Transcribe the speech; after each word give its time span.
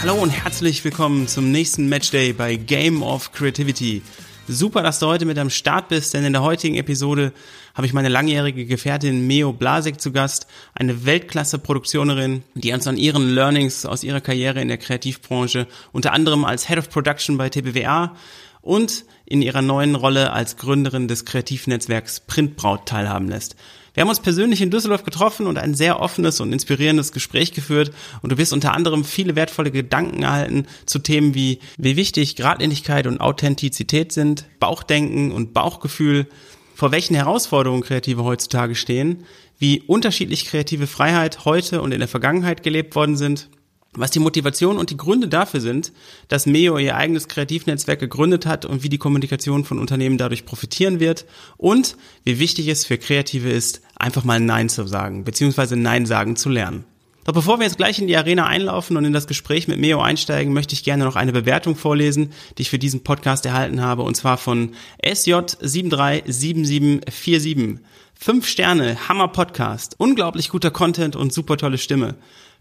Hallo 0.00 0.14
und 0.14 0.30
herzlich 0.30 0.84
willkommen 0.84 1.26
zum 1.26 1.50
nächsten 1.50 1.88
Matchday 1.88 2.32
bei 2.32 2.54
Game 2.54 3.02
of 3.02 3.32
Creativity. 3.32 4.00
Super, 4.46 4.84
dass 4.84 5.00
du 5.00 5.06
heute 5.06 5.26
mit 5.26 5.38
am 5.38 5.50
Start 5.50 5.88
bist, 5.88 6.14
denn 6.14 6.24
in 6.24 6.32
der 6.32 6.42
heutigen 6.42 6.76
Episode 6.76 7.32
habe 7.74 7.84
ich 7.84 7.92
meine 7.92 8.08
langjährige 8.08 8.64
Gefährtin 8.64 9.26
Meo 9.26 9.52
Blasek 9.52 10.00
zu 10.00 10.12
Gast, 10.12 10.46
eine 10.72 11.04
Weltklasse-Produktionerin, 11.04 12.44
die 12.54 12.72
uns 12.72 12.86
an 12.86 12.96
ihren 12.96 13.28
Learnings 13.28 13.86
aus 13.86 14.04
ihrer 14.04 14.20
Karriere 14.20 14.60
in 14.60 14.68
der 14.68 14.78
Kreativbranche, 14.78 15.66
unter 15.90 16.12
anderem 16.12 16.44
als 16.44 16.68
Head 16.68 16.78
of 16.78 16.90
Production 16.90 17.36
bei 17.36 17.48
TBWA 17.48 18.14
und 18.60 19.04
in 19.26 19.42
ihrer 19.42 19.62
neuen 19.62 19.96
Rolle 19.96 20.32
als 20.32 20.56
Gründerin 20.56 21.08
des 21.08 21.24
Kreativnetzwerks 21.24 22.20
Printbraut 22.20 22.86
teilhaben 22.86 23.28
lässt. 23.28 23.56
Wir 23.98 24.02
haben 24.02 24.10
uns 24.10 24.20
persönlich 24.20 24.62
in 24.62 24.70
Düsseldorf 24.70 25.02
getroffen 25.02 25.48
und 25.48 25.58
ein 25.58 25.74
sehr 25.74 25.98
offenes 25.98 26.38
und 26.38 26.52
inspirierendes 26.52 27.10
Gespräch 27.10 27.52
geführt. 27.52 27.90
Und 28.22 28.30
du 28.30 28.38
wirst 28.38 28.52
unter 28.52 28.72
anderem 28.72 29.02
viele 29.02 29.34
wertvolle 29.34 29.72
Gedanken 29.72 30.22
erhalten 30.22 30.68
zu 30.86 31.00
Themen 31.00 31.34
wie, 31.34 31.58
wie 31.78 31.96
wichtig 31.96 32.36
Gradlinigkeit 32.36 33.08
und 33.08 33.20
Authentizität 33.20 34.12
sind, 34.12 34.44
Bauchdenken 34.60 35.32
und 35.32 35.52
Bauchgefühl, 35.52 36.28
vor 36.76 36.92
welchen 36.92 37.16
Herausforderungen 37.16 37.82
Kreative 37.82 38.22
heutzutage 38.22 38.76
stehen, 38.76 39.24
wie 39.58 39.80
unterschiedlich 39.80 40.44
kreative 40.44 40.86
Freiheit 40.86 41.44
heute 41.44 41.82
und 41.82 41.90
in 41.90 41.98
der 41.98 42.06
Vergangenheit 42.06 42.62
gelebt 42.62 42.94
worden 42.94 43.16
sind 43.16 43.48
was 43.94 44.10
die 44.10 44.18
Motivation 44.18 44.76
und 44.76 44.90
die 44.90 44.96
Gründe 44.96 45.28
dafür 45.28 45.60
sind, 45.60 45.92
dass 46.28 46.46
Meo 46.46 46.78
ihr 46.78 46.96
eigenes 46.96 47.28
Kreativnetzwerk 47.28 48.00
gegründet 48.00 48.46
hat 48.46 48.64
und 48.64 48.82
wie 48.82 48.88
die 48.88 48.98
Kommunikation 48.98 49.64
von 49.64 49.78
Unternehmen 49.78 50.18
dadurch 50.18 50.44
profitieren 50.44 51.00
wird 51.00 51.24
und 51.56 51.96
wie 52.24 52.38
wichtig 52.38 52.68
es 52.68 52.84
für 52.84 52.98
Kreative 52.98 53.50
ist, 53.50 53.82
einfach 53.96 54.24
mal 54.24 54.40
Nein 54.40 54.68
zu 54.68 54.86
sagen, 54.86 55.24
beziehungsweise 55.24 55.76
Nein 55.76 56.06
sagen 56.06 56.36
zu 56.36 56.48
lernen. 56.48 56.84
Doch 57.28 57.34
bevor 57.34 57.58
wir 57.58 57.66
jetzt 57.66 57.76
gleich 57.76 57.98
in 57.98 58.06
die 58.06 58.16
Arena 58.16 58.46
einlaufen 58.46 58.96
und 58.96 59.04
in 59.04 59.12
das 59.12 59.26
Gespräch 59.26 59.68
mit 59.68 59.78
Meo 59.78 60.00
einsteigen, 60.00 60.54
möchte 60.54 60.72
ich 60.72 60.82
gerne 60.82 61.04
noch 61.04 61.14
eine 61.14 61.32
Bewertung 61.32 61.76
vorlesen, 61.76 62.32
die 62.56 62.62
ich 62.62 62.70
für 62.70 62.78
diesen 62.78 63.04
Podcast 63.04 63.44
erhalten 63.44 63.82
habe, 63.82 64.00
und 64.00 64.16
zwar 64.16 64.38
von 64.38 64.70
SJ737747. 65.04 67.80
Fünf 68.14 68.48
Sterne, 68.48 69.10
Hammer 69.10 69.28
Podcast, 69.28 69.96
unglaublich 69.98 70.48
guter 70.48 70.70
Content 70.70 71.16
und 71.16 71.32
super 71.32 71.58
tolle 71.58 71.76
Stimme. 71.76 72.14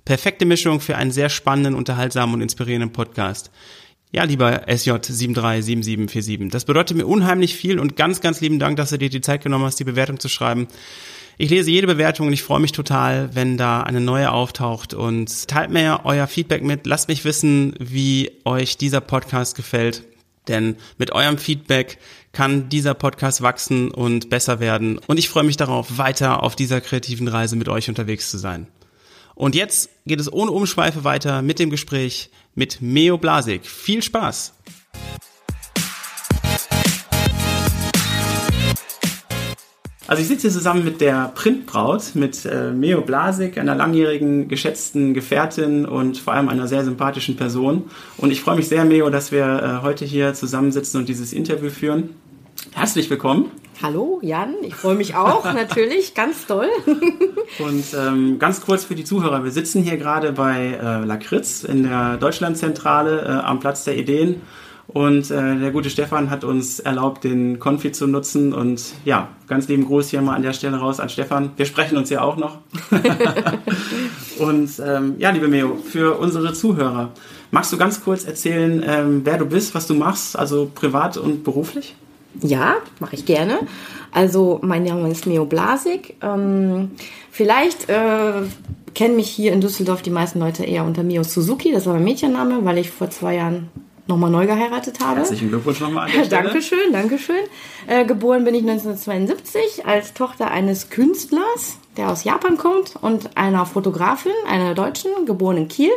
Perfekte 0.08 0.45
Mischung 0.45 0.80
für 0.80 0.95
einen 0.95 1.11
sehr 1.11 1.27
spannenden, 1.27 1.75
unterhaltsamen 1.75 2.36
und 2.36 2.41
inspirierenden 2.41 2.94
Podcast. 2.94 3.52
Ja, 4.14 4.23
lieber 4.23 4.66
SJ737747. 4.69 6.49
Das 6.49 6.64
bedeutet 6.64 6.95
mir 6.95 7.05
unheimlich 7.05 7.58
viel 7.58 7.77
und 7.77 7.97
ganz, 7.97 8.22
ganz 8.22 8.39
lieben 8.39 8.58
Dank, 8.58 8.77
dass 8.77 8.91
du 8.91 8.97
dir 8.97 9.09
die 9.09 9.19
Zeit 9.19 9.44
genommen 9.44 9.66
hast, 9.66 9.81
die 9.81 9.83
Bewertung 9.83 10.17
zu 10.17 10.30
schreiben. 10.30 10.69
Ich 11.38 11.49
lese 11.49 11.72
jede 11.72 11.88
Bewertung 11.88 12.27
und 12.27 12.33
ich 12.33 12.41
freue 12.41 12.61
mich 12.61 12.72
total, 12.72 13.36
wenn 13.36 13.58
da 13.58 13.83
eine 13.83 13.99
neue 13.99 14.31
auftaucht 14.31 14.94
und 14.94 15.49
teilt 15.49 15.72
mir 15.72 15.99
euer 16.05 16.27
Feedback 16.27 16.64
mit. 16.64 16.88
Lasst 16.88 17.09
mich 17.09 17.25
wissen, 17.25 17.75
wie 17.77 18.31
euch 18.45 18.77
dieser 18.77 19.02
Podcast 19.02 19.58
gefällt. 19.58 20.05
Denn 20.47 20.77
mit 20.97 21.11
eurem 21.11 21.38
Feedback 21.38 21.97
kann 22.31 22.69
dieser 22.69 22.94
Podcast 22.94 23.42
wachsen 23.42 23.92
und 23.92 24.30
besser 24.30 24.61
werden. 24.61 24.99
Und 25.05 25.20
ich 25.20 25.27
freue 25.27 25.43
mich 25.43 25.58
darauf, 25.58 25.98
weiter 25.98 26.43
auf 26.43 26.55
dieser 26.55 26.80
kreativen 26.80 27.27
Reise 27.27 27.58
mit 27.58 27.67
euch 27.67 27.89
unterwegs 27.89 28.31
zu 28.31 28.37
sein. 28.37 28.67
Und 29.37 29.53
jetzt 29.53 29.89
geht 30.08 30.20
es 30.20 30.33
ohne 30.33 30.49
Umschweife 30.49 31.03
weiter 31.03 31.43
mit 31.43 31.59
dem 31.59 31.70
Gespräch 31.70 32.31
mit 32.55 32.81
Meo 32.81 33.20
Blasik. 33.20 33.67
Viel 33.67 34.02
Spaß! 34.02 34.53
Also 40.08 40.21
ich 40.21 40.27
sitze 40.30 40.43
hier 40.43 40.52
zusammen 40.52 40.86
mit 40.86 41.02
der 41.02 41.33
Printbraut, 41.36 42.15
mit 42.15 42.45
äh, 42.45 42.71
Meo 42.71 43.02
Blasik, 43.02 43.58
einer 43.58 43.75
langjährigen 43.75 44.48
geschätzten 44.48 45.14
Gefährtin 45.14 45.86
und 45.86 46.17
vor 46.17 46.33
allem 46.33 46.49
einer 46.49 46.67
sehr 46.67 46.83
sympathischen 46.83 47.36
Person. 47.36 47.92
Und 48.15 48.31
ich 48.31 48.42
freue 48.42 48.55
mich 48.55 48.69
sehr, 48.69 48.86
Meo, 48.86 49.09
dass 49.09 49.31
wir 49.31 49.45
äh, 49.45 49.83
heute 49.83 50.05
hier 50.05 50.33
zusammensitzen 50.33 51.02
und 51.02 51.09
dieses 51.09 51.33
Interview 51.33 51.69
führen. 51.69 52.15
Herzlich 52.73 53.09
willkommen. 53.09 53.52
Hallo 53.82 54.20
Jan, 54.23 54.55
ich 54.64 54.73
freue 54.73 54.95
mich 54.95 55.15
auch 55.15 55.43
natürlich, 55.54 56.15
ganz 56.15 56.48
toll. 56.48 56.67
Und 57.60 57.86
ähm, 57.95 58.39
ganz 58.39 58.61
kurz 58.61 58.83
für 58.83 58.95
die 58.95 59.04
Zuhörer, 59.04 59.43
wir 59.43 59.52
sitzen 59.52 59.83
hier 59.83 59.98
gerade 59.98 60.32
bei 60.32 60.80
äh, 60.82 61.05
Lakritz 61.05 61.64
in 61.64 61.83
der 61.83 62.17
Deutschlandzentrale 62.17 63.21
äh, 63.21 63.45
am 63.45 63.60
Platz 63.60 63.83
der 63.83 63.95
Ideen 63.98 64.42
und 64.87 65.30
äh, 65.32 65.60
der 65.60 65.71
gute 65.71 65.89
Stefan 65.89 66.30
hat 66.30 66.43
uns 66.43 66.80
erlaubt, 66.80 67.23
den 67.23 67.60
Konfi 67.60 67.92
zu 67.92 68.08
nutzen 68.08 68.54
und 68.54 68.82
ja, 69.05 69.27
ganz 69.48 69.67
lieben 69.67 69.86
Gruß 69.86 70.10
hier 70.10 70.21
mal 70.21 70.36
an 70.36 70.42
der 70.42 70.54
Stelle 70.54 70.77
raus 70.77 70.99
an 70.99 71.10
Stefan. 71.10 71.52
Wir 71.58 71.66
sprechen 71.66 71.98
uns 71.98 72.10
ja 72.10 72.21
auch 72.21 72.37
noch. 72.37 72.60
und 74.39 74.71
ähm, 74.83 75.16
ja, 75.20 75.30
liebe 75.30 75.49
Meo, 75.49 75.76
für 75.76 76.17
unsere 76.17 76.54
Zuhörer, 76.54 77.11
magst 77.52 77.71
du 77.73 77.77
ganz 77.77 78.02
kurz 78.02 78.23
erzählen, 78.23 78.83
ähm, 78.87 79.21
wer 79.23 79.37
du 79.37 79.45
bist, 79.45 79.76
was 79.76 79.87
du 79.87 79.93
machst, 79.93 80.39
also 80.39 80.71
privat 80.73 81.17
und 81.17 81.43
beruflich? 81.43 81.95
Ja, 82.42 82.76
mache 82.99 83.15
ich 83.15 83.26
gerne. 83.26 83.60
Also 84.11 84.60
mein 84.61 84.83
Name 84.83 85.10
ist 85.10 85.26
Meo 85.26 85.45
Blasik. 85.45 86.15
Ähm, 86.21 86.92
vielleicht 87.32 87.89
äh, 87.89 88.43
kennen 88.93 89.15
mich 89.15 89.30
hier 89.30 89.54
in 89.54 89.61
Düsseldorf 89.61 90.02
die 90.02 90.10
meisten 90.10 90.39
Leute 90.39 90.64
eher 90.64 90.83
unter 90.83 91.04
Mio 91.04 91.23
Suzuki. 91.23 91.71
Das 91.71 91.86
war 91.86 91.93
mein 91.93 92.04
Mädchenname, 92.04 92.64
weil 92.64 92.77
ich 92.77 92.89
vor 92.89 93.10
zwei 93.10 93.36
Jahren 93.36 93.70
nochmal 94.08 94.32
neu 94.32 94.48
geheiratet 94.48 94.99
habe. 95.02 95.20
Herzlichen 95.20 95.49
Glückwunsch 95.49 95.80
nochmal 95.80 96.05
an 96.05 96.11
der 96.11 96.23
Stelle. 96.26 96.43
Dankeschön, 96.43 96.92
Dankeschön. 96.92 97.43
Äh, 97.87 98.05
geboren 98.05 98.43
bin 98.43 98.55
ich 98.55 98.61
1972 98.61 99.86
als 99.86 100.14
Tochter 100.14 100.49
eines 100.49 100.89
Künstlers, 100.89 101.77
der 101.98 102.10
aus 102.10 102.23
Japan 102.23 102.58
kommt, 102.58 102.95
und 103.02 103.36
einer 103.36 103.66
Fotografin, 103.66 104.32
einer 104.48 104.73
Deutschen, 104.73 105.11
geboren 105.26 105.58
in 105.58 105.67
Kiel. 105.67 105.92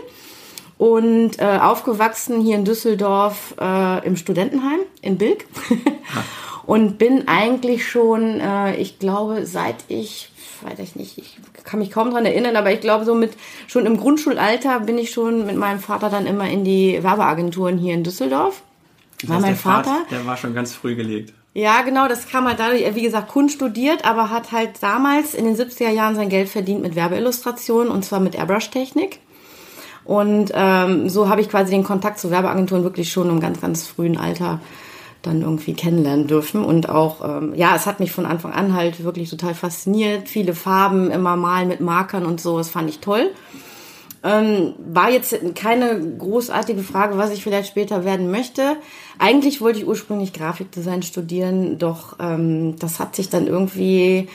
Und 0.81 1.39
äh, 1.39 1.59
aufgewachsen 1.61 2.41
hier 2.41 2.57
in 2.57 2.65
Düsseldorf 2.65 3.55
äh, 3.61 4.07
im 4.07 4.17
Studentenheim 4.17 4.81
in 5.03 5.19
Bilk. 5.19 5.45
und 6.67 6.97
bin 6.97 7.29
eigentlich 7.29 7.87
schon, 7.87 8.41
äh, 8.41 8.77
ich 8.77 8.99
glaube, 8.99 9.45
seit 9.45 9.77
ich, 9.89 10.31
weiß 10.63 10.79
ich 10.79 10.97
nicht, 10.97 11.19
ich 11.19 11.37
kann 11.65 11.81
mich 11.81 11.91
kaum 11.91 12.11
dran 12.11 12.25
erinnern, 12.25 12.57
aber 12.57 12.73
ich 12.73 12.81
glaube, 12.81 13.05
so 13.05 13.15
mit 13.15 13.33
schon 13.67 13.85
im 13.85 13.99
Grundschulalter 13.99 14.81
bin 14.81 14.97
ich 14.97 15.11
schon 15.11 15.45
mit 15.45 15.57
meinem 15.57 15.81
Vater 15.81 16.09
dann 16.09 16.25
immer 16.25 16.49
in 16.49 16.65
die 16.65 17.03
Werbeagenturen 17.03 17.77
hier 17.77 17.93
in 17.93 18.03
Düsseldorf. 18.03 18.63
War 19.25 19.39
mein 19.39 19.57
Vater. 19.57 19.91
Vater. 19.91 20.07
Der 20.11 20.25
war 20.25 20.39
schon 20.39 20.55
ganz 20.55 20.73
früh 20.73 20.95
gelegt. 20.95 21.35
Ja, 21.53 21.83
genau, 21.83 22.09
das 22.09 22.27
kam 22.27 22.47
halt 22.49 22.59
dadurch, 22.59 22.81
er 22.81 22.95
wie 22.95 23.03
gesagt 23.03 23.29
Kunst 23.29 23.57
studiert, 23.57 24.07
aber 24.07 24.31
hat 24.31 24.51
halt 24.51 24.83
damals 24.83 25.35
in 25.35 25.45
den 25.45 25.57
70er 25.57 25.91
Jahren 25.91 26.15
sein 26.15 26.31
Geld 26.31 26.49
verdient 26.49 26.81
mit 26.81 26.95
Werbeillustrationen 26.95 27.93
und 27.93 28.03
zwar 28.03 28.21
mit 28.21 28.35
Airbrush-Technik. 28.35 29.21
Und 30.05 30.53
ähm, 30.55 31.09
so 31.09 31.29
habe 31.29 31.41
ich 31.41 31.49
quasi 31.49 31.73
den 31.73 31.85
Kontakt 31.85 32.19
zu 32.19 32.31
Werbeagenturen 32.31 32.85
wirklich 32.85 33.13
schon 33.13 33.29
im 33.29 33.41
ganz, 33.41 33.61
ganz 33.61 33.87
frühen 33.87 34.17
Alter 34.17 34.61
dann 35.23 35.43
irgendwie 35.43 35.75
kennenlernen 35.75 36.27
dürfen. 36.27 36.65
Und 36.65 36.89
auch, 36.89 37.25
ähm, 37.25 37.53
ja, 37.55 37.77
es 37.77 37.87
hat 37.87 38.01
mich 38.01 38.13
von 38.13 38.27
Anfang 38.27 38.53
an 38.53 38.75
halt 38.75 39.05
wirklich 39.05 39.29
total 39.31 39.55
fasziniert. 39.55 40.29
Viele 40.29 40.55
Farben, 40.55 41.11
immer 41.11 41.37
malen 41.37 41.69
mit 41.69 41.81
Markern 41.81 42.25
und 42.25 42.41
so, 42.41 42.59
das 42.59 42.71
fand 42.71 42.89
ich 42.89 43.01
toll. 43.01 43.31
Ähm, 44.23 44.75
war 44.79 45.11
jetzt 45.11 45.35
keine 45.55 45.99
großartige 46.19 46.83
Frage, 46.83 47.17
was 47.17 47.33
ich 47.33 47.43
vielleicht 47.43 47.69
später 47.69 48.05
werden 48.05 48.31
möchte. 48.31 48.77
Eigentlich 49.19 49.63
wollte 49.63 49.79
ich 49.79 49.87
ursprünglich 49.87 50.35
Grafikdesign 50.35 51.03
studieren, 51.03 51.79
doch 51.79 52.17
ähm, 52.21 52.77
das 52.79 52.99
hat 52.99 53.17
sich 53.17 53.31
dann 53.31 53.47
irgendwie 53.47 54.29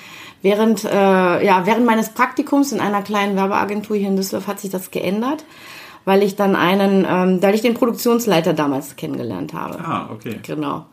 während, 0.45 0.85
äh, 0.85 1.43
ja, 1.43 1.65
während 1.65 1.87
meines 1.87 2.09
Praktikums 2.09 2.71
in 2.71 2.79
einer 2.79 3.01
kleinen 3.01 3.35
Werbeagentur 3.35 3.97
hier 3.97 4.09
in 4.09 4.15
Düsseldorf 4.15 4.45
hat 4.45 4.59
sich 4.59 4.69
das 4.69 4.91
geändert, 4.91 5.43
weil 6.05 6.21
ich 6.21 6.35
dann 6.35 6.55
einen, 6.55 7.03
ähm, 7.09 7.41
weil 7.41 7.55
ich 7.55 7.61
den 7.61 7.73
Produktionsleiter 7.73 8.53
damals 8.53 8.95
kennengelernt 8.95 9.55
habe. 9.55 9.79
Ah, 9.79 10.07
okay. 10.13 10.39
Genau. 10.43 10.85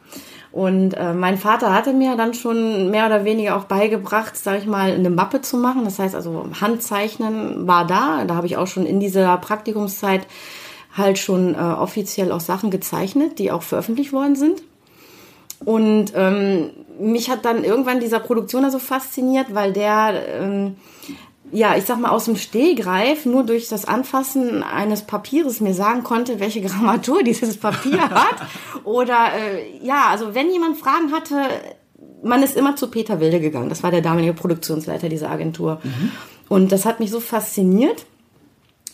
Und 0.53 0.95
äh, 0.95 1.13
mein 1.13 1.37
Vater 1.37 1.75
hatte 1.75 1.93
mir 1.93 2.17
dann 2.17 2.33
schon 2.33 2.91
mehr 2.91 3.07
oder 3.07 3.27
weniger 3.27 3.57
auch 3.57 3.65
beigebracht, 3.65 4.39
sage 4.39 4.59
ich 4.59 4.67
mal, 4.67 4.91
eine 4.91 5.11
Mappe 5.11 5.43
zu 5.43 5.59
machen. 5.59 5.85
Das 5.85 5.99
heißt 5.99 6.15
also 6.15 6.47
Handzeichnen 6.59 7.67
war 7.67 7.87
da. 7.87 8.25
Da 8.25 8.35
habe 8.35 8.47
ich 8.47 8.57
auch 8.57 8.67
schon 8.67 8.87
in 8.87 9.01
dieser 9.01 9.37
Praktikumszeit 9.37 10.27
halt 10.97 11.19
schon 11.19 11.55
äh, 11.55 11.59
offiziell 11.59 12.33
auch 12.33 12.41
Sachen 12.41 12.71
gezeichnet, 12.71 13.39
die 13.39 13.51
auch 13.51 13.63
veröffentlicht 13.63 14.15
worden 14.15 14.35
sind. 14.35 14.63
Und 15.65 16.13
ähm, 16.15 16.71
mich 16.99 17.31
hat 17.31 17.45
dann 17.45 17.65
irgendwann 17.65 18.01
dieser 18.01 18.21
Produktioner 18.21 18.71
so 18.71 18.79
fasziniert, 18.79 19.55
weil 19.55 19.73
der 19.73 20.41
ähm, 20.41 20.77
ja, 21.53 21.77
ich 21.77 21.85
sag 21.85 22.01
mal, 22.01 22.11
aus 22.11 22.25
dem 22.25 22.37
Stehgreif 22.37 23.27
nur 23.27 23.45
durch 23.45 23.69
das 23.69 23.85
Anfassen 23.85 24.63
eines 24.63 25.03
Papieres 25.03 25.61
mir 25.61 25.75
sagen 25.75 26.03
konnte, 26.03 26.41
welche 26.41 26.63
Grammatur 26.63 27.23
dieses 27.23 27.59
Papier 27.59 28.01
hat. 28.11 28.37
Oder 28.85 29.33
äh, 29.35 29.85
ja, 29.85 30.07
also 30.09 30.35
wenn 30.35 30.51
jemand 30.51 30.79
Fragen 30.79 31.13
hatte, 31.13 31.37
man 32.25 32.43
ist 32.43 32.57
immer 32.57 32.75
zu 32.77 32.89
Peter 32.89 33.21
Wilde 33.21 33.39
gegangen. 33.39 33.69
Das 33.69 33.83
war 33.83 33.91
der 33.91 34.01
damalige 34.01 34.33
Produktionsleiter 34.33 35.09
dieser 35.09 35.31
Agentur. 35.31 35.81
Mhm. 35.83 36.13
Und 36.49 36.73
das 36.73 36.87
hat 36.87 37.01
mich 37.01 37.11
so 37.11 37.21
fasziniert 37.21 38.07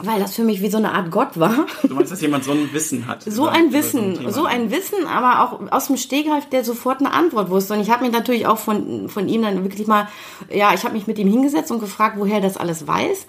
weil 0.01 0.21
das 0.21 0.35
für 0.35 0.45
mich 0.45 0.63
wie 0.63 0.71
so 0.71 0.77
eine 0.77 0.93
Art 0.93 1.11
Gott 1.11 1.39
war. 1.39 1.67
Du 1.83 1.95
meinst, 1.95 2.13
dass 2.13 2.21
jemand 2.21 2.45
so 2.45 2.53
ein 2.53 2.73
Wissen 2.73 3.07
hat? 3.07 3.23
So 3.25 3.47
ein 3.47 3.73
Wissen, 3.73 4.15
so 4.15 4.27
ein, 4.27 4.33
so 4.33 4.45
ein, 4.45 4.71
Wissen, 4.71 5.07
aber 5.07 5.43
auch 5.43 5.73
aus 5.73 5.89
dem 5.89 5.97
Stehgreif, 5.97 6.49
der 6.49 6.65
sofort 6.65 7.01
eine 7.01 7.13
Antwort 7.13 7.51
wusste. 7.51 7.75
Und 7.75 7.81
ich 7.81 7.91
habe 7.91 8.05
mich 8.05 8.13
natürlich 8.13 8.47
auch 8.47 8.59
von, 8.59 9.09
von 9.09 9.29
ihm 9.29 9.43
dann 9.43 9.65
wirklich 9.65 9.87
mal, 9.87 10.09
ja, 10.53 10.73
ich 10.73 10.85
habe 10.85 10.95
mich 10.95 11.07
mit 11.07 11.19
ihm 11.19 11.29
hingesetzt 11.29 11.71
und 11.71 11.81
gefragt, 11.81 12.17
woher 12.19 12.37
er 12.37 12.41
das 12.41 12.57
alles 12.57 12.87
weiß. 12.87 13.27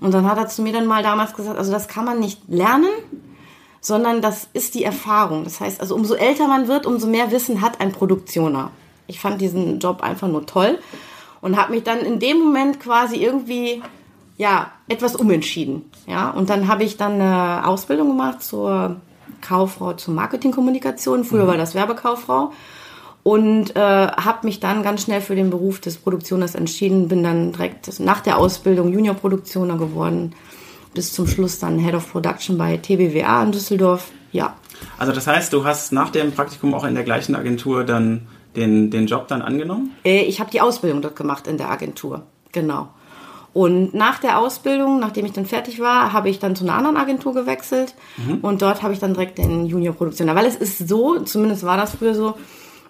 Und 0.00 0.14
dann 0.14 0.28
hat 0.28 0.38
er 0.38 0.48
zu 0.48 0.62
mir 0.62 0.72
dann 0.72 0.86
mal 0.86 1.02
damals 1.02 1.34
gesagt, 1.34 1.58
also 1.58 1.72
das 1.72 1.88
kann 1.88 2.04
man 2.04 2.20
nicht 2.20 2.40
lernen, 2.48 2.90
sondern 3.80 4.22
das 4.22 4.48
ist 4.52 4.74
die 4.74 4.84
Erfahrung. 4.84 5.44
Das 5.44 5.60
heißt, 5.60 5.80
also 5.80 5.94
umso 5.94 6.14
älter 6.14 6.46
man 6.46 6.68
wird, 6.68 6.86
umso 6.86 7.08
mehr 7.08 7.30
Wissen 7.32 7.60
hat 7.60 7.80
ein 7.80 7.92
Produktioner. 7.92 8.70
Ich 9.08 9.18
fand 9.18 9.40
diesen 9.40 9.80
Job 9.80 10.02
einfach 10.02 10.28
nur 10.28 10.46
toll 10.46 10.78
und 11.40 11.56
habe 11.56 11.72
mich 11.72 11.82
dann 11.82 11.98
in 11.98 12.20
dem 12.20 12.38
Moment 12.38 12.80
quasi 12.80 13.16
irgendwie 13.16 13.82
ja, 14.36 14.72
etwas 14.88 15.16
umentschieden. 15.16 15.84
Ja, 16.06 16.30
und 16.30 16.50
dann 16.50 16.68
habe 16.68 16.84
ich 16.84 16.96
dann 16.96 17.20
eine 17.20 17.66
Ausbildung 17.66 18.08
gemacht 18.08 18.42
zur 18.42 18.96
Kauffrau 19.40 19.92
zur 19.94 20.14
Marketingkommunikation. 20.14 21.24
Früher 21.24 21.44
mhm. 21.44 21.48
war 21.48 21.56
das 21.56 21.74
Werbekauffrau. 21.74 22.52
Und 23.24 23.76
äh, 23.76 23.80
habe 23.80 24.46
mich 24.46 24.58
dann 24.58 24.82
ganz 24.82 25.02
schnell 25.02 25.20
für 25.20 25.36
den 25.36 25.50
Beruf 25.50 25.80
des 25.80 25.96
Produktioners 25.98 26.56
entschieden. 26.56 27.08
Bin 27.08 27.22
dann 27.22 27.52
direkt 27.52 28.00
nach 28.00 28.20
der 28.20 28.38
Ausbildung 28.38 28.92
Junior-Produktioner 28.92 29.78
geworden. 29.78 30.34
Bis 30.92 31.12
zum 31.12 31.26
Schluss 31.26 31.58
dann 31.58 31.78
Head 31.78 31.94
of 31.94 32.10
Production 32.10 32.58
bei 32.58 32.76
TBWA 32.76 33.44
in 33.44 33.52
Düsseldorf. 33.52 34.10
Ja. 34.32 34.56
Also 34.98 35.12
das 35.12 35.26
heißt, 35.28 35.52
du 35.52 35.64
hast 35.64 35.92
nach 35.92 36.10
dem 36.10 36.32
Praktikum 36.32 36.74
auch 36.74 36.84
in 36.84 36.94
der 36.94 37.04
gleichen 37.04 37.36
Agentur 37.36 37.84
dann 37.84 38.26
den, 38.56 38.90
den 38.90 39.06
Job 39.06 39.28
dann 39.28 39.42
angenommen? 39.42 39.92
Äh, 40.04 40.22
ich 40.22 40.40
habe 40.40 40.50
die 40.50 40.60
Ausbildung 40.60 41.02
dort 41.02 41.16
gemacht 41.16 41.46
in 41.46 41.58
der 41.58 41.70
Agentur. 41.70 42.22
Genau. 42.52 42.88
Und 43.54 43.92
nach 43.92 44.18
der 44.18 44.38
Ausbildung, 44.38 44.98
nachdem 44.98 45.26
ich 45.26 45.32
dann 45.32 45.44
fertig 45.44 45.78
war, 45.78 46.12
habe 46.12 46.30
ich 46.30 46.38
dann 46.38 46.56
zu 46.56 46.64
einer 46.64 46.74
anderen 46.74 46.96
Agentur 46.96 47.34
gewechselt 47.34 47.94
mhm. 48.16 48.38
und 48.38 48.62
dort 48.62 48.82
habe 48.82 48.94
ich 48.94 48.98
dann 48.98 49.12
direkt 49.12 49.36
den 49.36 49.66
Junior-Produktioner. 49.66 50.34
Weil 50.34 50.46
es 50.46 50.56
ist 50.56 50.88
so, 50.88 51.18
zumindest 51.20 51.62
war 51.62 51.76
das 51.76 51.94
früher 51.94 52.14
so, 52.14 52.34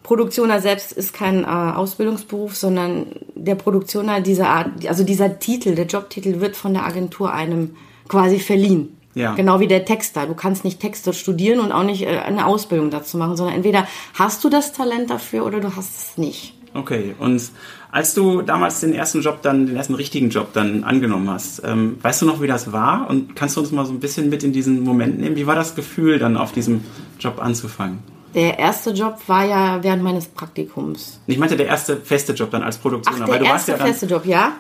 Produktioner 0.03 0.61
selbst 0.61 0.93
ist 0.93 1.15
kein 1.15 1.45
äh, 1.45 1.47
Ausbildungsberuf, 1.47 2.57
sondern 2.57 3.07
der 3.35 3.55
Produktioner 3.55 4.21
dieser 4.21 4.49
Art, 4.49 4.87
also 4.87 5.05
dieser 5.05 5.39
Titel, 5.39 5.75
der 5.75 5.87
Jobtitel 5.87 6.41
wird 6.41 6.57
von 6.57 6.75
der 6.75 6.85
Agentur 6.85 7.33
einem 7.33 7.77
quasi 8.09 8.39
verliehen. 8.39 8.97
Ja. 9.15 9.35
Genau 9.35 9.61
wie 9.61 9.69
der 9.69 9.85
Texter. 9.85 10.27
Du 10.27 10.35
kannst 10.35 10.65
nicht 10.65 10.81
Texte 10.81 11.13
studieren 11.13 11.61
und 11.61 11.71
auch 11.71 11.85
nicht 11.85 12.03
äh, 12.03 12.19
eine 12.19 12.47
Ausbildung 12.47 12.91
dazu 12.91 13.19
machen, 13.19 13.37
sondern 13.37 13.57
entweder 13.57 13.87
hast 14.15 14.43
du 14.43 14.49
das 14.49 14.73
Talent 14.73 15.11
dafür 15.11 15.45
oder 15.45 15.61
du 15.61 15.77
hast 15.77 15.97
es 15.97 16.19
nicht. 16.19 16.55
Okay, 16.75 17.15
und 17.19 17.51
als 17.93 18.15
du 18.15 18.41
damals 18.41 18.81
den 18.81 18.95
ersten 18.95 19.21
Job 19.21 19.43
dann, 19.43 19.67
den 19.67 19.77
ersten 19.77 19.95
richtigen 19.95 20.31
Job 20.31 20.55
dann 20.55 20.83
angenommen 20.83 21.31
hast, 21.31 21.63
ähm, 21.65 21.99
weißt 22.01 22.23
du 22.23 22.27
noch, 22.27 22.41
wie 22.41 22.47
das 22.47 22.73
war? 22.73 23.09
Und 23.09 23.37
kannst 23.37 23.57
du 23.57 23.61
uns 23.61 23.71
mal 23.71 23.85
so 23.85 23.93
ein 23.93 24.01
bisschen 24.01 24.31
mit 24.31 24.43
in 24.43 24.53
diesen 24.53 24.81
Moment 24.81 25.21
nehmen? 25.21 25.37
Wie 25.37 25.47
war 25.47 25.55
das 25.55 25.75
Gefühl, 25.75 26.19
dann 26.19 26.39
auf 26.39 26.53
diesem 26.53 26.83
Job 27.21 27.39
anzufangen? 27.39 27.99
Der 28.35 28.59
erste 28.59 28.93
Job 28.93 29.19
war 29.27 29.45
ja 29.45 29.83
während 29.83 30.03
meines 30.03 30.27
Praktikums. 30.27 31.21
Ich 31.27 31.37
meinte 31.37 31.55
der 31.55 31.67
erste 31.67 31.99
feste 31.99 32.33
Job 32.33 32.51
dann 32.51 32.63
als 32.63 32.79
Produktioner. 32.79 33.25
Ach, 33.25 33.29
der 33.29 33.39
du 33.41 33.45
erste 33.45 33.53
warst 33.53 33.69
ja 33.69 33.77
dann, 33.77 33.87
feste 33.87 34.07
Job, 34.07 34.25
ja. 34.25 34.53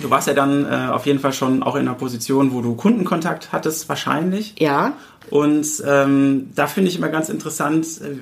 Du 0.00 0.10
warst 0.10 0.26
ja 0.26 0.34
dann 0.34 0.64
äh, 0.64 0.90
auf 0.90 1.06
jeden 1.06 1.20
Fall 1.20 1.32
schon 1.32 1.62
auch 1.62 1.76
in 1.76 1.82
einer 1.82 1.94
Position, 1.94 2.52
wo 2.52 2.60
du 2.60 2.74
Kundenkontakt 2.74 3.52
hattest, 3.52 3.88
wahrscheinlich. 3.88 4.54
Ja. 4.58 4.94
Und 5.30 5.66
ähm, 5.86 6.50
da 6.56 6.66
finde 6.66 6.90
ich 6.90 6.98
immer 6.98 7.08
ganz 7.08 7.28
interessant, 7.28 7.86
äh, 8.00 8.16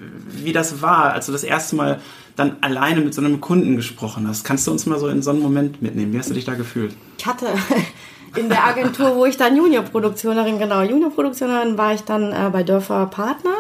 wie 0.45 0.53
das 0.53 0.83
war, 0.83 1.15
als 1.15 1.25
du 1.25 1.33
das 1.33 1.43
erste 1.43 1.77
Mal 1.77 2.01
dann 2.39 2.57
alleine 2.61 3.01
mit 3.01 3.15
so 3.15 3.21
einem 3.21 3.41
Kunden 3.41 3.77
gesprochen 3.77 4.29
hast. 4.29 4.45
Kannst 4.45 4.67
du 4.67 4.71
uns 4.71 4.87
mal 4.87 4.99
so 4.99 5.09
in 5.09 5.23
so 5.23 5.31
einen 5.31 5.43
Moment 5.43 5.83
mitnehmen? 5.83 6.13
Wie 6.13 6.19
hast 6.19 6.31
du 6.31 6.35
dich 6.35 6.45
da 6.45 6.55
gefühlt? 6.55 6.95
Ich 7.19 7.27
hatte 7.27 7.47
in 8.37 8.49
der 8.49 8.65
Agentur, 8.65 9.17
wo 9.17 9.25
ich 9.25 9.37
dann 9.37 9.57
Juniorproduktionerin, 9.57 10.59
genau, 10.59 10.83
Juniorproduktionerin 10.83 11.77
war 11.77 11.95
ich 11.95 12.03
dann 12.03 12.33
äh, 12.33 12.51
bei 12.53 12.63
Dörfer 12.63 13.07
Partner. 13.07 13.55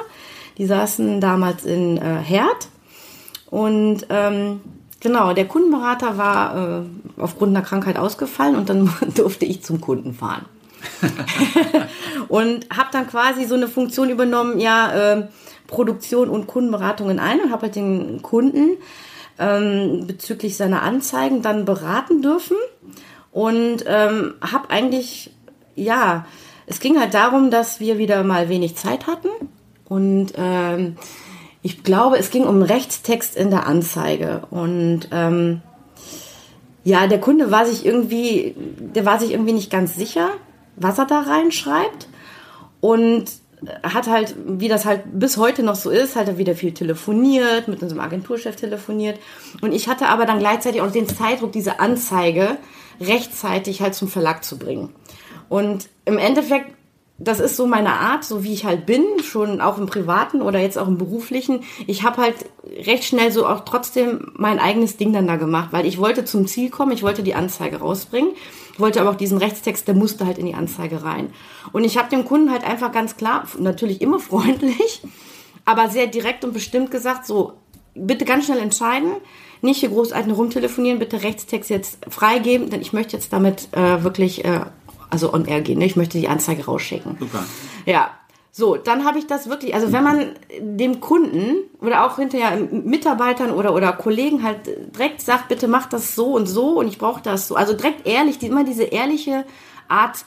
Die 0.59 0.67
saßen 0.67 1.21
damals 1.21 1.65
in 1.65 1.97
äh, 1.97 2.19
Herd. 2.23 2.69
Und 3.51 4.07
ähm, 4.11 4.61
genau, 5.01 5.33
der 5.33 5.47
Kundenberater 5.47 6.19
war 6.19 6.81
äh, 6.81 7.21
aufgrund 7.21 7.57
einer 7.57 7.65
Krankheit 7.65 7.97
ausgefallen 7.97 8.57
und 8.57 8.69
dann 8.69 8.91
durfte 9.15 9.45
ich 9.45 9.63
zum 9.63 9.81
Kunden 9.81 10.15
fahren. 10.15 10.45
und 12.29 12.67
habe 12.71 12.89
dann 12.93 13.09
quasi 13.09 13.45
so 13.45 13.57
eine 13.57 13.67
Funktion 13.67 14.11
übernommen, 14.11 14.61
ja, 14.61 14.93
äh, 14.93 15.29
Produktion 15.69 16.29
und 16.29 16.49
Kundenberatung 16.49 17.11
in 17.11 17.20
einem 17.20 17.44
und 17.44 17.50
habe 17.53 17.62
halt 17.62 17.76
den 17.76 18.20
Kunden 18.23 18.79
ähm, 19.38 20.06
bezüglich 20.09 20.56
seiner 20.56 20.82
Anzeigen 20.82 21.43
dann 21.43 21.65
beraten 21.65 22.23
dürfen. 22.23 22.56
Und 23.31 23.85
ähm, 23.87 24.35
habe 24.41 24.70
eigentlich, 24.70 25.31
ja, 25.76 26.26
es 26.67 26.81
ging 26.81 26.99
halt 26.99 27.15
darum, 27.15 27.53
dass 27.53 27.79
wir 27.79 27.99
wieder 27.99 28.25
mal 28.25 28.49
wenig 28.49 28.75
Zeit 28.75 29.06
hatten. 29.06 29.29
Und 29.88 30.32
ähm, 30.37 30.97
ich 31.62 31.85
glaube, 31.85 32.19
es 32.19 32.31
ging 32.31 32.44
um 32.44 32.62
Rechtstext 32.62 33.37
in 33.37 33.50
der 33.50 33.67
Anzeige. 33.67 34.43
Und 34.50 35.09
ähm, 35.12 35.61
ja, 36.82 37.06
der 37.06 37.20
Kunde 37.20 37.50
war 37.50 37.67
sich 37.67 37.85
irgendwie, 37.85 38.55
der 38.56 39.05
war 39.05 39.20
sich 39.20 39.32
irgendwie 39.32 39.53
nicht 39.53 39.70
ganz 39.70 39.94
sicher, 39.94 40.31
was 40.76 40.99
er 40.99 41.06
da 41.06 41.20
reinschreibt. 41.20 42.09
Und 42.81 43.26
hat 43.82 44.06
halt, 44.06 44.34
wie 44.46 44.69
das 44.69 44.84
halt 44.84 45.02
bis 45.12 45.37
heute 45.37 45.62
noch 45.62 45.75
so 45.75 45.90
ist, 45.90 46.16
halt 46.16 46.38
wieder 46.38 46.55
viel 46.55 46.72
telefoniert, 46.72 47.69
mit 47.69 47.82
unserem 47.82 48.00
Agenturchef 48.00 48.56
telefoniert. 48.56 49.19
Und 49.60 49.72
ich 49.72 49.88
hatte 49.88 50.08
aber 50.08 50.26
dann 50.26 50.38
gleichzeitig 50.38 50.81
auch 50.81 50.90
den 50.90 51.08
Zeitdruck, 51.08 51.52
diese 51.52 51.81
Anzeige 51.81 52.56
rechtzeitig 53.00 53.81
halt 53.81 53.94
zum 53.94 54.08
Verlag 54.08 54.44
zu 54.44 54.58
bringen. 54.58 54.90
Und 55.49 55.88
im 56.05 56.19
Endeffekt, 56.19 56.72
das 57.19 57.40
ist 57.40 57.56
so 57.56 57.66
meine 57.66 57.94
Art, 57.94 58.25
so 58.25 58.44
wie 58.44 58.52
ich 58.52 58.64
halt 58.64 58.87
bin, 58.87 59.05
schon 59.25 59.60
auch 59.60 59.78
im 59.78 59.87
privaten 59.87 60.40
oder 60.40 60.60
jetzt 60.60 60.78
auch 60.78 60.87
im 60.87 60.99
beruflichen. 60.99 61.64
Ich 61.87 62.05
habe 62.05 62.22
halt 62.22 62.37
recht 62.87 63.05
schnell 63.05 63.32
so 63.32 63.46
auch 63.46 63.64
trotzdem 63.64 64.32
mein 64.34 64.60
eigenes 64.60 64.96
Ding 64.99 65.12
dann 65.12 65.26
da 65.26 65.37
gemacht, 65.37 65.69
weil 65.72 65.87
ich 65.87 65.99
wollte 65.99 66.25
zum 66.25 66.46
Ziel 66.46 66.70
kommen, 66.70 66.93
ich 66.93 67.02
wollte 67.02 67.25
die 67.25 67.34
Anzeige 67.34 67.78
rausbringen 67.78 68.32
wollte 68.81 69.01
aber 69.01 69.11
auch 69.11 69.17
diesen 69.17 69.39
Rechtstext, 69.39 69.89
der 69.89 69.95
musste 69.95 70.27
halt 70.27 70.39
in 70.39 70.47
die 70.47 70.55
Anzeige 70.55 71.03
rein. 71.03 71.33
Und 71.73 71.85
ich 71.85 71.99
habe 71.99 72.11
dem 72.11 72.25
Kunden 72.25 72.51
halt 72.51 72.65
einfach 72.65 72.93
ganz 72.93 73.17
klar, 73.17 73.47
natürlich 73.59 74.01
immer 74.01 74.19
freundlich, 74.19 75.03
aber 75.65 75.89
sehr 75.89 76.06
direkt 76.06 76.44
und 76.44 76.53
bestimmt 76.53 76.91
gesagt, 76.91 77.27
so, 77.27 77.55
bitte 77.94 78.25
ganz 78.25 78.47
schnell 78.47 78.58
entscheiden, 78.58 79.13
nicht 79.61 79.81
hier 79.81 79.89
großartig 79.89 80.37
rumtelefonieren, 80.37 80.99
bitte 80.99 81.23
Rechtstext 81.23 81.69
jetzt 81.70 81.99
freigeben, 82.08 82.70
denn 82.70 82.81
ich 82.81 82.93
möchte 82.93 83.17
jetzt 83.17 83.32
damit 83.32 83.69
äh, 83.73 84.03
wirklich, 84.05 84.44
äh, 84.44 84.61
also 85.11 85.32
on 85.32 85.47
air 85.47 85.61
gehen, 85.61 85.79
ne? 85.79 85.85
ich 85.85 85.97
möchte 85.97 86.19
die 86.19 86.29
Anzeige 86.29 86.65
rausschicken. 86.65 87.17
Super. 87.19 87.44
Ja, 87.87 88.11
so, 88.50 88.76
dann 88.76 89.05
habe 89.05 89.19
ich 89.19 89.26
das 89.26 89.48
wirklich, 89.48 89.74
also 89.74 89.93
wenn 89.93 90.05
man 90.05 90.31
dem 90.60 91.00
Kunden 91.00 91.56
oder 91.81 92.05
auch 92.05 92.17
hinterher 92.17 92.56
Mitarbeitern 92.56 93.50
oder, 93.50 93.74
oder 93.74 93.93
Kollegen 93.93 94.43
halt 94.43 94.67
direkt 94.96 95.20
sagt, 95.20 95.48
bitte 95.48 95.69
mach 95.69 95.86
das 95.86 96.14
so 96.14 96.34
und 96.34 96.46
so 96.46 96.78
und 96.78 96.88
ich 96.88 96.98
brauche 96.98 97.22
das 97.22 97.48
so, 97.48 97.56
also 97.56 97.74
direkt 97.74 98.06
ehrlich, 98.06 98.43
immer 98.43 98.64
diese 98.64 98.84
ehrliche 98.84 99.44
Art 99.88 100.24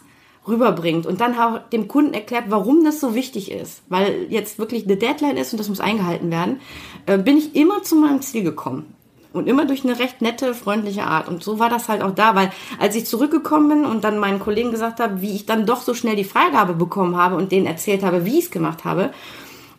rüberbringt 0.47 1.05
und 1.05 1.21
dann 1.21 1.37
auch 1.37 1.59
dem 1.69 1.87
Kunden 1.87 2.13
erklärt, 2.13 2.45
warum 2.49 2.83
das 2.83 2.99
so 2.99 3.15
wichtig 3.15 3.51
ist, 3.51 3.83
weil 3.89 4.27
jetzt 4.29 4.59
wirklich 4.59 4.85
eine 4.85 4.97
Deadline 4.97 5.37
ist 5.37 5.53
und 5.53 5.59
das 5.59 5.69
muss 5.69 5.79
eingehalten 5.79 6.31
werden, 6.31 6.59
äh, 7.05 7.17
bin 7.17 7.37
ich 7.37 7.55
immer 7.55 7.83
zu 7.83 7.95
meinem 7.95 8.21
Ziel 8.21 8.43
gekommen. 8.43 8.95
Und 9.33 9.47
immer 9.47 9.65
durch 9.65 9.85
eine 9.85 9.97
recht 9.97 10.21
nette, 10.21 10.53
freundliche 10.53 11.03
Art. 11.03 11.29
Und 11.29 11.41
so 11.41 11.57
war 11.57 11.69
das 11.69 11.87
halt 11.87 12.01
auch 12.01 12.11
da, 12.11 12.35
weil 12.35 12.51
als 12.79 12.95
ich 12.95 13.05
zurückgekommen 13.05 13.69
bin 13.69 13.85
und 13.85 14.03
dann 14.03 14.19
meinen 14.19 14.39
Kollegen 14.39 14.71
gesagt 14.71 14.99
habe, 14.99 15.21
wie 15.21 15.33
ich 15.35 15.45
dann 15.45 15.65
doch 15.65 15.81
so 15.81 15.93
schnell 15.93 16.17
die 16.17 16.25
Freigabe 16.25 16.73
bekommen 16.73 17.15
habe 17.15 17.35
und 17.35 17.51
denen 17.51 17.65
erzählt 17.65 18.03
habe, 18.03 18.25
wie 18.25 18.39
ich 18.39 18.45
es 18.45 18.51
gemacht 18.51 18.83
habe, 18.83 19.11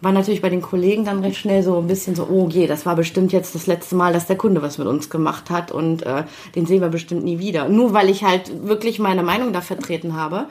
war 0.03 0.13
natürlich 0.13 0.43
bei 0.43 0.51
den 0.51 0.63
Kollegen 0.63 1.05
dann 1.05 1.21
recht 1.21 1.37
schnell 1.37 1.63
so 1.63 1.79
ein 1.79 1.87
bisschen 1.87 2.17
so, 2.17 2.27
oh 2.29 2.49
je, 2.51 2.67
das 2.67 2.85
war 2.85 2.97
bestimmt 2.97 3.33
jetzt 3.33 3.55
das 3.55 3.69
letzte 3.69 3.95
Mal, 3.95 4.13
dass 4.13 4.27
der 4.27 4.37
Kunde 4.37 4.61
was 4.61 4.77
mit 4.77 4.89
uns 4.89 5.09
gemacht 5.09 5.49
hat 5.49 5.71
und 5.71 6.03
äh, 6.05 6.25
den 6.57 6.67
sehen 6.67 6.81
wir 6.81 6.89
bestimmt 6.89 7.25
nie 7.25 7.39
wieder. 7.39 7.69
Nur 7.69 7.95
weil 7.95 8.11
ich 8.11 8.25
halt 8.25 8.67
wirklich 8.67 8.99
meine 8.99 9.23
Meinung 9.23 9.53
da 9.53 9.61
vertreten 9.61 10.17
habe. 10.17 10.47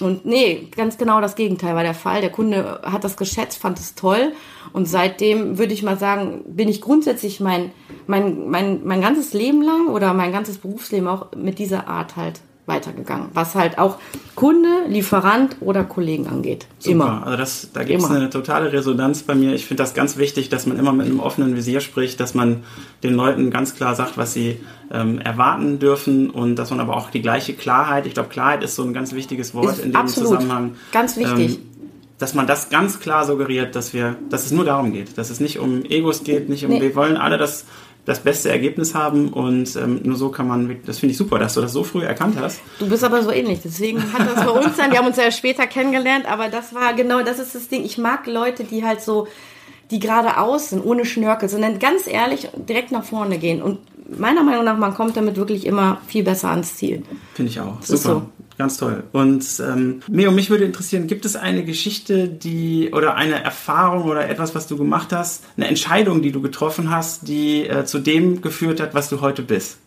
Und 0.00 0.26
nee, 0.26 0.68
ganz 0.76 0.98
genau 0.98 1.20
das 1.20 1.36
Gegenteil 1.36 1.74
war 1.74 1.82
der 1.82 1.94
Fall. 1.94 2.20
Der 2.20 2.30
Kunde 2.30 2.80
hat 2.82 3.02
das 3.02 3.16
geschätzt, 3.16 3.58
fand 3.58 3.78
es 3.78 3.94
toll. 3.94 4.32
Und 4.72 4.86
seitdem 4.86 5.58
würde 5.58 5.72
ich 5.72 5.82
mal 5.82 5.98
sagen, 5.98 6.44
bin 6.46 6.68
ich 6.68 6.82
grundsätzlich 6.82 7.40
mein, 7.40 7.70
mein, 8.06 8.48
mein, 8.48 8.84
mein 8.84 9.00
ganzes 9.00 9.32
Leben 9.32 9.62
lang 9.62 9.88
oder 9.88 10.12
mein 10.12 10.32
ganzes 10.32 10.58
Berufsleben 10.58 11.08
auch 11.08 11.32
mit 11.34 11.58
dieser 11.58 11.88
Art 11.88 12.16
halt 12.16 12.40
weitergegangen. 12.66 13.28
Was 13.32 13.54
halt 13.54 13.78
auch 13.78 13.98
Kunde, 14.34 14.68
Lieferant 14.88 15.56
oder 15.60 15.84
Kollegen 15.84 16.26
angeht. 16.26 16.66
Super. 16.78 16.92
Immer. 16.94 17.24
Also 17.24 17.36
das, 17.38 17.70
da 17.72 17.84
gibt 17.84 18.02
es 18.02 18.10
eine 18.10 18.28
totale 18.28 18.72
Resonanz 18.72 19.22
bei 19.22 19.34
mir. 19.34 19.54
Ich 19.54 19.66
finde 19.66 19.82
das 19.82 19.94
ganz 19.94 20.16
wichtig, 20.16 20.48
dass 20.48 20.66
man 20.66 20.78
immer 20.78 20.92
mit 20.92 21.06
einem 21.06 21.20
offenen 21.20 21.56
Visier 21.56 21.80
spricht, 21.80 22.20
dass 22.20 22.34
man 22.34 22.64
den 23.02 23.14
Leuten 23.14 23.50
ganz 23.50 23.74
klar 23.74 23.94
sagt, 23.94 24.18
was 24.18 24.32
sie 24.32 24.60
ähm, 24.92 25.20
erwarten 25.20 25.78
dürfen 25.78 26.28
und 26.30 26.56
dass 26.56 26.70
man 26.70 26.80
aber 26.80 26.96
auch 26.96 27.10
die 27.10 27.22
gleiche 27.22 27.54
Klarheit, 27.54 28.06
ich 28.06 28.14
glaube, 28.14 28.28
Klarheit 28.28 28.62
ist 28.62 28.74
so 28.74 28.82
ein 28.82 28.92
ganz 28.92 29.12
wichtiges 29.14 29.54
Wort 29.54 29.78
Ist 29.78 29.84
in 29.84 29.92
dem 29.92 29.96
absolut. 29.96 30.30
Zusammenhang. 30.30 30.74
Ganz 30.92 31.16
wichtig. 31.16 31.56
Ähm, 31.56 31.62
dass 32.18 32.34
man 32.34 32.46
das 32.46 32.70
ganz 32.70 32.98
klar 33.00 33.26
suggeriert, 33.26 33.76
dass 33.76 33.92
wir, 33.92 34.16
dass 34.30 34.46
es 34.46 34.52
nur 34.52 34.64
darum 34.64 34.92
geht, 34.92 35.18
dass 35.18 35.28
es 35.30 35.38
nicht 35.38 35.58
um 35.58 35.84
Egos 35.84 36.24
geht, 36.24 36.48
nicht 36.48 36.64
um, 36.64 36.70
Nee. 36.70 36.80
wir 36.80 36.94
wollen 36.96 37.16
alle 37.16 37.36
das, 37.36 37.66
das 38.06 38.20
beste 38.20 38.48
Ergebnis 38.48 38.94
haben 38.94 39.32
und 39.32 39.74
ähm, 39.76 40.00
nur 40.04 40.16
so 40.16 40.30
kann 40.30 40.46
man, 40.46 40.76
das 40.86 41.00
finde 41.00 41.10
ich 41.10 41.18
super, 41.18 41.40
dass 41.40 41.54
du 41.54 41.60
das 41.60 41.72
so 41.72 41.82
früh 41.82 42.04
erkannt 42.04 42.36
hast. 42.40 42.60
Du 42.78 42.88
bist 42.88 43.02
aber 43.02 43.22
so 43.22 43.32
ähnlich, 43.32 43.58
deswegen 43.64 44.00
hat 44.12 44.26
das 44.26 44.44
bei 44.44 44.50
uns 44.50 44.76
dann, 44.76 44.92
wir 44.92 44.98
haben 44.98 45.08
uns 45.08 45.16
ja 45.16 45.30
später 45.32 45.66
kennengelernt, 45.66 46.24
aber 46.30 46.48
das 46.48 46.72
war 46.72 46.94
genau, 46.94 47.22
das 47.22 47.40
ist 47.40 47.56
das 47.56 47.68
Ding. 47.68 47.84
Ich 47.84 47.98
mag 47.98 48.26
Leute, 48.28 48.62
die 48.62 48.84
halt 48.84 49.02
so, 49.02 49.26
die 49.90 49.98
geradeaus 49.98 50.70
sind, 50.70 50.84
ohne 50.84 51.04
Schnörkel, 51.04 51.48
sondern 51.48 51.80
ganz 51.80 52.06
ehrlich 52.06 52.48
direkt 52.54 52.92
nach 52.92 53.04
vorne 53.04 53.38
gehen. 53.38 53.60
Und 53.60 53.78
meiner 54.16 54.44
Meinung 54.44 54.64
nach, 54.64 54.78
man 54.78 54.94
kommt 54.94 55.16
damit 55.16 55.36
wirklich 55.36 55.66
immer 55.66 56.00
viel 56.06 56.22
besser 56.22 56.50
ans 56.50 56.76
Ziel. 56.76 57.02
Finde 57.34 57.50
ich 57.50 57.60
auch. 57.60 57.80
ist 57.80 57.88
Super. 57.88 58.02
so. 58.02 58.22
Ganz 58.58 58.78
toll. 58.78 59.04
Und 59.12 59.44
ähm, 59.60 60.00
Meo, 60.08 60.30
mich 60.30 60.48
würde 60.48 60.64
interessieren, 60.64 61.06
gibt 61.06 61.26
es 61.26 61.36
eine 61.36 61.64
Geschichte, 61.64 62.26
die 62.26 62.90
oder 62.92 63.14
eine 63.14 63.42
Erfahrung 63.42 64.04
oder 64.04 64.28
etwas, 64.28 64.54
was 64.54 64.66
du 64.66 64.78
gemacht 64.78 65.12
hast, 65.12 65.44
eine 65.56 65.68
Entscheidung, 65.68 66.22
die 66.22 66.32
du 66.32 66.40
getroffen 66.40 66.90
hast, 66.90 67.28
die 67.28 67.68
äh, 67.68 67.84
zu 67.84 67.98
dem 67.98 68.40
geführt 68.40 68.80
hat, 68.80 68.94
was 68.94 69.10
du 69.10 69.20
heute 69.20 69.42
bist? 69.42 69.78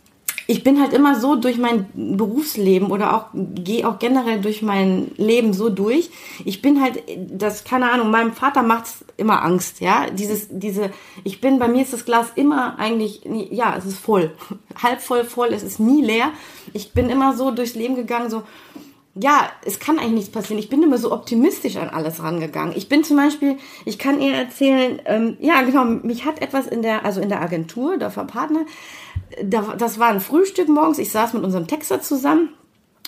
Ich 0.49 0.63
bin 0.63 0.81
halt 0.81 0.93
immer 0.93 1.19
so 1.19 1.35
durch 1.35 1.59
mein 1.59 1.85
Berufsleben 1.93 2.89
oder 2.89 3.15
auch 3.15 3.25
gehe 3.33 3.87
auch 3.87 3.99
generell 3.99 4.41
durch 4.41 4.63
mein 4.63 5.11
Leben 5.15 5.53
so 5.53 5.69
durch. 5.69 6.09
Ich 6.43 6.63
bin 6.63 6.81
halt, 6.81 7.03
das 7.29 7.65
keine 7.65 7.91
Ahnung, 7.91 8.09
meinem 8.09 8.33
Vater 8.33 8.63
macht's 8.63 9.05
immer 9.15 9.43
Angst, 9.43 9.79
ja. 9.79 10.09
Dieses, 10.09 10.47
diese, 10.49 10.89
ich 11.23 11.39
bin 11.39 11.59
bei 11.59 11.67
mir 11.67 11.83
ist 11.83 11.93
das 11.93 12.03
Glas 12.03 12.31
immer 12.33 12.79
eigentlich, 12.79 13.21
ja, 13.51 13.75
es 13.77 13.85
ist 13.85 13.99
voll, 13.99 14.31
halb 14.81 15.01
voll, 15.01 15.23
voll, 15.23 15.49
es 15.49 15.61
ist 15.61 15.79
nie 15.79 16.01
leer. 16.01 16.31
Ich 16.73 16.93
bin 16.93 17.11
immer 17.11 17.37
so 17.37 17.51
durchs 17.51 17.75
Leben 17.75 17.93
gegangen, 17.93 18.31
so 18.31 18.41
ja, 19.21 19.49
es 19.65 19.79
kann 19.79 19.97
eigentlich 19.97 20.13
nichts 20.13 20.31
passieren. 20.31 20.59
Ich 20.59 20.69
bin 20.69 20.83
immer 20.83 20.97
so 20.97 21.11
optimistisch 21.11 21.77
an 21.77 21.89
alles 21.89 22.21
rangegangen. 22.21 22.73
Ich 22.75 22.89
bin 22.89 23.03
zum 23.03 23.17
Beispiel, 23.17 23.57
ich 23.85 23.99
kann 23.99 24.21
ihr 24.21 24.33
erzählen, 24.33 25.01
ähm, 25.05 25.38
ja 25.39 25.61
genau, 25.61 25.85
mich 25.85 26.25
hat 26.25 26.41
etwas 26.41 26.67
in 26.67 26.81
der, 26.81 27.05
also 27.05 27.19
in 27.19 27.29
der 27.29 27.41
Agentur, 27.41 27.97
der 27.97 28.09
Partner, 28.09 28.61
da, 29.43 29.75
das 29.77 29.99
war 29.99 30.09
ein 30.09 30.21
Frühstück 30.21 30.69
morgens, 30.69 30.99
ich 30.99 31.11
saß 31.11 31.33
mit 31.33 31.43
unserem 31.43 31.67
Texter 31.67 32.01
zusammen 32.01 32.49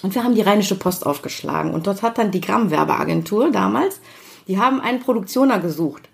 und 0.02 0.16
wir 0.16 0.24
haben 0.24 0.36
die 0.36 0.42
Rheinische 0.42 0.76
Post 0.76 1.06
aufgeschlagen 1.06 1.74
und 1.74 1.88
dort 1.88 2.02
hat 2.02 2.18
dann 2.18 2.32
die 2.32 2.42
Grammwerbeagentur 2.42 3.52
damals, 3.52 4.02
die 4.48 4.60
haben 4.60 4.82
einen 4.82 5.00
Produktioner 5.00 5.60
gesucht 5.60 6.10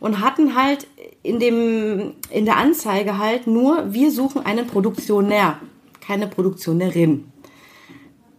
und 0.00 0.20
hatten 0.20 0.54
halt 0.54 0.86
in 1.22 1.40
dem, 1.40 2.14
in 2.30 2.44
der 2.44 2.56
Anzeige 2.56 3.18
halt 3.18 3.46
nur, 3.46 3.92
wir 3.92 4.10
suchen 4.10 4.44
einen 4.44 4.66
Produktionär, 4.66 5.58
keine 6.00 6.28
Produktionärin. 6.28 7.32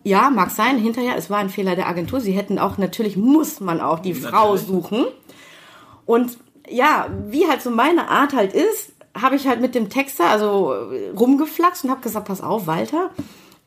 Ja, 0.06 0.30
mag 0.30 0.52
sein. 0.52 0.78
Hinterher, 0.78 1.18
es 1.18 1.32
war 1.32 1.40
ein 1.40 1.50
Fehler 1.50 1.76
der 1.76 1.88
Agentur. 1.88 2.22
Sie 2.22 2.32
hätten 2.32 2.60
auch, 2.60 2.78
natürlich 2.78 3.18
muss 3.18 3.60
man 3.60 3.82
auch 3.82 3.98
die 3.98 4.14
Frau 4.14 4.54
Natürlich. 4.54 4.68
suchen. 4.68 5.06
Und 6.06 6.38
ja, 6.70 7.08
wie 7.28 7.48
halt 7.48 7.64
so 7.64 7.72
meine 7.72 8.08
Art 8.08 8.34
halt 8.34 8.54
ist, 8.54 8.94
habe 9.20 9.36
ich 9.36 9.48
halt 9.48 9.62
mit 9.62 9.74
dem 9.74 9.90
Texter 9.90 10.26
also 10.26 10.74
äh, 10.74 11.10
rumgeflaxt 11.10 11.84
und 11.84 11.90
habe 11.90 12.02
gesagt, 12.02 12.28
pass 12.28 12.42
auf, 12.42 12.68
Walter, 12.68 13.10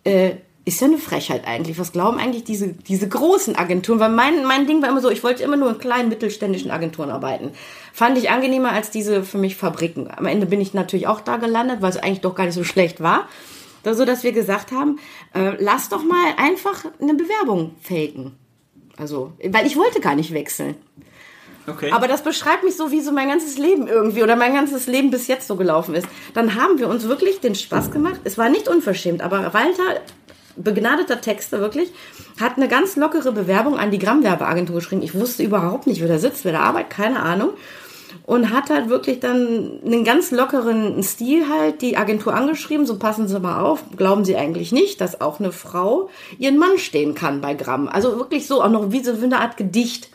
äh, 0.04 0.36
ist 0.64 0.80
ja 0.80 0.86
eine 0.86 0.98
Frechheit 0.98 1.44
eigentlich. 1.44 1.76
Was 1.76 1.90
glauben 1.90 2.18
eigentlich 2.18 2.44
diese, 2.44 2.68
diese 2.68 3.08
großen 3.08 3.56
Agenturen? 3.56 3.98
Weil 3.98 4.10
mein, 4.10 4.44
mein 4.44 4.68
Ding 4.68 4.80
war 4.80 4.90
immer 4.90 5.00
so, 5.00 5.10
ich 5.10 5.24
wollte 5.24 5.42
immer 5.42 5.56
nur 5.56 5.70
in 5.70 5.78
kleinen 5.78 6.08
mittelständischen 6.08 6.70
Agenturen 6.70 7.10
arbeiten. 7.10 7.50
Fand 7.92 8.16
ich 8.16 8.30
angenehmer 8.30 8.70
als 8.70 8.90
diese 8.90 9.24
für 9.24 9.38
mich 9.38 9.56
Fabriken. 9.56 10.08
Am 10.14 10.26
Ende 10.26 10.46
bin 10.46 10.60
ich 10.60 10.72
natürlich 10.72 11.08
auch 11.08 11.20
da 11.20 11.38
gelandet, 11.38 11.82
weil 11.82 11.90
es 11.90 11.96
eigentlich 11.96 12.20
doch 12.20 12.36
gar 12.36 12.44
nicht 12.44 12.54
so 12.54 12.62
schlecht 12.62 13.00
war. 13.00 13.26
So, 13.84 14.04
dass 14.04 14.22
wir 14.22 14.32
gesagt 14.32 14.72
haben, 14.72 14.98
äh, 15.34 15.56
lass 15.58 15.88
doch 15.88 16.02
mal 16.02 16.34
einfach 16.36 16.84
eine 17.00 17.14
Bewerbung 17.14 17.76
faken. 17.80 18.36
Also, 18.96 19.32
weil 19.44 19.66
ich 19.66 19.76
wollte 19.76 20.00
gar 20.00 20.16
nicht 20.16 20.32
wechseln. 20.32 20.76
Okay. 21.68 21.92
Aber 21.92 22.08
das 22.08 22.22
beschreibt 22.22 22.64
mich 22.64 22.76
so, 22.76 22.90
wie 22.90 23.00
so 23.00 23.12
mein 23.12 23.28
ganzes 23.28 23.58
Leben 23.58 23.86
irgendwie 23.86 24.22
oder 24.22 24.36
mein 24.36 24.54
ganzes 24.54 24.86
Leben 24.86 25.10
bis 25.10 25.26
jetzt 25.26 25.46
so 25.46 25.56
gelaufen 25.56 25.94
ist. 25.94 26.08
Dann 26.34 26.54
haben 26.54 26.78
wir 26.78 26.88
uns 26.88 27.04
wirklich 27.08 27.40
den 27.40 27.54
Spaß 27.54 27.90
gemacht. 27.90 28.20
Es 28.24 28.38
war 28.38 28.48
nicht 28.48 28.68
unverschämt, 28.68 29.20
aber 29.20 29.52
Walter, 29.52 30.00
begnadeter 30.56 31.20
Texter 31.20 31.60
wirklich, 31.60 31.92
hat 32.40 32.56
eine 32.56 32.68
ganz 32.68 32.96
lockere 32.96 33.32
Bewerbung 33.32 33.78
an 33.78 33.90
die 33.90 33.98
Grammwerbeagentur 33.98 34.76
geschrieben. 34.76 35.02
Ich 35.02 35.14
wusste 35.14 35.42
überhaupt 35.42 35.86
nicht, 35.86 36.00
wer 36.00 36.08
da 36.08 36.18
sitzt, 36.18 36.44
wer 36.44 36.52
da 36.52 36.60
arbeitet, 36.60 36.90
keine 36.90 37.20
Ahnung. 37.20 37.50
Und 38.28 38.52
hat 38.52 38.68
halt 38.68 38.90
wirklich 38.90 39.20
dann 39.20 39.80
einen 39.82 40.04
ganz 40.04 40.32
lockeren 40.32 41.02
Stil 41.02 41.48
halt 41.48 41.80
die 41.80 41.96
Agentur 41.96 42.34
angeschrieben, 42.34 42.84
so 42.84 42.98
passen 42.98 43.26
Sie 43.26 43.40
mal 43.40 43.62
auf, 43.62 43.82
glauben 43.96 44.26
Sie 44.26 44.36
eigentlich 44.36 44.70
nicht, 44.70 45.00
dass 45.00 45.22
auch 45.22 45.40
eine 45.40 45.50
Frau 45.50 46.10
ihren 46.38 46.58
Mann 46.58 46.76
stehen 46.76 47.14
kann 47.14 47.40
bei 47.40 47.54
Gramm. 47.54 47.88
Also 47.88 48.18
wirklich 48.18 48.46
so, 48.46 48.62
auch 48.62 48.68
noch 48.68 48.92
wie 48.92 49.02
so 49.02 49.12
eine 49.12 49.40
Art 49.40 49.56
Gedicht. 49.56 50.10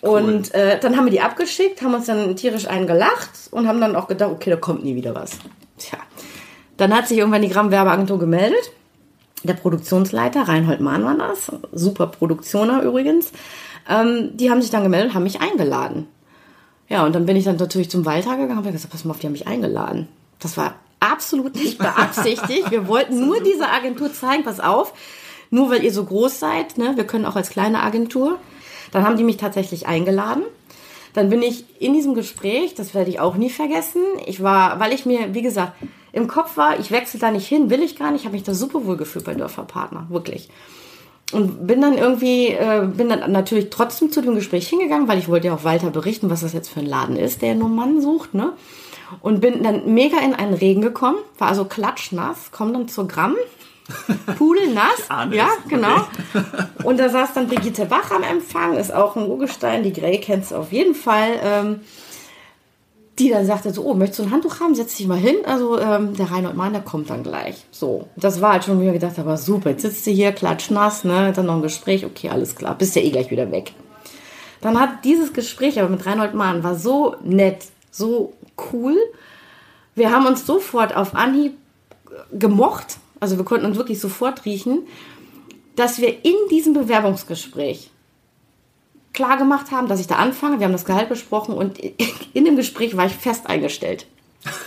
Und 0.00 0.52
äh, 0.56 0.80
dann 0.80 0.96
haben 0.96 1.04
wir 1.04 1.12
die 1.12 1.20
abgeschickt, 1.20 1.82
haben 1.82 1.94
uns 1.94 2.06
dann 2.06 2.34
tierisch 2.34 2.66
eingelacht 2.66 3.30
und 3.52 3.68
haben 3.68 3.80
dann 3.80 3.94
auch 3.94 4.08
gedacht, 4.08 4.32
okay, 4.32 4.50
da 4.50 4.56
kommt 4.56 4.82
nie 4.82 4.96
wieder 4.96 5.14
was. 5.14 5.38
Tja. 5.78 5.98
Dann 6.78 6.92
hat 6.92 7.06
sich 7.06 7.18
irgendwann 7.18 7.42
die 7.42 7.48
Gramm-Werbeagentur 7.48 8.18
gemeldet. 8.18 8.72
Der 9.44 9.54
Produktionsleiter, 9.54 10.48
Reinhold 10.48 10.80
Mahn 10.80 11.04
war 11.04 11.16
das, 11.16 11.52
super 11.70 12.08
Produktioner 12.08 12.82
übrigens. 12.82 13.30
Ähm, 13.88 14.36
die 14.36 14.50
haben 14.50 14.62
sich 14.62 14.72
dann 14.72 14.82
gemeldet, 14.82 15.14
haben 15.14 15.22
mich 15.22 15.40
eingeladen. 15.40 16.08
Ja, 16.90 17.06
und 17.06 17.14
dann 17.14 17.24
bin 17.24 17.36
ich 17.36 17.44
dann 17.44 17.56
natürlich 17.56 17.88
zum 17.88 18.04
Walter 18.04 18.32
gegangen 18.32 18.50
und 18.50 18.56
habe 18.58 18.72
gesagt, 18.72 18.92
pass 18.92 19.04
mal 19.04 19.12
auf, 19.12 19.20
die 19.20 19.26
haben 19.26 19.32
mich 19.32 19.46
eingeladen. 19.46 20.08
Das 20.40 20.56
war 20.56 20.74
absolut 20.98 21.54
nicht 21.54 21.78
beabsichtigt. 21.78 22.70
Wir 22.70 22.88
wollten 22.88 23.24
nur 23.24 23.40
dieser 23.40 23.72
Agentur 23.72 24.12
zeigen, 24.12 24.42
pass 24.42 24.60
auf, 24.60 24.92
nur 25.50 25.70
weil 25.70 25.84
ihr 25.84 25.92
so 25.92 26.04
groß 26.04 26.40
seid, 26.40 26.78
ne, 26.78 26.96
wir 26.96 27.04
können 27.04 27.24
auch 27.24 27.36
als 27.36 27.48
kleine 27.48 27.82
Agentur. 27.82 28.38
Dann 28.90 29.04
haben 29.04 29.16
die 29.16 29.24
mich 29.24 29.36
tatsächlich 29.36 29.86
eingeladen. 29.86 30.42
Dann 31.12 31.30
bin 31.30 31.42
ich 31.42 31.64
in 31.80 31.92
diesem 31.92 32.14
Gespräch, 32.14 32.74
das 32.74 32.92
werde 32.92 33.10
ich 33.10 33.20
auch 33.20 33.36
nie 33.36 33.50
vergessen. 33.50 34.02
Ich 34.26 34.42
war, 34.42 34.80
weil 34.80 34.92
ich 34.92 35.06
mir, 35.06 35.32
wie 35.32 35.42
gesagt, 35.42 35.72
im 36.12 36.26
Kopf 36.26 36.56
war, 36.56 36.80
ich 36.80 36.90
wechsle 36.90 37.20
da 37.20 37.30
nicht 37.30 37.46
hin, 37.46 37.70
will 37.70 37.82
ich 37.82 37.96
gar 37.96 38.10
nicht, 38.10 38.24
habe 38.24 38.34
mich 38.34 38.42
da 38.42 38.52
super 38.52 38.84
wohl 38.84 38.96
gefühlt 38.96 39.24
bei 39.24 39.34
Dörferpartner, 39.34 40.06
wirklich. 40.08 40.48
Und 41.32 41.66
bin 41.66 41.80
dann 41.80 41.96
irgendwie, 41.96 42.48
äh, 42.48 42.86
bin 42.86 43.08
dann 43.08 43.30
natürlich 43.30 43.70
trotzdem 43.70 44.10
zu 44.10 44.20
dem 44.20 44.34
Gespräch 44.34 44.68
hingegangen, 44.68 45.06
weil 45.06 45.18
ich 45.18 45.28
wollte 45.28 45.48
ja 45.48 45.54
auch 45.54 45.64
Walter 45.64 45.90
berichten, 45.90 46.28
was 46.28 46.40
das 46.40 46.52
jetzt 46.52 46.70
für 46.70 46.80
ein 46.80 46.86
Laden 46.86 47.16
ist, 47.16 47.42
der 47.42 47.54
nur 47.54 47.68
Mann 47.68 48.00
sucht, 48.00 48.34
ne? 48.34 48.52
Und 49.20 49.40
bin 49.40 49.62
dann 49.62 49.92
mega 49.92 50.18
in 50.18 50.34
einen 50.34 50.54
Regen 50.54 50.82
gekommen, 50.82 51.18
war 51.38 51.48
also 51.48 51.64
klatschnass, 51.64 52.50
komm 52.52 52.72
dann 52.72 52.88
zur 52.88 53.08
Gramm, 53.08 53.36
pudelnass, 54.38 55.08
ja, 55.32 55.48
genau. 55.68 56.06
Und 56.84 56.98
da 57.00 57.08
saß 57.08 57.34
dann 57.34 57.48
Brigitte 57.48 57.86
Bach 57.86 58.10
am 58.10 58.22
Empfang, 58.22 58.76
ist 58.76 58.92
auch 58.92 59.16
ein 59.16 59.26
Urgestein, 59.26 59.82
die 59.82 59.92
Grey 59.92 60.18
kennst 60.18 60.52
du 60.52 60.56
auf 60.56 60.72
jeden 60.72 60.94
Fall. 60.94 61.40
Ähm, 61.42 61.80
die 63.20 63.28
dann 63.28 63.46
sagte 63.46 63.72
so, 63.72 63.84
oh, 63.84 63.94
möchtest 63.94 64.20
du 64.20 64.22
ein 64.24 64.30
Handtuch 64.30 64.60
haben? 64.60 64.74
Setz 64.74 64.96
dich 64.96 65.06
mal 65.06 65.18
hin. 65.18 65.36
Also 65.44 65.78
ähm, 65.78 66.14
der 66.16 66.30
Reinhold 66.30 66.56
Mann, 66.56 66.72
der 66.72 66.82
kommt 66.82 67.10
dann 67.10 67.22
gleich. 67.22 67.66
So, 67.70 68.08
das 68.16 68.40
war 68.40 68.52
halt 68.52 68.64
schon, 68.64 68.80
wie 68.80 68.86
ich 68.86 68.92
gedacht 68.92 69.18
habe, 69.18 69.36
super, 69.36 69.70
jetzt 69.70 69.82
sitzt 69.82 70.06
du 70.06 70.10
hier, 70.10 70.32
klatschnass, 70.32 71.04
ne? 71.04 71.32
Dann 71.34 71.46
noch 71.46 71.56
ein 71.56 71.62
Gespräch, 71.62 72.04
okay, 72.04 72.30
alles 72.30 72.56
klar, 72.56 72.74
bist 72.74 72.96
ja 72.96 73.02
eh 73.02 73.10
gleich 73.10 73.30
wieder 73.30 73.52
weg. 73.52 73.72
Dann 74.60 74.78
hat 74.80 75.04
dieses 75.04 75.32
Gespräch 75.32 75.78
aber 75.78 75.88
mit 75.88 76.04
Reinhold 76.04 76.34
Mahn 76.34 76.64
war 76.64 76.74
so 76.74 77.16
nett, 77.22 77.66
so 77.90 78.32
cool. 78.72 78.96
Wir 79.94 80.10
haben 80.10 80.26
uns 80.26 80.46
sofort 80.46 80.96
auf 80.96 81.14
Anhieb 81.14 81.54
gemocht, 82.32 82.98
also 83.20 83.36
wir 83.36 83.44
konnten 83.44 83.66
uns 83.66 83.76
wirklich 83.76 84.00
sofort 84.00 84.44
riechen, 84.44 84.86
dass 85.76 86.00
wir 86.00 86.24
in 86.24 86.34
diesem 86.50 86.74
Bewerbungsgespräch 86.74 87.90
klar 89.12 89.36
gemacht 89.36 89.70
haben, 89.70 89.88
dass 89.88 90.00
ich 90.00 90.06
da 90.06 90.16
anfange. 90.16 90.58
Wir 90.58 90.66
haben 90.66 90.72
das 90.72 90.84
Gehalt 90.84 91.08
besprochen 91.08 91.54
und 91.54 91.78
in 92.32 92.44
dem 92.44 92.56
Gespräch 92.56 92.96
war 92.96 93.06
ich 93.06 93.14
fest 93.14 93.46
eingestellt. 93.46 94.06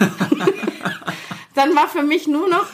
Dann 1.56 1.76
war 1.76 1.88
für 1.88 2.04
mich 2.04 2.28
nur 2.28 2.50
noch, 2.50 2.66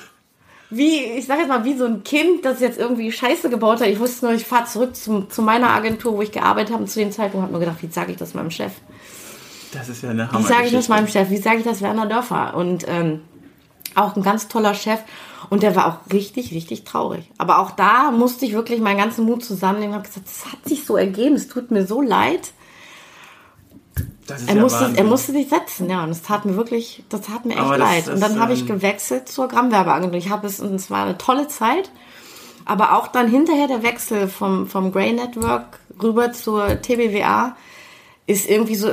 wie, 0.69 1.03
ich 1.03 1.25
sage 1.25 1.41
jetzt 1.41 1.49
mal, 1.49 1.65
wie 1.65 1.77
so 1.77 1.85
ein 1.85 2.03
Kind, 2.03 2.45
das 2.45 2.59
jetzt 2.59 2.77
irgendwie 2.77 3.11
Scheiße 3.11 3.49
gebaut 3.49 3.81
hat. 3.81 3.87
Ich 3.87 3.99
wusste 3.99 4.25
nur, 4.25 4.35
ich 4.35 4.45
fahre 4.45 4.65
zurück 4.65 4.95
zum, 4.95 5.29
zu 5.29 5.41
meiner 5.41 5.69
Agentur, 5.69 6.13
wo 6.13 6.21
ich 6.21 6.31
gearbeitet 6.31 6.71
habe. 6.71 6.83
Und 6.83 6.89
zu 6.89 6.99
dem 6.99 7.11
Zeitpunkt 7.11 7.43
habe 7.43 7.51
ich 7.51 7.59
mir 7.59 7.65
gedacht, 7.65 7.83
wie 7.83 7.91
sage 7.91 8.11
ich 8.11 8.17
das 8.17 8.33
meinem 8.33 8.51
Chef? 8.51 8.71
das 9.71 9.89
ist 9.89 10.03
ja 10.03 10.09
eine 10.09 10.29
Wie 10.31 10.43
sage 10.43 10.65
ich 10.65 10.71
das 10.71 10.87
meinem 10.87 11.07
Chef? 11.07 11.29
Wie 11.29 11.37
sage 11.37 11.57
ich 11.57 11.63
das 11.63 11.81
Werner 11.81 12.05
Dörfer? 12.05 12.55
Und 12.55 12.85
ähm, 12.87 13.21
auch 13.95 14.15
ein 14.15 14.23
ganz 14.23 14.47
toller 14.47 14.73
Chef. 14.73 14.99
Und 15.49 15.63
der 15.63 15.75
war 15.75 15.87
auch 15.87 16.13
richtig, 16.13 16.51
richtig 16.53 16.83
traurig. 16.83 17.29
Aber 17.37 17.59
auch 17.59 17.71
da 17.71 18.11
musste 18.11 18.45
ich 18.45 18.53
wirklich 18.53 18.79
meinen 18.79 18.97
ganzen 18.97 19.25
Mut 19.25 19.43
zusammennehmen 19.43 19.93
und 19.93 19.99
habe 19.99 20.07
gesagt, 20.07 20.27
das 20.27 20.51
hat 20.51 20.63
sich 20.67 20.85
so 20.85 20.95
ergeben, 20.95 21.35
es 21.35 21.47
tut 21.47 21.71
mir 21.71 21.85
so 21.87 22.01
leid. 22.01 22.51
Er, 24.47 24.55
ja 24.55 24.61
musste, 24.61 24.93
er 24.95 25.03
musste 25.03 25.31
sich 25.31 25.49
setzen, 25.49 25.89
ja, 25.89 26.03
und 26.03 26.11
es 26.11 26.21
tat 26.21 26.45
mir 26.45 26.55
wirklich, 26.55 27.03
das 27.09 27.21
tat 27.21 27.45
mir 27.45 27.55
echt 27.55 27.63
das- 27.69 27.77
leid. 27.79 28.07
das, 28.07 28.13
und 28.13 28.21
dann 28.21 28.39
habe 28.39 28.53
ich 28.53 28.61
ähm, 28.61 28.67
gewechselt 28.67 29.27
zur 29.27 29.47
Grammwerbeagentur. 29.47 30.17
Ich 30.19 30.29
habe 30.29 30.45
es, 30.45 30.59
und 30.59 30.75
es 30.75 30.91
war 30.91 31.03
eine 31.05 31.17
tolle 31.17 31.47
Zeit. 31.47 31.89
Aber 32.65 32.95
auch 32.95 33.07
dann 33.07 33.27
hinterher 33.27 33.67
der 33.67 33.81
Wechsel 33.81 34.27
vom, 34.27 34.67
vom 34.67 34.91
Grey 34.91 35.11
Network 35.13 35.79
rüber 36.01 36.31
zur 36.33 36.79
TBWA 36.79 37.55
ist 38.27 38.47
irgendwie 38.47 38.75
so 38.75 38.91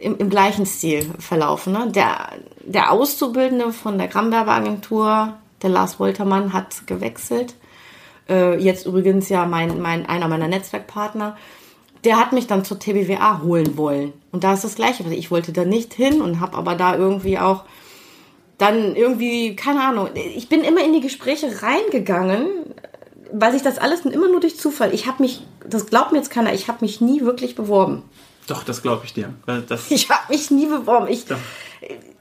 im, 0.00 0.18
im 0.18 0.28
gleichen 0.28 0.66
Stil 0.66 1.08
verlaufen. 1.20 1.72
Ne? 1.72 1.92
Der, 1.92 2.30
der 2.64 2.90
Auszubildende 2.90 3.72
von 3.72 3.96
der 3.96 4.08
Grammwerbeagentur, 4.08 5.34
der 5.62 5.70
Lars 5.70 5.98
Woltermann, 5.98 6.52
hat 6.52 6.86
gewechselt. 6.86 7.54
Äh, 8.28 8.58
jetzt 8.58 8.86
übrigens 8.86 9.28
ja 9.28 9.46
mein, 9.46 9.80
mein, 9.80 10.06
einer 10.06 10.28
meiner 10.28 10.48
Netzwerkpartner. 10.48 11.36
Der 12.04 12.18
hat 12.18 12.32
mich 12.32 12.46
dann 12.46 12.64
zur 12.64 12.78
TBWA 12.78 13.42
holen 13.42 13.76
wollen. 13.76 14.12
Und 14.32 14.44
da 14.44 14.54
ist 14.54 14.64
das 14.64 14.74
Gleiche. 14.74 15.04
Ich 15.14 15.30
wollte 15.30 15.52
da 15.52 15.64
nicht 15.64 15.94
hin 15.94 16.20
und 16.20 16.40
habe 16.40 16.56
aber 16.56 16.74
da 16.74 16.96
irgendwie 16.96 17.38
auch 17.38 17.64
dann 18.58 18.94
irgendwie, 18.94 19.56
keine 19.56 19.82
Ahnung, 19.82 20.10
ich 20.14 20.48
bin 20.48 20.62
immer 20.62 20.84
in 20.84 20.92
die 20.92 21.00
Gespräche 21.00 21.62
reingegangen, 21.62 22.46
weil 23.32 23.52
sich 23.52 23.62
das 23.62 23.78
alles 23.78 24.04
immer 24.04 24.28
nur 24.28 24.40
durch 24.40 24.56
Zufall. 24.56 24.94
Ich 24.94 25.06
habe 25.06 25.22
mich, 25.22 25.42
das 25.68 25.86
glaubt 25.86 26.12
mir 26.12 26.18
jetzt 26.18 26.30
keiner, 26.30 26.52
ich 26.52 26.68
habe 26.68 26.78
mich 26.84 27.00
nie 27.00 27.22
wirklich 27.22 27.54
beworben. 27.54 28.02
Doch, 28.46 28.62
das 28.62 28.82
glaube 28.82 29.02
ich 29.04 29.14
dir. 29.14 29.34
Das 29.68 29.90
ich 29.90 30.10
habe 30.10 30.32
mich 30.32 30.50
nie 30.50 30.66
beworben. 30.66 31.08
Ich, 31.08 31.24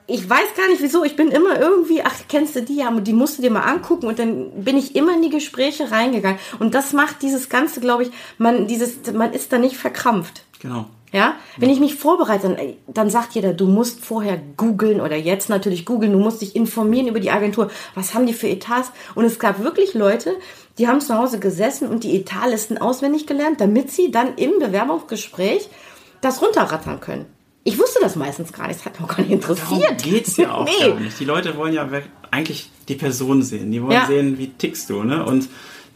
ich 0.08 0.30
weiß 0.30 0.56
gar 0.58 0.68
nicht 0.68 0.82
wieso. 0.82 1.04
Ich 1.04 1.16
bin 1.16 1.30
immer 1.30 1.60
irgendwie, 1.60 2.02
ach, 2.04 2.14
kennst 2.28 2.56
du 2.56 2.62
die? 2.62 2.76
Ja, 2.76 2.92
die 2.92 3.14
musst 3.14 3.38
du 3.38 3.42
dir 3.42 3.52
mal 3.52 3.62
angucken. 3.62 4.08
Und 4.08 4.20
dann 4.20 4.64
bin 4.64 4.78
ich 4.78 4.96
immer 4.96 5.14
in 5.14 5.22
die 5.22 5.30
Gespräche 5.30 5.92
reingegangen. 5.92 6.40
Und 6.60 6.74
das 6.74 6.94
macht 6.94 7.22
dieses 7.22 7.50
Ganze, 7.50 7.80
glaube 7.80 8.04
ich, 8.04 8.12
man, 8.38 8.68
dieses, 8.68 9.12
man 9.14 9.34
ist 9.34 9.54
da 9.54 9.58
nicht 9.58 9.78
verkrampft. 9.78 10.44
Genau. 10.60 10.86
Ja, 11.14 11.36
wenn 11.58 11.70
ich 11.70 11.82
mich 11.82 11.96
vorbereite, 11.96 12.48
dann, 12.48 12.58
dann 12.88 13.10
sagt 13.10 13.34
jeder, 13.36 13.54
du 13.54 13.68
musst 13.68 14.00
vorher 14.00 14.40
googeln 14.56 15.02
oder 15.02 15.18
jetzt 15.18 15.50
natürlich 15.50 15.86
googeln, 15.86 16.14
du 16.14 16.20
musst 16.20 16.42
dich 16.42 16.56
informieren 16.56 17.08
über 17.08 17.20
die 17.20 17.32
Agentur. 17.32 17.70
Was 17.96 18.14
haben 18.14 18.26
die 18.26 18.34
für 18.34 18.48
Etats? 18.48 18.94
Und 19.14 19.26
es 19.26 19.38
gab 19.38 19.62
wirklich 19.62 19.94
Leute, 19.94 20.38
die 20.78 20.88
haben 20.88 21.02
zu 21.02 21.18
Hause 21.18 21.40
gesessen 21.40 21.90
und 21.90 22.06
die 22.06 22.16
Etatlisten 22.16 22.78
auswendig 22.78 23.28
gelernt, 23.28 23.60
damit 23.60 23.92
sie 23.92 24.10
dann 24.10 24.36
im 24.36 24.60
Bewerbungsgespräch 24.60 25.70
das 26.22 26.42
runterrattern 26.42 27.02
können. 27.02 27.26
Ich 27.64 27.78
wusste 27.78 28.00
das 28.02 28.16
meistens 28.16 28.52
gar 28.52 28.68
nicht, 28.68 28.80
das 28.80 28.86
hat 28.86 29.00
mich 29.00 29.10
auch 29.10 29.16
gar 29.16 29.24
nicht 29.24 29.32
interessiert. 29.32 29.82
Darum 29.82 29.98
geht's 29.98 30.38
ja 30.38 30.54
auch 30.54 30.66
nee. 30.80 30.88
gar 30.88 31.00
nicht. 31.00 31.20
Die 31.20 31.26
Leute 31.26 31.56
wollen 31.58 31.74
ja 31.74 31.88
eigentlich 32.32 32.72
die 32.88 32.96
Person 32.96 33.44
sehen. 33.44 33.72
Die 33.72 33.82
wollen 33.82 33.92
ja. 33.92 34.08
sehen, 34.08 34.38
wie 34.38 34.48
tickst 34.48 34.90
du, 34.90 35.04
ne? 35.04 35.24
Und 35.26 35.48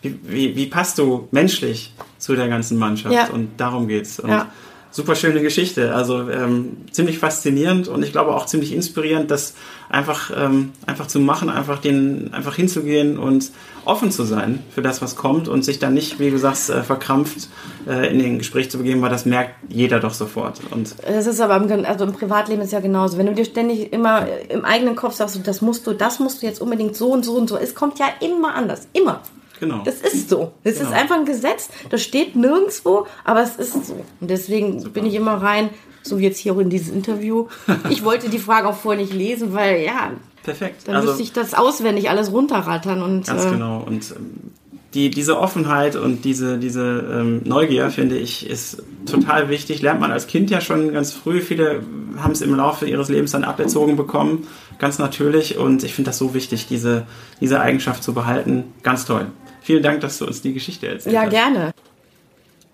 wie, 0.02 0.20
wie, 0.24 0.56
wie, 0.56 0.68
passt 0.68 1.00
du 1.00 1.28
menschlich 1.32 1.94
zu 2.20 2.36
der 2.36 2.48
ganzen 2.48 2.78
Mannschaft? 2.78 3.16
Ja. 3.16 3.30
Und 3.30 3.60
darum 3.60 3.88
geht's. 3.88 4.20
Und 4.20 4.30
ja 4.30 4.52
super 4.96 5.16
schöne 5.16 5.42
Geschichte. 5.42 5.94
Also 5.94 6.30
ähm, 6.30 6.78
ziemlich 6.90 7.20
faszinierend 7.20 7.90
und 7.90 8.02
ich 8.02 8.14
glaube 8.14 8.34
auch 8.34 8.46
ziemlich 8.46 8.72
inspirierend, 8.74 9.30
das 9.30 9.54
einfach, 9.90 10.32
ähm, 10.34 10.72
einfach 10.86 11.08
zu 11.08 11.20
machen, 11.20 11.50
einfach 11.50 11.80
den, 11.80 12.34
einfach 12.34 12.56
hinzugehen 12.56 13.20
und 13.20 13.52
offen 13.84 14.10
zu 14.10 14.24
sein 14.24 14.64
für 14.74 14.82
das, 14.82 15.02
was 15.02 15.18
kommt 15.18 15.50
und 15.50 15.66
sich 15.66 15.80
dann 15.80 15.94
nicht, 15.94 16.18
wie 16.20 16.32
du 16.32 16.38
sagst, 16.38 16.70
äh, 16.70 16.82
verkrampft 16.82 17.50
äh, 17.90 18.10
in 18.10 18.20
den 18.20 18.38
Gespräch 18.38 18.72
zu 18.72 18.78
begeben, 18.78 19.02
weil 19.02 19.10
das 19.10 19.26
merkt 19.26 19.56
jeder 19.68 20.00
doch 20.00 20.14
sofort. 20.14 20.62
Und 20.72 20.96
das 21.06 21.28
ist 21.28 21.42
aber 21.42 21.58
im, 21.58 21.84
also 21.84 22.06
im 22.06 22.14
Privatleben 22.14 22.62
ist 22.62 22.72
ja 22.72 22.80
genauso. 22.80 23.18
Wenn 23.18 23.26
du 23.26 23.34
dir 23.34 23.46
ständig 23.46 23.92
immer 23.92 24.26
im 24.48 24.64
eigenen 24.64 24.96
Kopf 24.96 25.16
sagst, 25.16 25.38
das 25.46 25.62
musst 25.62 25.86
du, 25.88 25.92
das 25.92 26.20
musst 26.20 26.42
du 26.42 26.46
jetzt 26.46 26.62
unbedingt 26.62 26.96
so 26.96 27.12
und 27.12 27.26
so 27.26 27.34
und 27.34 27.50
so. 27.50 27.58
Es 27.58 27.76
kommt 27.76 28.00
ja 28.00 28.06
immer 28.22 28.56
anders. 28.56 28.88
Immer. 28.94 29.20
Genau. 29.60 29.84
Das 29.84 30.02
ist 30.02 30.30
so. 30.30 30.52
Das 30.64 30.78
genau. 30.78 30.90
ist 30.90 30.96
einfach 30.96 31.16
ein 31.16 31.26
Gesetz. 31.26 31.70
Das 31.90 32.04
steht 32.04 32.36
nirgendwo, 32.36 33.08
aber 33.24 33.42
es 33.42 33.56
ist 33.56 33.86
so. 33.86 33.94
Und 34.20 34.30
deswegen 34.30 34.80
Super. 34.80 34.92
bin 34.92 35.06
ich 35.06 35.16
immer 35.16 35.42
rein, 35.42 35.70
so 36.04 36.20
wie 36.20 36.24
jetzt 36.24 36.38
hier 36.38 36.54
auch 36.54 36.60
in 36.60 36.70
dieses 36.70 36.90
Interview. 36.90 37.48
Ich 37.90 38.04
wollte 38.04 38.30
die 38.30 38.40
Frage 38.40 38.68
auch 38.68 38.76
vorher 38.76 39.02
nicht 39.02 39.14
lesen, 39.14 39.54
weil 39.54 39.82
ja. 39.84 40.12
Perfekt. 40.44 40.88
Dann 40.88 40.96
also, 40.96 41.08
müsste 41.08 41.24
ich 41.24 41.34
das 41.34 41.54
auswendig 41.54 42.10
alles 42.10 42.32
runterrattern 42.32 43.02
und. 43.02 43.28
Ganz 43.28 43.46
äh, 43.46 43.52
genau. 43.52 43.84
Und 43.86 44.12
ähm, 44.12 44.52
die, 44.96 45.10
diese 45.10 45.40
Offenheit 45.40 45.96
und 45.96 46.24
diese, 46.24 46.58
diese 46.58 47.06
ähm, 47.12 47.42
Neugier, 47.44 47.92
finde 47.92 48.18
ich, 48.18 48.50
ist 48.50 48.82
total 49.06 49.50
wichtig. 49.50 49.82
Lernt 49.82 50.00
man 50.00 50.12
als 50.12 50.26
Kind 50.26 50.50
ja 50.50 50.62
schon 50.62 50.94
ganz 50.94 51.12
früh. 51.12 51.42
Viele 51.42 51.84
haben 52.18 52.32
es 52.32 52.42
im 52.42 52.56
Laufe 52.56 52.88
ihres 52.88 53.10
Lebens 53.10 53.32
dann 53.32 53.44
aberzogen 53.44 53.98
bekommen, 53.98 54.48
ganz 54.80 54.98
natürlich. 54.98 55.58
Und 55.58 55.84
ich 55.84 55.94
finde 55.94 56.10
das 56.10 56.18
so 56.18 56.34
wichtig, 56.34 56.68
diese, 56.68 57.06
diese 57.42 57.60
Eigenschaft 57.60 58.04
zu 58.04 58.14
behalten. 58.14 58.64
Ganz 58.84 59.06
toll. 59.06 59.28
Vielen 59.66 59.82
Dank, 59.82 60.00
dass 60.02 60.20
du 60.20 60.28
uns 60.28 60.44
die 60.44 60.54
Geschichte 60.54 60.88
erzählt 60.88 61.16
ja, 61.16 61.24
hast. 61.24 61.34
Ja, 61.34 61.50
gerne. 61.50 61.74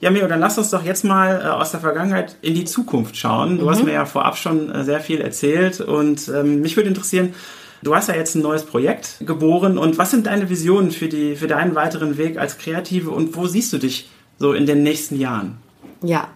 Ja, 0.02 0.12
Mio, 0.12 0.28
dann 0.28 0.42
lass 0.42 0.58
uns 0.58 0.72
doch 0.72 0.84
jetzt 0.84 1.06
mal 1.06 1.42
äh, 1.42 1.48
aus 1.48 1.72
der 1.72 1.80
Vergangenheit 1.80 2.36
in 2.42 2.54
die 2.54 2.66
Zukunft 2.66 3.16
schauen. 3.16 3.60
Du 3.60 3.66
mhm. 3.66 3.70
hast 3.70 3.84
mir 3.86 3.94
ja 3.94 4.06
vorab 4.06 4.36
schon 4.36 4.70
äh, 4.70 4.84
sehr 4.84 5.00
viel 5.00 5.22
erzählt 5.22 5.80
und 5.80 6.28
ähm, 6.28 6.60
mich 6.60 6.76
würde 6.76 6.90
interessieren, 6.90 7.34
du 7.82 7.96
hast 7.96 8.10
ja 8.10 8.16
jetzt 8.16 8.36
ein 8.36 8.42
neues 8.42 8.66
Projekt 8.66 9.20
geboren 9.22 9.78
und 9.78 9.98
was 9.98 10.12
sind 10.12 10.28
deine 10.28 10.50
Visionen 10.50 10.92
für, 10.92 11.08
die, 11.08 11.38
für 11.38 11.48
deinen 11.48 11.76
weiteren 11.76 12.18
Weg 12.18 12.38
als 12.38 12.58
Kreative 12.58 13.12
und 13.12 13.38
wo 13.38 13.48
siehst 13.48 13.72
du 13.72 13.78
dich 13.78 14.10
so 14.38 14.52
in 14.52 14.66
den 14.66 14.84
nächsten 14.84 15.18
Jahren? 15.18 15.60
Ja, 16.04 16.28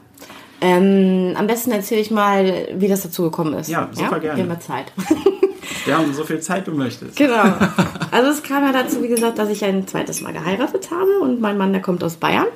ähm, 0.61 1.33
am 1.35 1.47
besten 1.47 1.71
erzähle 1.71 1.99
ich 1.99 2.11
mal, 2.11 2.69
wie 2.75 2.87
das 2.87 3.01
dazu 3.01 3.23
gekommen 3.23 3.55
ist. 3.55 3.67
Ja, 3.67 3.89
super 3.91 4.23
ja? 4.23 4.33
gerne. 4.33 4.47
Wir 4.47 4.59
Zeit. 4.61 4.93
Wir 5.85 5.97
haben 5.97 6.13
so 6.13 6.23
viel 6.23 6.39
Zeit 6.39 6.67
du 6.67 6.71
möchtest. 6.71 7.15
Genau. 7.15 7.43
Also 8.11 8.31
es 8.31 8.43
kam 8.43 8.63
ja 8.63 8.71
dazu, 8.71 9.03
wie 9.03 9.07
gesagt, 9.07 9.39
dass 9.39 9.49
ich 9.49 9.63
ein 9.65 9.87
zweites 9.87 10.21
Mal 10.21 10.33
geheiratet 10.33 10.89
habe 10.91 11.19
und 11.21 11.41
mein 11.41 11.57
Mann, 11.57 11.73
der 11.73 11.81
kommt 11.81 12.03
aus 12.03 12.15
Bayern. 12.15 12.47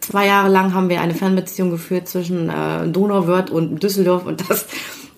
Zwei 0.00 0.26
Jahre 0.26 0.48
lang 0.48 0.74
haben 0.74 0.88
wir 0.88 1.00
eine 1.00 1.14
Fernbeziehung 1.14 1.70
geführt 1.70 2.08
zwischen 2.08 2.50
äh, 2.50 2.88
Donauwörth 2.88 3.50
und 3.50 3.82
Düsseldorf 3.82 4.26
und 4.26 4.48
das 4.48 4.66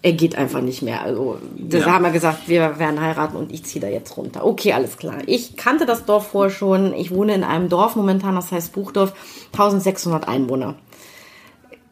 er 0.04 0.12
geht 0.12 0.36
einfach 0.36 0.60
nicht 0.60 0.82
mehr. 0.82 1.00
Also 1.00 1.38
da 1.56 1.78
ja. 1.78 1.86
haben 1.86 2.04
wir 2.04 2.10
gesagt, 2.10 2.46
wir 2.46 2.78
werden 2.78 3.00
heiraten 3.00 3.38
und 3.38 3.50
ich 3.50 3.64
ziehe 3.64 3.80
da 3.80 3.88
jetzt 3.88 4.14
runter. 4.18 4.44
Okay, 4.44 4.74
alles 4.74 4.98
klar. 4.98 5.22
Ich 5.24 5.56
kannte 5.56 5.86
das 5.86 6.04
Dorf 6.04 6.28
vorher 6.28 6.50
schon. 6.50 6.92
Ich 6.92 7.10
wohne 7.10 7.34
in 7.34 7.42
einem 7.42 7.70
Dorf 7.70 7.96
momentan, 7.96 8.34
das 8.34 8.52
heißt 8.52 8.74
Buchdorf, 8.74 9.14
1600 9.52 10.28
Einwohner 10.28 10.74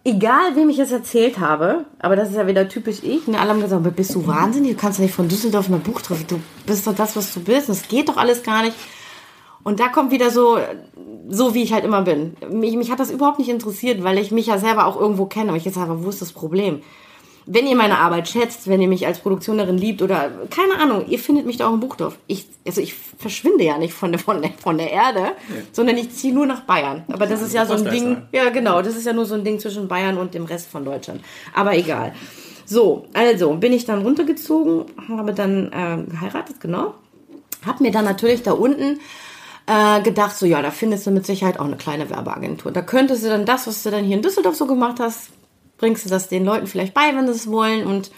egal 0.04 0.56
wem 0.56 0.68
ich 0.68 0.78
es 0.78 0.92
erzählt 0.92 1.38
habe, 1.38 1.86
aber 1.98 2.16
das 2.16 2.30
ist 2.30 2.36
ja 2.36 2.46
wieder 2.46 2.68
typisch 2.68 3.02
ich, 3.02 3.26
und 3.26 3.34
ne, 3.34 3.40
alle 3.40 3.50
haben 3.50 3.60
gesagt, 3.60 3.96
bist 3.96 4.14
du 4.14 4.26
wahnsinnig, 4.26 4.72
du 4.72 4.76
kannst 4.76 4.98
ja 4.98 5.04
nicht 5.04 5.14
von 5.14 5.28
Düsseldorf 5.28 5.68
nach 5.68 5.78
Buch 5.78 6.00
treffen, 6.00 6.26
du 6.26 6.40
bist 6.66 6.86
doch 6.86 6.94
das, 6.94 7.16
was 7.16 7.32
du 7.34 7.40
bist, 7.40 7.68
das 7.68 7.88
geht 7.88 8.08
doch 8.08 8.16
alles 8.16 8.42
gar 8.42 8.62
nicht. 8.62 8.76
Und 9.64 9.78
da 9.78 9.88
kommt 9.88 10.10
wieder 10.10 10.30
so, 10.30 10.58
so 11.28 11.54
wie 11.54 11.62
ich 11.62 11.72
halt 11.72 11.84
immer 11.84 12.02
bin. 12.02 12.36
Mich, 12.50 12.74
mich 12.76 12.90
hat 12.90 12.98
das 12.98 13.12
überhaupt 13.12 13.38
nicht 13.38 13.48
interessiert, 13.48 14.02
weil 14.02 14.18
ich 14.18 14.32
mich 14.32 14.46
ja 14.46 14.58
selber 14.58 14.86
auch 14.86 15.00
irgendwo 15.00 15.26
kenne. 15.26 15.50
Aber 15.50 15.56
ich 15.56 15.64
jetzt 15.64 15.76
sage, 15.76 16.04
wo 16.04 16.08
ist 16.08 16.20
das 16.20 16.32
Problem? 16.32 16.82
Wenn 17.46 17.66
ihr 17.66 17.76
meine 17.76 17.98
Arbeit 17.98 18.28
schätzt, 18.28 18.68
wenn 18.68 18.80
ihr 18.80 18.88
mich 18.88 19.06
als 19.06 19.18
Produktionerin 19.18 19.76
liebt 19.76 20.02
oder 20.02 20.30
keine 20.50 20.78
Ahnung, 20.78 21.06
ihr 21.08 21.18
findet 21.18 21.46
mich 21.46 21.56
da 21.56 21.68
auch 21.68 21.74
in 21.74 21.80
Buchdorf. 21.80 22.16
Ich, 22.26 22.46
also 22.66 22.80
ich 22.80 22.94
verschwinde 22.94 23.64
ja 23.64 23.78
nicht 23.78 23.94
von 23.94 24.12
der, 24.12 24.20
von 24.20 24.40
der, 24.40 24.52
von 24.52 24.78
der 24.78 24.90
Erde, 24.90 25.20
ja. 25.20 25.32
sondern 25.72 25.96
ich 25.96 26.10
ziehe 26.10 26.32
nur 26.32 26.46
nach 26.46 26.60
Bayern. 26.60 27.04
Aber 27.12 27.26
das 27.26 27.42
ist 27.42 27.52
ja 27.52 27.66
so 27.66 27.74
ein 27.74 27.84
Ding, 27.84 28.22
ja 28.32 28.50
genau, 28.50 28.82
das 28.82 28.96
ist 28.96 29.06
ja 29.06 29.12
nur 29.12 29.26
so 29.26 29.34
ein 29.34 29.44
Ding 29.44 29.58
zwischen 29.58 29.88
Bayern 29.88 30.18
und 30.18 30.34
dem 30.34 30.44
Rest 30.44 30.68
von 30.68 30.84
Deutschland. 30.84 31.20
Aber 31.54 31.76
egal. 31.76 32.14
So, 32.64 33.06
also 33.12 33.54
bin 33.54 33.72
ich 33.72 33.84
dann 33.84 34.02
runtergezogen, 34.02 34.84
habe 35.08 35.34
dann 35.34 35.72
äh, 35.72 36.10
geheiratet, 36.10 36.60
genau. 36.60 36.94
Hab 37.66 37.80
mir 37.80 37.90
dann 37.90 38.04
natürlich 38.04 38.42
da 38.42 38.52
unten 38.52 39.00
äh, 39.66 40.00
gedacht, 40.02 40.36
so 40.36 40.46
ja, 40.46 40.62
da 40.62 40.70
findest 40.70 41.06
du 41.06 41.10
mit 41.10 41.26
Sicherheit 41.26 41.58
auch 41.58 41.64
eine 41.64 41.76
kleine 41.76 42.08
Werbeagentur. 42.08 42.72
Da 42.72 42.82
könntest 42.82 43.24
du 43.24 43.28
dann 43.28 43.46
das, 43.46 43.66
was 43.66 43.82
du 43.82 43.90
dann 43.90 44.04
hier 44.04 44.16
in 44.16 44.22
Düsseldorf 44.22 44.56
so 44.56 44.66
gemacht 44.66 45.00
hast, 45.00 45.30
bringst 45.82 46.06
du 46.06 46.08
das 46.08 46.28
den 46.28 46.44
Leuten 46.44 46.68
vielleicht 46.68 46.94
bei, 46.94 47.12
wenn 47.12 47.26
sie 47.26 47.32
es 47.32 47.50
wollen 47.50 47.84
und 47.84 48.12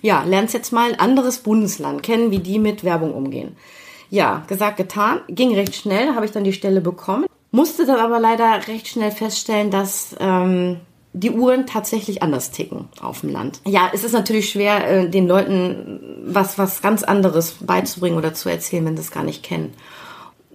ja, 0.00 0.24
lernst 0.24 0.54
jetzt 0.54 0.72
mal 0.72 0.90
ein 0.90 0.98
anderes 0.98 1.40
Bundesland 1.40 2.02
kennen, 2.02 2.30
wie 2.30 2.38
die 2.38 2.58
mit 2.58 2.82
Werbung 2.82 3.12
umgehen. 3.12 3.56
Ja, 4.08 4.42
gesagt, 4.48 4.78
getan, 4.78 5.20
ging 5.28 5.54
recht 5.54 5.74
schnell, 5.74 6.14
habe 6.14 6.24
ich 6.24 6.32
dann 6.32 6.44
die 6.44 6.54
Stelle 6.54 6.80
bekommen, 6.80 7.26
musste 7.50 7.84
dann 7.84 8.00
aber 8.00 8.20
leider 8.20 8.66
recht 8.68 8.88
schnell 8.88 9.10
feststellen, 9.10 9.70
dass 9.70 10.16
ähm, 10.18 10.80
die 11.12 11.30
Uhren 11.30 11.66
tatsächlich 11.66 12.22
anders 12.22 12.52
ticken 12.52 12.88
auf 13.02 13.20
dem 13.20 13.28
Land. 13.28 13.60
Ja, 13.66 13.90
es 13.92 14.02
ist 14.02 14.12
natürlich 14.12 14.48
schwer, 14.48 14.88
äh, 14.88 15.10
den 15.10 15.28
Leuten 15.28 16.22
was, 16.24 16.56
was 16.56 16.80
ganz 16.80 17.02
anderes 17.02 17.56
beizubringen 17.60 18.16
oder 18.16 18.32
zu 18.32 18.48
erzählen, 18.48 18.86
wenn 18.86 18.96
sie 18.96 19.02
es 19.02 19.10
gar 19.10 19.24
nicht 19.24 19.42
kennen. 19.42 19.74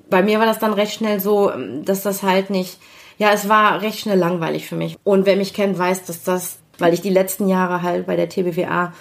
Bei 0.10 0.24
mir 0.24 0.40
war 0.40 0.48
das 0.48 0.58
dann 0.58 0.74
recht 0.74 0.96
schnell 0.96 1.20
so, 1.20 1.52
dass 1.84 2.02
das 2.02 2.24
halt 2.24 2.50
nicht 2.50 2.80
ja, 3.18 3.32
es 3.32 3.48
war 3.48 3.82
recht 3.82 4.00
schnell 4.00 4.18
langweilig 4.18 4.68
für 4.68 4.76
mich. 4.76 4.98
Und 5.04 5.26
wer 5.26 5.36
mich 5.36 5.54
kennt, 5.54 5.78
weiß, 5.78 6.06
dass 6.06 6.24
das, 6.24 6.60
weil 6.78 6.94
ich 6.94 7.02
die 7.02 7.10
letzten 7.10 7.48
Jahre 7.48 7.82
halt 7.82 8.06
bei 8.06 8.16
der 8.16 8.30
TBWA 8.30 8.94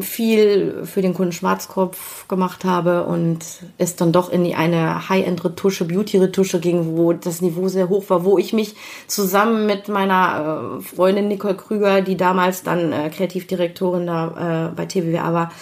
viel 0.00 0.84
für 0.84 1.00
den 1.00 1.14
Kunden 1.14 1.32
Schwarzkopf 1.32 2.28
gemacht 2.28 2.64
habe 2.64 3.04
und 3.04 3.38
es 3.78 3.96
dann 3.96 4.12
doch 4.12 4.30
in 4.30 4.52
eine 4.54 5.08
High-End-Retusche, 5.08 5.86
Beauty-Retusche 5.86 6.60
ging, 6.60 6.96
wo 6.96 7.12
das 7.12 7.40
Niveau 7.40 7.68
sehr 7.68 7.88
hoch 7.88 8.04
war, 8.08 8.24
wo 8.24 8.38
ich 8.38 8.52
mich 8.52 8.74
zusammen 9.06 9.66
mit 9.66 9.88
meiner 9.88 10.78
äh, 10.78 10.82
Freundin 10.82 11.28
Nicole 11.28 11.54
Krüger, 11.54 12.02
die 12.02 12.16
damals 12.16 12.62
dann 12.62 12.92
äh, 12.92 13.08
Kreativdirektorin 13.08 14.06
da 14.06 14.68
äh, 14.68 14.76
bei 14.76 14.86
TBWA 14.86 15.32
war, 15.32 15.52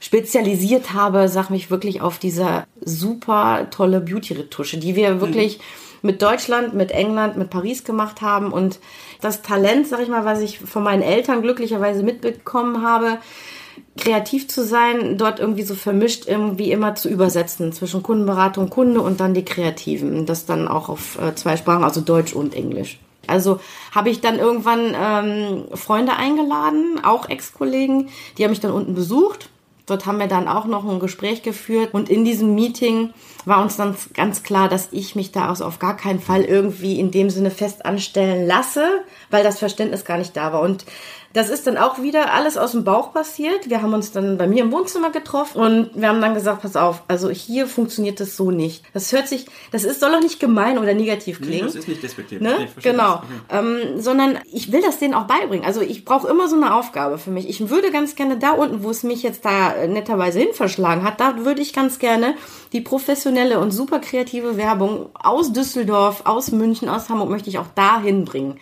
spezialisiert 0.00 0.92
habe, 0.94 1.28
sag 1.28 1.50
mich 1.50 1.70
wirklich 1.70 2.00
auf 2.00 2.18
diese 2.18 2.64
super 2.80 3.68
tolle 3.70 4.00
Beauty-Retusche, 4.00 4.78
die 4.78 4.96
wir 4.96 5.20
wirklich 5.20 5.58
mhm 5.58 5.83
mit 6.04 6.20
Deutschland, 6.20 6.74
mit 6.74 6.90
England, 6.90 7.38
mit 7.38 7.48
Paris 7.48 7.82
gemacht 7.82 8.20
haben 8.20 8.52
und 8.52 8.78
das 9.22 9.40
Talent, 9.40 9.88
sag 9.88 10.00
ich 10.00 10.08
mal, 10.08 10.26
was 10.26 10.40
ich 10.40 10.58
von 10.58 10.82
meinen 10.82 11.02
Eltern 11.02 11.40
glücklicherweise 11.40 12.02
mitbekommen 12.02 12.86
habe, 12.86 13.18
kreativ 13.96 14.46
zu 14.46 14.64
sein, 14.64 15.16
dort 15.16 15.40
irgendwie 15.40 15.62
so 15.62 15.74
vermischt 15.74 16.28
irgendwie 16.28 16.70
immer 16.70 16.94
zu 16.94 17.08
übersetzen 17.08 17.72
zwischen 17.72 18.02
Kundenberatung, 18.02 18.68
Kunde 18.68 19.00
und 19.00 19.18
dann 19.18 19.32
die 19.32 19.46
Kreativen. 19.46 20.26
Das 20.26 20.44
dann 20.44 20.68
auch 20.68 20.90
auf 20.90 21.18
äh, 21.18 21.34
zwei 21.36 21.56
Sprachen, 21.56 21.84
also 21.84 22.02
Deutsch 22.02 22.34
und 22.34 22.54
Englisch. 22.54 23.00
Also 23.26 23.58
habe 23.92 24.10
ich 24.10 24.20
dann 24.20 24.38
irgendwann 24.38 24.94
ähm, 24.94 25.64
Freunde 25.72 26.16
eingeladen, 26.16 27.00
auch 27.02 27.30
Ex-Kollegen, 27.30 28.10
die 28.36 28.44
haben 28.44 28.50
mich 28.50 28.60
dann 28.60 28.72
unten 28.72 28.94
besucht. 28.94 29.48
Dort 29.86 30.06
haben 30.06 30.18
wir 30.18 30.28
dann 30.28 30.48
auch 30.48 30.64
noch 30.64 30.88
ein 30.88 30.98
Gespräch 30.98 31.42
geführt 31.42 31.92
und 31.92 32.08
in 32.08 32.24
diesem 32.24 32.54
Meeting 32.54 33.12
war 33.44 33.60
uns 33.60 33.76
dann 33.76 33.94
ganz 34.14 34.42
klar, 34.42 34.68
dass 34.68 34.88
ich 34.92 35.14
mich 35.14 35.30
da 35.30 35.48
also 35.48 35.66
auf 35.66 35.78
gar 35.78 35.96
keinen 35.96 36.20
Fall 36.20 36.42
irgendwie 36.42 36.98
in 36.98 37.10
dem 37.10 37.28
Sinne 37.28 37.50
fest 37.50 37.84
anstellen 37.84 38.46
lasse, 38.46 39.04
weil 39.30 39.44
das 39.44 39.58
Verständnis 39.58 40.06
gar 40.06 40.16
nicht 40.16 40.34
da 40.36 40.54
war. 40.54 40.62
Und 40.62 40.86
das 41.34 41.50
ist 41.50 41.66
dann 41.66 41.76
auch 41.76 42.00
wieder 42.00 42.32
alles 42.32 42.56
aus 42.56 42.72
dem 42.72 42.84
Bauch 42.84 43.12
passiert. 43.12 43.68
Wir 43.68 43.82
haben 43.82 43.92
uns 43.92 44.12
dann 44.12 44.38
bei 44.38 44.46
mir 44.46 44.62
im 44.62 44.70
Wohnzimmer 44.70 45.10
getroffen 45.10 45.60
und 45.60 45.90
wir 45.92 46.08
haben 46.08 46.20
dann 46.20 46.32
gesagt, 46.32 46.62
pass 46.62 46.76
auf, 46.76 47.02
also 47.08 47.28
hier 47.28 47.66
funktioniert 47.66 48.20
das 48.20 48.36
so 48.36 48.52
nicht. 48.52 48.84
Das 48.94 49.12
hört 49.12 49.26
sich, 49.26 49.46
das 49.72 49.82
ist, 49.82 49.98
soll 49.98 50.12
doch 50.12 50.20
nicht 50.20 50.38
gemein 50.38 50.78
oder 50.78 50.94
negativ 50.94 51.40
klingen. 51.40 51.56
Nee, 51.56 51.62
das 51.62 51.74
ist 51.74 51.88
nicht 51.88 52.04
despektiv. 52.04 52.40
Ne? 52.40 52.54
Nee, 52.60 52.68
genau. 52.80 53.20
Ähm, 53.50 54.00
sondern 54.00 54.38
ich 54.52 54.70
will 54.70 54.80
das 54.80 55.00
denen 55.00 55.12
auch 55.14 55.26
beibringen. 55.26 55.66
Also 55.66 55.80
ich 55.80 56.04
brauche 56.04 56.28
immer 56.28 56.46
so 56.46 56.54
eine 56.54 56.72
Aufgabe 56.72 57.18
für 57.18 57.30
mich. 57.30 57.48
Ich 57.48 57.68
würde 57.68 57.90
ganz 57.90 58.14
gerne 58.14 58.38
da 58.38 58.52
unten, 58.52 58.84
wo 58.84 58.90
es 58.90 59.02
mich 59.02 59.24
jetzt 59.24 59.44
da 59.44 59.88
netterweise 59.88 60.38
hin 60.38 60.52
verschlagen 60.52 61.02
hat, 61.02 61.18
da 61.18 61.44
würde 61.44 61.62
ich 61.62 61.72
ganz 61.72 61.98
gerne 61.98 62.34
die 62.72 62.80
professionelle 62.80 63.58
und 63.58 63.72
super 63.72 63.98
kreative 63.98 64.56
Werbung 64.56 65.10
aus 65.14 65.52
Düsseldorf, 65.52 66.22
aus 66.26 66.52
München, 66.52 66.88
aus 66.88 67.08
Hamburg 67.08 67.30
möchte 67.30 67.50
ich 67.50 67.58
auch 67.58 67.66
da 67.74 68.00
hinbringen. 68.00 68.60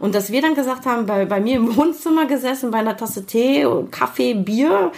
Und 0.00 0.14
dass 0.14 0.30
wir 0.30 0.42
dann 0.42 0.54
gesagt 0.54 0.86
haben, 0.86 1.06
bei, 1.06 1.24
bei 1.24 1.40
mir 1.40 1.56
im 1.56 1.76
Wohnzimmer 1.76 2.26
gesessen, 2.26 2.70
bei 2.70 2.78
einer 2.78 2.96
Tasse 2.96 3.26
Tee, 3.26 3.66
Kaffee, 3.90 4.34
Bier, 4.34 4.92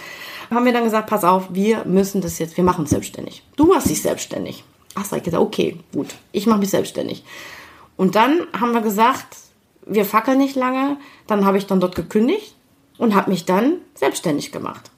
haben 0.51 0.65
wir 0.65 0.73
dann 0.73 0.85
gesagt, 0.85 1.09
pass 1.09 1.25
auf, 1.25 1.49
wir 1.51 1.85
müssen 1.85 2.21
das 2.21 2.39
jetzt, 2.39 2.57
wir 2.57 2.65
machen 2.65 2.83
uns 2.83 2.91
selbstständig. 2.91 3.43
Du 3.57 3.67
machst 3.67 3.89
dich 3.89 4.03
selbstständig. 4.03 4.65
Ach, 4.95 5.05
sag 5.05 5.19
ich 5.19 5.25
gesagt, 5.25 5.43
okay, 5.43 5.79
gut, 5.93 6.15
ich 6.33 6.47
mache 6.47 6.61
mich 6.61 6.71
selbstständig. 6.71 7.25
Und 7.97 8.15
dann 8.15 8.47
haben 8.59 8.73
wir 8.73 8.81
gesagt, 8.81 9.37
wir 9.85 10.05
fackeln 10.05 10.39
nicht 10.39 10.57
lange. 10.57 10.97
Dann 11.27 11.45
habe 11.45 11.59
ich 11.59 11.67
dann 11.67 11.81
dort 11.81 11.95
gekündigt 11.95 12.55
und 12.99 13.15
habe 13.15 13.31
mich 13.31 13.45
dann 13.45 13.79
selbstständig 13.95 14.53
gemacht. 14.53 14.91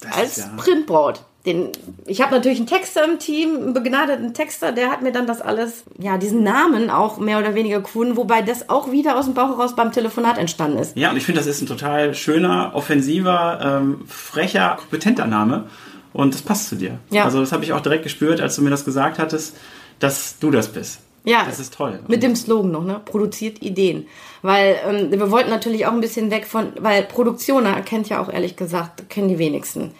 Das 0.00 0.12
als 0.12 0.36
ja 0.38 0.50
Printbraut 0.56 1.22
den, 1.46 1.70
ich 2.06 2.20
habe 2.20 2.34
natürlich 2.34 2.58
einen 2.58 2.66
Texter 2.66 3.04
im 3.04 3.18
Team, 3.18 3.56
einen 3.56 3.72
begnadeten 3.72 4.34
Texter, 4.34 4.72
der 4.72 4.90
hat 4.90 5.00
mir 5.00 5.10
dann 5.10 5.26
das 5.26 5.40
alles, 5.40 5.84
ja, 5.98 6.18
diesen 6.18 6.42
Namen 6.42 6.90
auch 6.90 7.18
mehr 7.18 7.38
oder 7.38 7.54
weniger 7.54 7.80
gefunden, 7.80 8.16
wobei 8.16 8.42
das 8.42 8.68
auch 8.68 8.90
wieder 8.90 9.18
aus 9.18 9.24
dem 9.24 9.32
Bauch 9.32 9.48
heraus 9.48 9.74
beim 9.74 9.90
Telefonat 9.90 10.36
entstanden 10.36 10.78
ist. 10.78 10.96
Ja, 10.96 11.10
und 11.10 11.16
ich 11.16 11.24
finde, 11.24 11.40
das 11.40 11.46
ist 11.46 11.62
ein 11.62 11.66
total 11.66 12.14
schöner, 12.14 12.72
offensiver, 12.74 13.58
ähm, 13.62 14.02
frecher, 14.06 14.76
kompetenter 14.78 15.26
Name. 15.26 15.64
Und 16.12 16.34
das 16.34 16.42
passt 16.42 16.68
zu 16.68 16.76
dir. 16.76 16.98
Ja. 17.10 17.24
Also 17.24 17.40
das 17.40 17.52
habe 17.52 17.64
ich 17.64 17.72
auch 17.72 17.80
direkt 17.80 18.02
gespürt, 18.02 18.40
als 18.40 18.56
du 18.56 18.62
mir 18.62 18.70
das 18.70 18.84
gesagt 18.84 19.18
hattest, 19.18 19.56
dass 20.00 20.38
du 20.40 20.50
das 20.50 20.68
bist. 20.68 21.00
Ja, 21.24 21.44
das 21.44 21.60
ist 21.60 21.74
toll. 21.74 22.00
Mit 22.08 22.22
dem 22.22 22.34
Slogan 22.34 22.72
noch, 22.72 22.84
ne? 22.84 23.00
Produziert 23.04 23.62
Ideen. 23.62 24.06
Weil 24.42 24.76
ähm, 24.88 25.10
wir 25.10 25.30
wollten 25.30 25.50
natürlich 25.50 25.86
auch 25.86 25.92
ein 25.92 26.00
bisschen 26.00 26.30
weg 26.30 26.46
von, 26.46 26.72
weil 26.80 27.02
Produktion, 27.02 27.66
kennt 27.84 28.08
ja 28.08 28.22
auch 28.22 28.32
ehrlich 28.32 28.56
gesagt, 28.56 29.08
kennen 29.10 29.28
die 29.28 29.38
wenigsten. 29.38 29.92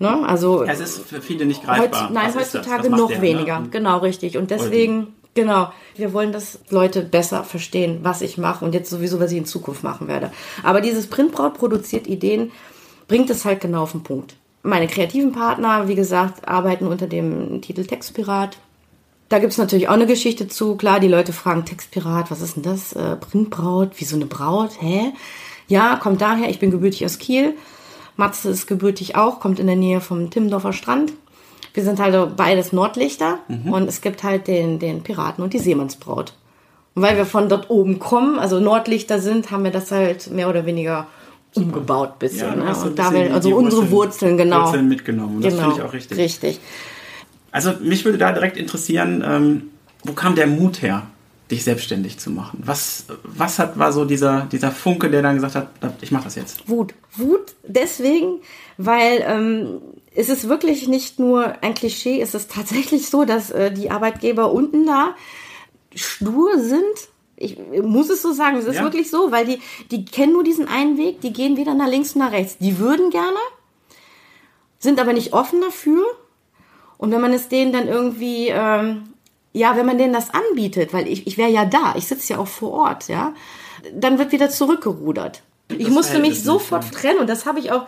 Ne? 0.00 0.26
Also 0.26 0.64
es 0.64 0.80
ist 0.80 1.06
für 1.06 1.20
viele 1.20 1.44
nicht 1.44 1.62
greifbar. 1.62 2.06
Heutz, 2.06 2.14
nein, 2.14 2.34
Was 2.34 2.54
heutzutage 2.54 2.88
noch 2.88 3.08
der, 3.08 3.18
ne? 3.18 3.22
weniger. 3.22 3.60
Ne? 3.60 3.68
Genau, 3.70 3.98
richtig. 3.98 4.38
Und 4.38 4.50
deswegen, 4.50 5.08
genau, 5.34 5.72
wir 5.94 6.14
wollen, 6.14 6.32
dass 6.32 6.58
Leute 6.70 7.02
besser 7.02 7.44
verstehen, 7.44 8.00
was 8.02 8.22
ich 8.22 8.38
mache 8.38 8.64
und 8.64 8.74
jetzt 8.74 8.88
sowieso, 8.88 9.20
was 9.20 9.30
ich 9.30 9.36
in 9.36 9.44
Zukunft 9.44 9.84
machen 9.84 10.08
werde. 10.08 10.32
Aber 10.62 10.80
dieses 10.80 11.06
Printbraut 11.06 11.52
produziert 11.52 12.06
Ideen, 12.06 12.50
bringt 13.08 13.28
es 13.28 13.44
halt 13.44 13.60
genau 13.60 13.82
auf 13.82 13.92
den 13.92 14.02
Punkt. 14.02 14.36
Meine 14.62 14.86
kreativen 14.86 15.32
Partner, 15.32 15.86
wie 15.86 15.94
gesagt, 15.94 16.48
arbeiten 16.48 16.86
unter 16.86 17.06
dem 17.06 17.60
Titel 17.60 17.84
Textpirat. 17.84 18.56
Da 19.28 19.38
gibt's 19.38 19.58
natürlich 19.58 19.88
auch 19.88 19.94
eine 19.94 20.06
Geschichte 20.06 20.48
zu. 20.48 20.76
Klar, 20.76 21.00
die 21.00 21.08
Leute 21.08 21.34
fragen 21.34 21.66
Textpirat, 21.66 22.30
was 22.30 22.40
ist 22.40 22.56
denn 22.56 22.62
das? 22.62 22.94
Äh, 22.94 23.16
Printbraut, 23.16 24.00
wie 24.00 24.04
so 24.04 24.16
eine 24.16 24.26
Braut? 24.26 24.80
Hä? 24.80 25.12
Ja, 25.68 25.96
kommt 25.96 26.22
daher, 26.22 26.48
ich 26.48 26.58
bin 26.58 26.70
gebürtig 26.70 27.04
aus 27.04 27.18
Kiel. 27.18 27.54
Matze 28.20 28.50
ist 28.50 28.68
gebürtig 28.68 29.16
auch, 29.16 29.40
kommt 29.40 29.58
in 29.58 29.66
der 29.66 29.76
Nähe 29.76 30.00
vom 30.00 30.30
Timmendorfer 30.30 30.72
Strand. 30.72 31.12
Wir 31.74 31.82
sind 31.82 31.98
halt 31.98 32.36
beides 32.36 32.72
Nordlichter 32.72 33.38
mhm. 33.48 33.72
und 33.72 33.88
es 33.88 34.00
gibt 34.00 34.22
halt 34.22 34.46
den, 34.46 34.78
den 34.78 35.02
Piraten 35.02 35.42
und 35.42 35.52
die 35.52 35.58
Seemannsbraut. 35.58 36.34
Und 36.94 37.02
weil 37.02 37.16
wir 37.16 37.26
von 37.26 37.48
dort 37.48 37.70
oben 37.70 37.98
kommen, 37.98 38.38
also 38.38 38.60
Nordlichter 38.60 39.20
sind, 39.20 39.50
haben 39.50 39.64
wir 39.64 39.70
das 39.70 39.90
halt 39.90 40.30
mehr 40.30 40.48
oder 40.48 40.66
weniger 40.66 41.06
umgebaut 41.54 42.18
bisschen. 42.18 42.60
Ja, 42.60 42.72
ne? 42.72 42.76
Und 42.76 42.98
da 42.98 43.12
will, 43.12 43.32
also 43.32 43.54
unsere 43.56 43.82
Wurzeln, 43.82 43.90
Wurzeln, 43.90 44.36
genau. 44.36 44.66
Wurzeln 44.66 44.88
mitgenommen. 44.88 45.36
Und 45.36 45.44
das 45.44 45.54
genau, 45.54 45.70
finde 45.70 45.80
ich 45.80 45.88
auch 45.88 45.92
richtig. 45.92 46.18
Richtig. 46.18 46.60
Also 47.52 47.72
mich 47.80 48.04
würde 48.04 48.18
da 48.18 48.32
direkt 48.32 48.56
interessieren, 48.56 49.24
ähm, 49.26 49.70
wo 50.04 50.12
kam 50.12 50.34
der 50.34 50.46
Mut 50.46 50.82
her? 50.82 51.06
Dich 51.50 51.64
selbstständig 51.64 52.18
zu 52.18 52.30
machen? 52.30 52.62
Was, 52.64 53.06
was 53.22 53.58
hat, 53.58 53.78
war 53.78 53.92
so 53.92 54.04
dieser, 54.04 54.42
dieser 54.52 54.70
Funke, 54.70 55.10
der 55.10 55.22
dann 55.22 55.36
gesagt 55.36 55.54
hat, 55.54 55.68
ich 56.00 56.10
mache 56.10 56.24
das 56.24 56.36
jetzt? 56.36 56.68
Wut. 56.68 56.94
Wut 57.16 57.54
deswegen, 57.64 58.40
weil 58.76 59.24
ähm, 59.26 59.80
es 60.14 60.28
ist 60.28 60.48
wirklich 60.48 60.88
nicht 60.88 61.18
nur 61.18 61.62
ein 61.62 61.74
Klischee, 61.74 62.20
es 62.20 62.34
ist 62.34 62.50
tatsächlich 62.50 63.08
so, 63.08 63.24
dass 63.24 63.50
äh, 63.50 63.72
die 63.72 63.90
Arbeitgeber 63.90 64.52
unten 64.52 64.86
da 64.86 65.14
stur 65.94 66.58
sind. 66.58 66.82
Ich 67.36 67.58
muss 67.82 68.10
es 68.10 68.20
so 68.20 68.32
sagen, 68.32 68.58
es 68.58 68.66
ist 68.66 68.76
ja. 68.76 68.82
wirklich 68.82 69.10
so, 69.10 69.32
weil 69.32 69.46
die, 69.46 69.60
die 69.90 70.04
kennen 70.04 70.34
nur 70.34 70.44
diesen 70.44 70.68
einen 70.68 70.98
Weg, 70.98 71.20
die 71.20 71.32
gehen 71.32 71.56
weder 71.56 71.74
nach 71.74 71.88
links 71.88 72.14
noch 72.14 72.26
nach 72.26 72.32
rechts. 72.32 72.58
Die 72.58 72.78
würden 72.78 73.10
gerne, 73.10 73.38
sind 74.78 75.00
aber 75.00 75.14
nicht 75.14 75.32
offen 75.32 75.60
dafür. 75.60 76.04
Und 76.98 77.12
wenn 77.12 77.20
man 77.22 77.32
es 77.32 77.48
denen 77.48 77.72
dann 77.72 77.88
irgendwie 77.88 78.48
ähm, 78.48 79.09
ja, 79.52 79.76
wenn 79.76 79.86
man 79.86 79.98
denen 79.98 80.12
das 80.12 80.28
anbietet, 80.30 80.92
weil 80.92 81.08
ich, 81.08 81.26
ich 81.26 81.36
wäre 81.36 81.50
ja 81.50 81.64
da, 81.64 81.94
ich 81.96 82.06
sitze 82.06 82.34
ja 82.34 82.38
auch 82.38 82.48
vor 82.48 82.72
Ort, 82.72 83.08
ja, 83.08 83.34
dann 83.94 84.18
wird 84.18 84.32
wieder 84.32 84.50
zurückgerudert. 84.50 85.42
Ich 85.68 85.84
das 85.84 85.94
musste 85.94 86.18
mich 86.18 86.42
sofort 86.42 86.82
nicht, 86.84 86.94
trennen 86.94 87.20
und 87.20 87.28
das 87.28 87.46
habe 87.46 87.58
ich 87.58 87.72
auch, 87.72 87.86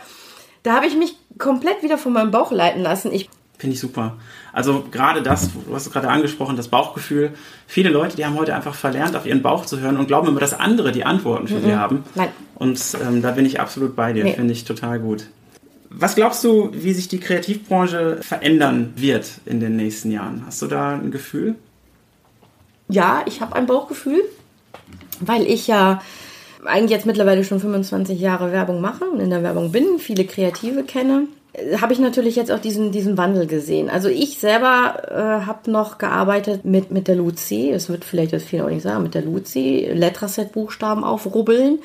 da 0.62 0.74
habe 0.74 0.86
ich 0.86 0.96
mich 0.96 1.16
komplett 1.38 1.82
wieder 1.82 1.98
von 1.98 2.12
meinem 2.12 2.30
Bauch 2.30 2.52
leiten 2.52 2.82
lassen. 2.82 3.12
Ich 3.12 3.28
Finde 3.58 3.74
ich 3.74 3.80
super. 3.80 4.16
Also 4.52 4.84
gerade 4.90 5.22
das, 5.22 5.50
du 5.52 5.72
hast 5.72 5.86
es 5.86 5.92
gerade 5.92 6.08
angesprochen, 6.08 6.56
das 6.56 6.66
Bauchgefühl. 6.66 7.32
Viele 7.68 7.90
Leute, 7.90 8.16
die 8.16 8.26
haben 8.26 8.36
heute 8.36 8.56
einfach 8.56 8.74
verlernt, 8.74 9.14
auf 9.14 9.24
ihren 9.24 9.40
Bauch 9.40 9.66
zu 9.66 9.78
hören 9.78 9.98
und 9.98 10.08
glauben 10.08 10.26
immer, 10.26 10.40
dass 10.40 10.52
andere 10.52 10.90
die 10.90 11.04
Antworten 11.04 11.46
für 11.46 11.58
-mm. 11.58 11.64
sie 11.64 11.76
haben. 11.76 12.04
Nein. 12.16 12.30
Und 12.56 12.80
ähm, 13.00 13.22
da 13.22 13.30
bin 13.30 13.46
ich 13.46 13.60
absolut 13.60 13.94
bei 13.94 14.12
dir. 14.12 14.24
Nee. 14.24 14.34
Finde 14.34 14.52
ich 14.52 14.64
total 14.64 14.98
gut. 14.98 15.26
Was 15.94 16.14
glaubst 16.14 16.42
du, 16.44 16.70
wie 16.72 16.92
sich 16.92 17.08
die 17.08 17.20
Kreativbranche 17.20 18.18
verändern 18.22 18.92
wird 18.96 19.30
in 19.44 19.60
den 19.60 19.76
nächsten 19.76 20.10
Jahren? 20.10 20.42
Hast 20.46 20.62
du 20.62 20.66
da 20.66 20.94
ein 20.94 21.10
Gefühl? 21.10 21.54
Ja, 22.88 23.22
ich 23.26 23.40
habe 23.40 23.54
ein 23.56 23.66
Bauchgefühl, 23.66 24.22
weil 25.20 25.46
ich 25.46 25.66
ja 25.66 26.02
eigentlich 26.64 26.90
jetzt 26.90 27.06
mittlerweile 27.06 27.44
schon 27.44 27.60
25 27.60 28.20
Jahre 28.20 28.52
Werbung 28.52 28.80
mache 28.80 29.04
und 29.04 29.20
in 29.20 29.30
der 29.30 29.42
Werbung 29.42 29.72
bin, 29.72 29.98
viele 29.98 30.24
Kreative 30.24 30.84
kenne 30.84 31.26
habe 31.80 31.92
ich 31.92 31.98
natürlich 31.98 32.36
jetzt 32.36 32.50
auch 32.50 32.58
diesen, 32.58 32.92
diesen 32.92 33.18
Wandel 33.18 33.46
gesehen. 33.46 33.90
Also 33.90 34.08
ich 34.08 34.38
selber 34.38 35.02
äh, 35.10 35.46
habe 35.46 35.70
noch 35.70 35.98
gearbeitet 35.98 36.64
mit, 36.64 36.90
mit 36.90 37.08
der 37.08 37.16
Luzi, 37.16 37.70
es 37.70 37.90
wird 37.90 38.04
vielleicht 38.04 38.32
das 38.32 38.42
viel 38.42 38.62
auch 38.62 38.70
nicht 38.70 38.82
sagen, 38.82 39.02
mit 39.02 39.14
der 39.14 39.22
Luzi, 39.22 39.90
Letraset-Buchstaben 39.92 41.04
aufrubbeln, 41.04 41.80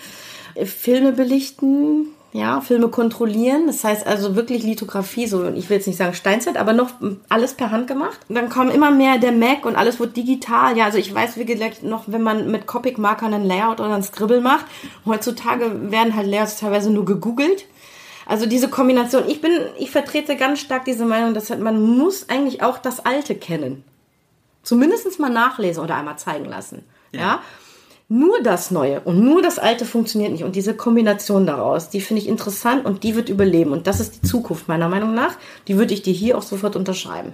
Filme 0.64 1.12
belichten, 1.12 2.08
ja, 2.34 2.62
Filme 2.62 2.90
kontrollieren. 2.90 3.68
Das 3.68 3.84
heißt 3.84 4.06
also 4.06 4.36
wirklich 4.36 4.64
Lithografie, 4.64 5.28
so 5.28 5.48
ich 5.50 5.70
will 5.70 5.78
jetzt 5.78 5.88
nicht 5.88 5.98
sagen 5.98 6.14
Steinzeit, 6.14 6.58
aber 6.58 6.74
noch 6.74 6.92
alles 7.30 7.54
per 7.54 7.72
Hand 7.72 7.88
gemacht. 7.88 8.20
Und 8.28 8.36
dann 8.36 8.50
kommen 8.50 8.70
immer 8.70 8.92
mehr 8.92 9.18
der 9.18 9.32
Mac 9.32 9.66
und 9.66 9.76
alles 9.76 10.00
wird 10.00 10.18
digital. 10.18 10.78
Ja, 10.78 10.86
also 10.86 10.98
ich 10.98 11.14
weiß 11.14 11.38
wie 11.38 11.46
gesagt 11.46 11.84
noch, 11.84 12.04
wenn 12.08 12.22
man 12.22 12.52
mit 12.52 12.68
Copic-Markern 12.68 13.34
ein 13.34 13.46
Layout 13.46 13.80
oder 13.80 13.96
ein 13.96 14.04
Scribble 14.04 14.42
macht. 14.42 14.66
Heutzutage 15.06 15.92
werden 15.92 16.16
halt 16.16 16.28
Layouts 16.28 16.60
teilweise 16.60 16.92
nur 16.92 17.06
gegoogelt. 17.06 17.66
Also 18.26 18.46
diese 18.46 18.70
Kombination. 18.70 19.24
Ich 19.28 19.40
bin, 19.40 19.52
ich 19.80 19.90
vertrete 19.90 20.36
ganz 20.36 20.60
stark 20.60 20.84
diese 20.84 21.06
Meinung, 21.06 21.34
dass 21.34 21.50
man 21.50 21.82
muss 21.98 22.28
eigentlich 22.30 22.62
auch 22.62 22.78
das 22.78 23.06
Alte 23.06 23.36
kennen. 23.36 23.86
Zumindest 24.64 25.18
mal 25.18 25.30
nachlesen 25.30 25.82
oder 25.82 25.96
einmal 25.96 26.18
zeigen 26.18 26.46
lassen. 26.46 26.84
ja? 27.14 27.20
ja? 27.22 27.40
Nur 28.10 28.42
das 28.42 28.72
Neue 28.72 29.02
und 29.02 29.20
nur 29.20 29.42
das 29.42 29.60
Alte 29.60 29.84
funktioniert 29.84 30.32
nicht. 30.32 30.44
Und 30.44 30.56
diese 30.56 30.74
Kombination 30.74 31.46
daraus, 31.46 31.90
die 31.90 32.00
finde 32.00 32.22
ich 32.22 32.30
interessant 32.30 32.86
und 32.86 33.04
die 33.04 33.16
wird 33.16 33.28
überleben. 33.28 33.74
Und 33.74 33.86
das 33.86 34.00
ist 34.00 34.16
die 34.16 34.28
Zukunft 34.28 34.70
meiner 34.70 34.88
Meinung 34.88 35.14
nach. 35.14 35.36
Die 35.68 35.78
würde 35.78 35.94
ich 35.94 36.04
dir 36.04 36.14
hier 36.14 36.38
auch 36.38 36.42
sofort 36.42 36.78
unterschreiben. 36.78 37.34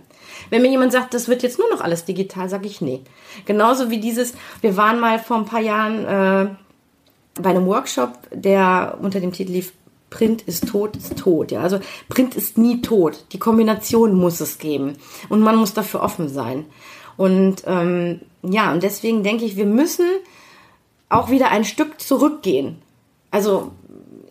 Wenn 0.49 0.63
mir 0.63 0.71
jemand 0.71 0.91
sagt, 0.91 1.13
das 1.13 1.27
wird 1.27 1.43
jetzt 1.43 1.59
nur 1.59 1.69
noch 1.69 1.81
alles 1.81 2.05
digital, 2.05 2.49
sage 2.49 2.65
ich 2.65 2.81
nee. 2.81 3.01
Genauso 3.45 3.91
wie 3.91 3.99
dieses, 3.99 4.33
wir 4.61 4.75
waren 4.75 4.99
mal 4.99 5.19
vor 5.19 5.37
ein 5.37 5.45
paar 5.45 5.61
Jahren 5.61 6.05
äh, 6.05 6.49
bei 7.39 7.51
einem 7.51 7.67
Workshop, 7.67 8.13
der 8.31 8.97
unter 8.99 9.19
dem 9.19 9.31
Titel 9.31 9.51
lief, 9.51 9.73
Print 10.09 10.43
ist 10.43 10.67
tot, 10.67 10.95
ist 10.95 11.17
tot. 11.17 11.51
Ja, 11.51 11.61
also 11.61 11.79
Print 12.09 12.35
ist 12.35 12.57
nie 12.57 12.81
tot. 12.81 13.25
Die 13.31 13.39
Kombination 13.39 14.15
muss 14.15 14.39
es 14.41 14.57
geben 14.57 14.95
und 15.29 15.41
man 15.41 15.55
muss 15.55 15.73
dafür 15.73 16.01
offen 16.01 16.29
sein. 16.29 16.65
Und 17.17 17.63
ähm, 17.65 18.21
ja, 18.43 18.71
und 18.71 18.83
deswegen 18.83 19.23
denke 19.23 19.45
ich, 19.45 19.55
wir 19.55 19.65
müssen 19.65 20.05
auch 21.13 21.29
wieder 21.29 21.51
ein 21.51 21.65
Stück 21.65 21.99
zurückgehen. 21.99 22.81
Also 23.31 23.71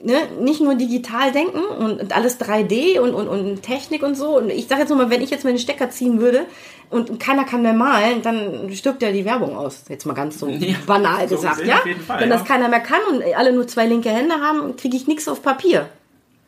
ne, 0.03 0.29
nicht 0.41 0.61
nur 0.61 0.75
digital 0.75 1.33
denken 1.33 1.61
und 1.61 2.15
alles 2.15 2.41
3D 2.41 3.01
und, 3.01 3.15
und, 3.15 3.29
und 3.29 3.63
Technik 3.63 4.03
und 4.03 4.17
so. 4.17 4.37
Und 4.37 4.51
ich 4.51 4.69
sage 4.69 4.83
jetzt 4.83 4.95
mal, 4.95 5.11
wenn 5.11 5.23
ich 5.23 5.31
jetzt 5.31 5.45
mal 5.45 5.51
den 5.51 5.59
Stecker 5.59 5.91
ziehen 5.91 6.21
würde 6.21 6.47
und 6.91 7.19
keiner 7.21 7.45
kann 7.45 7.63
mehr 7.63 7.73
malen, 7.73 8.23
dann 8.23 8.71
stirbt 8.73 9.03
ja 9.03 9.13
die 9.13 9.25
Werbung 9.25 9.57
aus. 9.57 9.85
Jetzt 9.89 10.05
mal 10.05 10.15
ganz 10.15 10.39
so 10.39 10.49
ja, 10.49 10.77
banal 10.87 11.29
so 11.29 11.37
gesagt, 11.37 11.65
ja? 11.65 11.79
Fall, 12.07 12.21
wenn 12.21 12.31
ja. 12.31 12.37
das 12.37 12.45
keiner 12.47 12.69
mehr 12.69 12.81
kann 12.81 13.01
und 13.11 13.23
alle 13.37 13.53
nur 13.53 13.67
zwei 13.67 13.87
linke 13.87 14.11
Hände 14.11 14.37
haben, 14.37 14.77
kriege 14.77 14.97
ich 14.97 15.07
nichts 15.07 15.29
auf 15.29 15.43
Papier. 15.43 15.89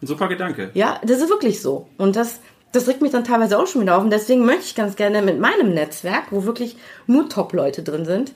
Ein 0.02 0.06
super 0.06 0.28
Gedanke. 0.28 0.70
Ja, 0.74 1.00
das 1.02 1.20
ist 1.20 1.30
wirklich 1.30 1.62
so. 1.62 1.86
Und 1.96 2.16
das, 2.16 2.40
das 2.74 2.88
regt 2.88 3.02
mich 3.02 3.12
dann 3.12 3.24
teilweise 3.24 3.58
auch 3.58 3.66
schon 3.66 3.82
wieder 3.82 3.96
auf. 3.96 4.02
Und 4.02 4.10
deswegen 4.10 4.44
möchte 4.44 4.64
ich 4.64 4.74
ganz 4.74 4.96
gerne 4.96 5.22
mit 5.22 5.38
meinem 5.38 5.72
Netzwerk, 5.72 6.24
wo 6.30 6.44
wirklich 6.44 6.76
nur 7.06 7.28
Top-Leute 7.28 7.82
drin 7.82 8.04
sind 8.04 8.32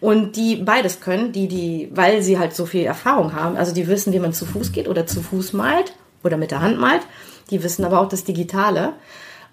und 0.00 0.36
die 0.36 0.56
beides 0.56 1.00
können, 1.00 1.32
die, 1.32 1.48
die, 1.48 1.90
weil 1.92 2.22
sie 2.22 2.38
halt 2.38 2.54
so 2.54 2.66
viel 2.66 2.84
Erfahrung 2.84 3.32
haben, 3.34 3.56
also 3.56 3.72
die 3.74 3.88
wissen, 3.88 4.12
wie 4.12 4.18
man 4.18 4.32
zu 4.32 4.44
Fuß 4.44 4.72
geht 4.72 4.88
oder 4.88 5.06
zu 5.06 5.22
Fuß 5.22 5.54
malt 5.54 5.94
oder 6.22 6.36
mit 6.36 6.50
der 6.50 6.60
Hand 6.60 6.78
malt, 6.78 7.02
die 7.50 7.62
wissen 7.62 7.84
aber 7.84 8.00
auch 8.00 8.08
das 8.08 8.24
Digitale. 8.24 8.92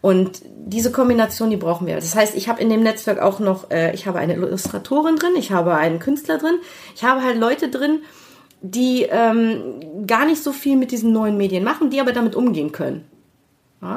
Und 0.02 0.42
diese 0.46 0.92
Kombination, 0.92 1.50
die 1.50 1.58
brauchen 1.58 1.88
wir. 1.88 1.96
Das 1.96 2.16
heißt, 2.16 2.36
ich 2.36 2.48
habe 2.48 2.62
in 2.62 2.70
dem 2.70 2.84
Netzwerk 2.84 3.20
auch 3.20 3.40
noch, 3.40 3.72
äh, 3.72 3.92
ich 3.96 4.06
habe 4.06 4.20
eine 4.20 4.34
Illustratorin 4.34 5.16
drin, 5.16 5.34
ich 5.36 5.52
habe 5.52 5.74
einen 5.76 6.00
Künstler 6.00 6.38
drin, 6.38 6.60
ich 6.94 7.04
habe 7.04 7.24
halt 7.24 7.40
Leute 7.40 7.70
drin, 7.70 8.02
die 8.62 9.04
ähm, 9.04 10.06
gar 10.06 10.26
nicht 10.26 10.44
so 10.44 10.52
viel 10.52 10.76
mit 10.76 10.92
diesen 10.92 11.12
neuen 11.12 11.38
Medien 11.38 11.64
machen, 11.64 11.90
die 11.90 12.02
aber 12.02 12.12
damit 12.12 12.36
umgehen 12.36 12.72
können. 12.72 13.06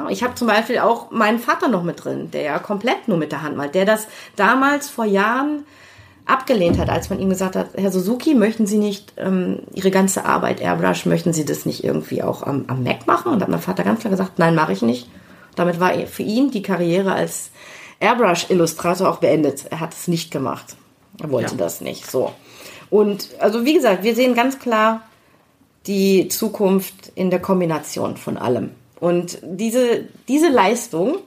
Ich 0.09 0.23
habe 0.23 0.35
zum 0.35 0.47
Beispiel 0.47 0.79
auch 0.79 1.11
meinen 1.11 1.39
Vater 1.39 1.67
noch 1.67 1.83
mit 1.83 2.03
drin, 2.03 2.31
der 2.31 2.41
ja 2.43 2.59
komplett 2.59 3.07
nur 3.07 3.17
mit 3.17 3.31
der 3.31 3.41
Hand 3.41 3.57
malt, 3.57 3.75
der 3.75 3.85
das 3.85 4.07
damals 4.35 4.89
vor 4.89 5.05
Jahren 5.05 5.65
abgelehnt 6.25 6.77
hat, 6.77 6.89
als 6.89 7.09
man 7.09 7.19
ihm 7.19 7.29
gesagt 7.29 7.55
hat, 7.55 7.69
Herr 7.75 7.91
Suzuki, 7.91 8.35
möchten 8.35 8.67
Sie 8.67 8.77
nicht 8.77 9.13
ähm, 9.17 9.59
Ihre 9.73 9.89
ganze 9.89 10.25
Arbeit 10.25 10.61
Airbrush, 10.61 11.05
möchten 11.05 11.33
Sie 11.33 11.43
das 11.43 11.65
nicht 11.65 11.83
irgendwie 11.83 12.21
auch 12.21 12.43
am, 12.43 12.65
am 12.67 12.83
Mac 12.83 13.07
machen? 13.07 13.31
Und 13.31 13.39
da 13.39 13.45
hat 13.45 13.49
mein 13.49 13.61
Vater 13.61 13.83
ganz 13.83 14.01
klar 14.01 14.11
gesagt, 14.11 14.37
nein, 14.37 14.53
mache 14.53 14.73
ich 14.73 14.83
nicht. 14.83 15.09
Damit 15.55 15.79
war 15.79 15.91
für 16.05 16.23
ihn 16.23 16.51
die 16.51 16.61
Karriere 16.61 17.13
als 17.13 17.49
Airbrush-Illustrator 17.99 19.09
auch 19.09 19.17
beendet. 19.17 19.65
Er 19.71 19.79
hat 19.79 19.93
es 19.93 20.07
nicht 20.07 20.31
gemacht. 20.31 20.75
Er 21.19 21.31
wollte 21.31 21.51
ja. 21.51 21.57
das 21.57 21.81
nicht. 21.81 22.09
So. 22.09 22.31
Und 22.89 23.29
also 23.39 23.65
wie 23.65 23.73
gesagt, 23.73 24.03
wir 24.03 24.15
sehen 24.15 24.35
ganz 24.35 24.59
klar 24.59 25.01
die 25.87 26.27
Zukunft 26.27 27.11
in 27.15 27.29
der 27.29 27.41
Kombination 27.41 28.17
von 28.17 28.37
allem. 28.37 28.71
Und 28.99 29.39
diese, 29.43 30.05
diese 30.27 30.49
Leistung 30.49 31.17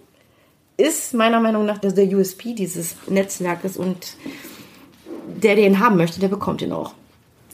ist 0.76 1.14
meiner 1.14 1.40
Meinung 1.40 1.66
nach 1.66 1.78
der 1.78 1.92
USP 2.16 2.54
dieses 2.54 2.96
Netzwerkes 3.08 3.76
und 3.76 4.16
der 5.26 5.56
den 5.56 5.78
haben 5.78 5.96
möchte, 5.96 6.20
der 6.20 6.28
bekommt 6.28 6.62
ihn 6.62 6.72
auch. 6.72 6.94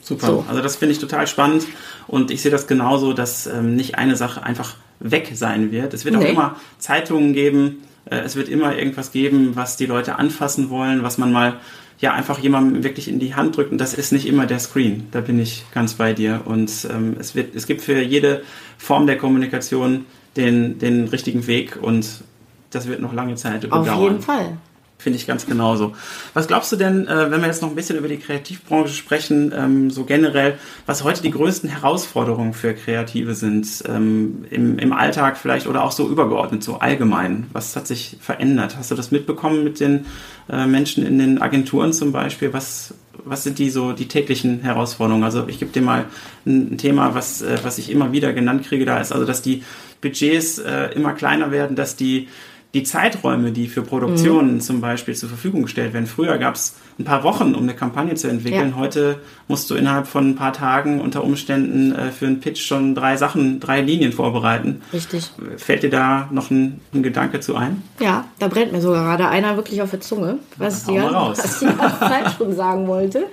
Super. 0.01 0.27
So. 0.27 0.45
Also 0.49 0.63
das 0.63 0.77
finde 0.77 0.93
ich 0.93 0.99
total 1.01 1.27
spannend 1.27 1.67
und 2.07 2.31
ich 2.31 2.41
sehe 2.41 2.51
das 2.51 2.67
genauso, 2.67 3.13
dass 3.13 3.47
ähm, 3.47 3.77
nicht 3.77 3.97
eine 3.97 4.17
Sache 4.17 4.43
einfach 4.43 4.77
weg 5.01 5.31
sein 5.35 5.71
wird. 5.71 5.93
Es 5.93 6.05
wird 6.05 6.17
nee. 6.17 6.25
auch 6.25 6.29
immer 6.29 6.57
Zeitungen 6.79 7.35
geben, 7.35 7.83
äh, 8.07 8.21
es 8.21 8.35
wird 8.35 8.49
immer 8.49 8.77
irgendwas 8.77 9.13
geben, 9.13 9.55
was 9.55 9.77
die 9.77 9.87
Leute 9.87 10.17
anfassen 10.17 10.71
wollen, 10.71 11.03
was 11.03 11.19
man 11.19 11.31
mal 11.31 11.61
ja 11.99 12.13
einfach 12.13 12.39
jemandem 12.39 12.85
wirklich 12.85 13.09
in 13.09 13.19
die 13.19 13.35
Hand 13.35 13.57
drückt 13.57 13.73
und 13.73 13.79
das 13.79 13.95
ist 13.95 14.13
nicht 14.13 14.27
immer 14.27 14.47
der 14.47 14.59
Screen. 14.59 15.09
Da 15.11 15.21
bin 15.21 15.39
ich 15.39 15.65
ganz 15.73 15.95
bei 15.95 16.13
dir 16.13 16.43
und 16.45 16.71
ähm, 16.91 17.17
es 17.19 17.35
wird 17.35 17.55
es 17.55 17.67
gibt 17.67 17.83
für 17.83 18.01
jede 18.01 18.43
Form 18.77 19.07
der 19.07 19.19
Kommunikation 19.19 20.07
den 20.37 20.79
den 20.79 21.09
richtigen 21.09 21.47
Weg 21.47 21.79
und 21.81 22.23
das 22.71 22.87
wird 22.87 23.01
noch 23.01 23.13
lange 23.13 23.35
Zeit 23.35 23.63
bedauern. 23.63 23.89
Auf 23.89 24.03
jeden 24.03 24.21
Fall. 24.23 24.59
Finde 25.01 25.17
ich 25.17 25.29
ganz 25.29 25.47
genauso. 25.47 25.95
Was 26.35 26.49
glaubst 26.49 26.73
du 26.73 26.77
denn, 26.77 27.07
äh, 27.07 27.31
wenn 27.31 27.41
wir 27.41 27.47
jetzt 27.47 27.63
noch 27.63 27.69
ein 27.69 27.77
bisschen 27.77 27.97
über 27.97 28.09
die 28.09 28.17
Kreativbranche 28.17 28.93
sprechen, 28.93 29.55
ähm, 29.57 29.91
so 29.91 30.05
generell, 30.05 30.59
was 30.87 31.05
heute 31.05 31.23
die 31.23 31.31
größten 31.31 31.71
Herausforderungen 31.71 32.53
für 32.53 32.75
Kreative 32.75 33.37
sind, 33.37 33.85
ähm, 33.87 34.45
im, 34.51 34.93
Alltag 34.93 35.37
vielleicht 35.37 35.69
oder 35.69 35.85
auch 35.85 35.93
so 35.93 36.09
übergeordnet, 36.09 36.65
so 36.65 36.81
allgemein? 36.81 37.47
Was 37.53 37.77
hat 37.77 37.87
sich 37.87 38.17
verändert? 38.21 38.77
Hast 38.77 38.91
du 38.91 38.97
das 38.97 39.13
mitbekommen 39.13 39.63
mit 39.63 39.79
den 39.79 40.07
äh, 40.51 40.67
Menschen 40.67 41.07
in 41.07 41.21
den 41.21 41.41
Agenturen 41.41 41.93
zum 41.93 42.11
Beispiel? 42.11 42.53
Was, 42.53 42.93
was 43.25 43.45
sind 43.45 43.61
die 43.61 43.71
so 43.71 43.93
die 43.93 44.09
täglichen 44.09 44.63
Herausforderungen? 44.63 45.23
Also 45.23 45.47
ich 45.47 45.61
gebe 45.61 45.71
dir 45.71 45.83
mal 45.83 46.07
ein, 46.45 46.77
Thema, 46.77 47.15
was, 47.15 47.41
äh, 47.41 47.59
was 47.63 47.79
ich 47.79 47.93
immer 47.93 48.11
wieder 48.11 48.33
genannt 48.33 48.67
kriege, 48.67 48.85
da 48.85 48.99
ist 48.99 49.13
also, 49.13 49.25
dass 49.25 49.43
die 49.43 49.63
Budgets 50.01 50.59
immer 50.95 51.13
kleiner 51.13 51.51
werden, 51.51 51.75
dass 51.75 51.97
die 51.97 52.29
die 52.75 52.83
Zeiträume, 52.83 53.51
die 53.51 53.67
für 53.67 53.83
Produktionen 53.83 54.55
mhm. 54.55 54.61
zum 54.61 54.81
Beispiel 54.83 55.15
zur 55.15 55.31
Verfügung 55.31 55.63
gestellt 55.63 55.95
werden. 55.95 56.07
Früher 56.07 56.37
gab 56.37 56.55
es 56.55 56.77
ein 56.99 57.05
paar 57.05 57.23
Wochen, 57.23 57.55
um 57.55 57.63
eine 57.63 57.75
Kampagne 57.75 58.15
zu 58.15 58.29
entwickeln. 58.29 58.71
Ja. 58.71 58.77
Heute 58.77 59.21
musst 59.47 59.71
du 59.71 59.75
innerhalb 59.75 60.07
von 60.07 60.31
ein 60.31 60.35
paar 60.37 60.53
Tagen 60.53 61.01
unter 61.01 61.25
Umständen 61.25 61.95
äh, 61.95 62.11
für 62.11 62.27
einen 62.27 62.41
Pitch 62.41 62.61
schon 62.61 62.95
drei 62.95 63.17
Sachen, 63.17 63.59
drei 63.59 63.81
Linien 63.81 64.13
vorbereiten. 64.13 64.83
Richtig. 64.93 65.31
Fällt 65.57 65.83
dir 65.83 65.91
da 65.91 66.29
noch 66.31 66.51
ein, 66.51 66.81
ein 66.93 67.03
Gedanke 67.03 67.41
zu 67.41 67.57
ein? 67.57 67.83
Ja, 68.01 68.27
da 68.39 68.49
brennt 68.49 68.73
mir 68.73 68.83
sogar 68.83 69.03
gerade 69.05 69.29
einer 69.29 69.57
wirklich 69.57 69.81
auf 69.81 69.91
der 69.91 70.01
Zunge, 70.01 70.39
was, 70.59 70.81
ich 70.81 70.95
die, 70.95 71.01
was 71.01 71.63
ich 71.63 71.69
die 71.69 71.75
ganze 71.75 72.01
Zeit 72.01 72.33
schon 72.37 72.55
sagen 72.55 72.87
wollte. 72.87 73.25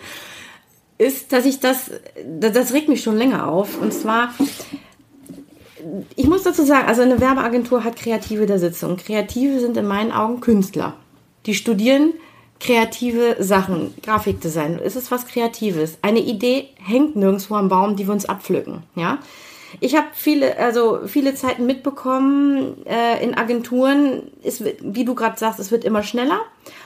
Ist, 0.98 1.34
dass 1.34 1.46
ich 1.46 1.60
das, 1.60 1.92
das, 2.40 2.54
das 2.54 2.72
regt 2.72 2.88
mich 2.88 3.04
schon 3.04 3.18
länger 3.18 3.50
auf. 3.50 3.82
Und 3.82 3.94
zwar, 3.94 4.30
ich 6.16 6.28
muss 6.28 6.44
dazu 6.44 6.64
sagen, 6.64 6.88
also 6.88 7.02
eine 7.02 7.20
Werbeagentur 7.20 7.84
hat 7.84 7.96
Kreative 7.96 8.46
da 8.46 8.58
sitzen 8.58 8.86
und 8.86 9.04
Kreative 9.04 9.60
sind 9.60 9.78
in 9.78 9.86
meinen 9.86 10.12
Augen 10.12 10.40
Künstler. 10.40 10.96
Die 11.46 11.54
studieren 11.54 12.14
kreative 12.60 13.36
Sachen, 13.40 13.94
Grafikdesign. 14.02 14.80
Es 14.84 14.96
ist 14.96 15.12
was 15.12 15.28
Kreatives. 15.28 15.98
Eine 16.02 16.20
Idee 16.20 16.70
hängt 16.82 17.16
nirgendwo 17.16 17.56
am 17.56 17.70
Baum, 17.70 17.96
die 17.96 18.08
wir 18.08 18.14
uns 18.14 18.26
abpflücken. 18.26 18.84
Ja, 18.96 19.20
ich 19.80 19.96
habe 19.96 20.08
viele, 20.14 20.58
also 20.58 21.02
viele 21.06 21.36
Zeiten 21.36 21.66
mitbekommen 21.66 22.86
äh, 22.86 23.24
in 23.24 23.36
Agenturen. 23.36 24.32
Ist, 24.42 24.64
wie 24.82 25.06
du 25.06 25.16
gerade 25.16 25.38
sagst, 25.38 25.60
es 25.60 25.72
wird 25.72 25.84
immer 25.84 26.04
schneller. 26.04 26.40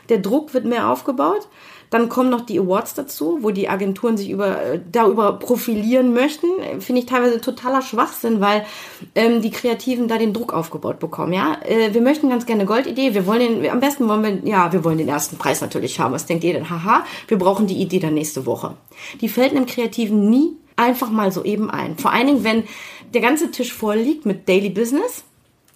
Der 0.09 0.17
Druck 0.17 0.53
wird 0.53 0.65
mehr 0.65 0.89
aufgebaut. 0.89 1.47
Dann 1.89 2.09
kommen 2.09 2.29
noch 2.29 2.41
die 2.41 2.59
Awards 2.59 2.93
dazu, 2.93 3.39
wo 3.41 3.51
die 3.51 3.69
Agenturen 3.69 4.17
sich 4.17 4.29
über, 4.29 4.61
äh, 4.61 4.79
darüber 4.91 5.33
profilieren 5.33 6.13
möchten. 6.13 6.47
Finde 6.79 7.01
ich 7.01 7.07
teilweise 7.07 7.41
totaler 7.41 7.81
Schwachsinn, 7.81 8.41
weil 8.41 8.65
ähm, 9.15 9.41
die 9.41 9.49
Kreativen 9.49 10.07
da 10.07 10.17
den 10.17 10.33
Druck 10.33 10.53
aufgebaut 10.53 10.99
bekommen. 10.99 11.33
Ja, 11.33 11.57
äh, 11.63 11.93
wir 11.93 12.01
möchten 12.01 12.29
ganz 12.29 12.45
gerne 12.45 12.65
Goldidee. 12.65 13.13
Wir 13.13 13.25
wollen 13.25 13.61
den, 13.61 13.71
am 13.71 13.79
besten 13.79 14.07
wollen 14.07 14.23
wir, 14.23 14.49
ja, 14.49 14.71
wir 14.71 14.83
wollen 14.83 14.97
den 14.97 15.09
ersten 15.09 15.37
Preis 15.37 15.61
natürlich 15.61 15.99
haben. 15.99 16.13
Was 16.13 16.25
denkt 16.25 16.43
ihr 16.43 16.53
denn? 16.53 16.69
Haha, 16.69 17.05
wir 17.27 17.37
brauchen 17.37 17.67
die 17.67 17.81
Idee 17.81 17.99
dann 17.99 18.13
nächste 18.13 18.45
Woche. 18.45 18.75
Die 19.21 19.29
fällt 19.29 19.51
einem 19.51 19.65
Kreativen 19.65 20.29
nie 20.29 20.57
einfach 20.75 21.09
mal 21.09 21.31
so 21.31 21.43
eben 21.43 21.69
ein. 21.69 21.97
Vor 21.97 22.11
allen 22.11 22.27
Dingen, 22.27 22.43
wenn 22.43 22.63
der 23.13 23.21
ganze 23.21 23.51
Tisch 23.51 23.73
voll 23.73 23.97
liegt 23.97 24.25
mit 24.25 24.47
Daily 24.47 24.69
Business 24.69 25.23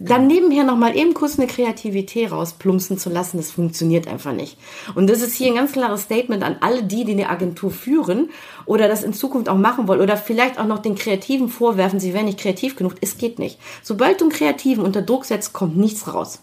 dann 0.05 0.27
nebenher 0.27 0.63
nochmal 0.63 0.97
eben 0.97 1.13
kurz 1.13 1.39
eine 1.39 1.47
Kreativität 1.47 2.31
rausplumpsen 2.31 2.97
zu 2.97 3.09
lassen, 3.09 3.37
das 3.37 3.51
funktioniert 3.51 4.07
einfach 4.07 4.33
nicht. 4.33 4.57
Und 4.95 5.09
das 5.09 5.21
ist 5.21 5.35
hier 5.35 5.47
ein 5.47 5.55
ganz 5.55 5.71
klares 5.71 6.01
Statement 6.01 6.43
an 6.43 6.57
alle 6.59 6.83
die, 6.83 7.05
die 7.05 7.13
eine 7.13 7.29
Agentur 7.29 7.71
führen 7.71 8.29
oder 8.65 8.87
das 8.87 9.03
in 9.03 9.13
Zukunft 9.13 9.47
auch 9.47 9.57
machen 9.57 9.87
wollen 9.87 10.01
oder 10.01 10.17
vielleicht 10.17 10.59
auch 10.59 10.65
noch 10.65 10.79
den 10.79 10.95
Kreativen 10.95 11.47
vorwerfen, 11.47 11.99
sie 11.99 12.13
wären 12.13 12.25
nicht 12.25 12.39
kreativ 12.39 12.75
genug. 12.75 12.95
Es 13.01 13.17
geht 13.17 13.39
nicht. 13.39 13.59
Sobald 13.81 14.19
du 14.19 14.25
einen 14.25 14.33
Kreativen 14.33 14.83
unter 14.83 15.01
Druck 15.01 15.25
setzt, 15.25 15.53
kommt 15.53 15.77
nichts 15.77 16.13
raus. 16.13 16.41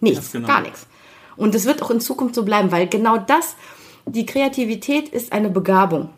Nichts, 0.00 0.32
genau. 0.32 0.48
gar 0.48 0.62
nichts. 0.62 0.86
Und 1.36 1.54
es 1.54 1.64
wird 1.64 1.82
auch 1.82 1.90
in 1.90 2.00
Zukunft 2.00 2.34
so 2.34 2.44
bleiben, 2.44 2.72
weil 2.72 2.88
genau 2.88 3.18
das, 3.18 3.56
die 4.06 4.26
Kreativität 4.26 5.08
ist 5.08 5.32
eine 5.32 5.50
Begabung. 5.50 6.10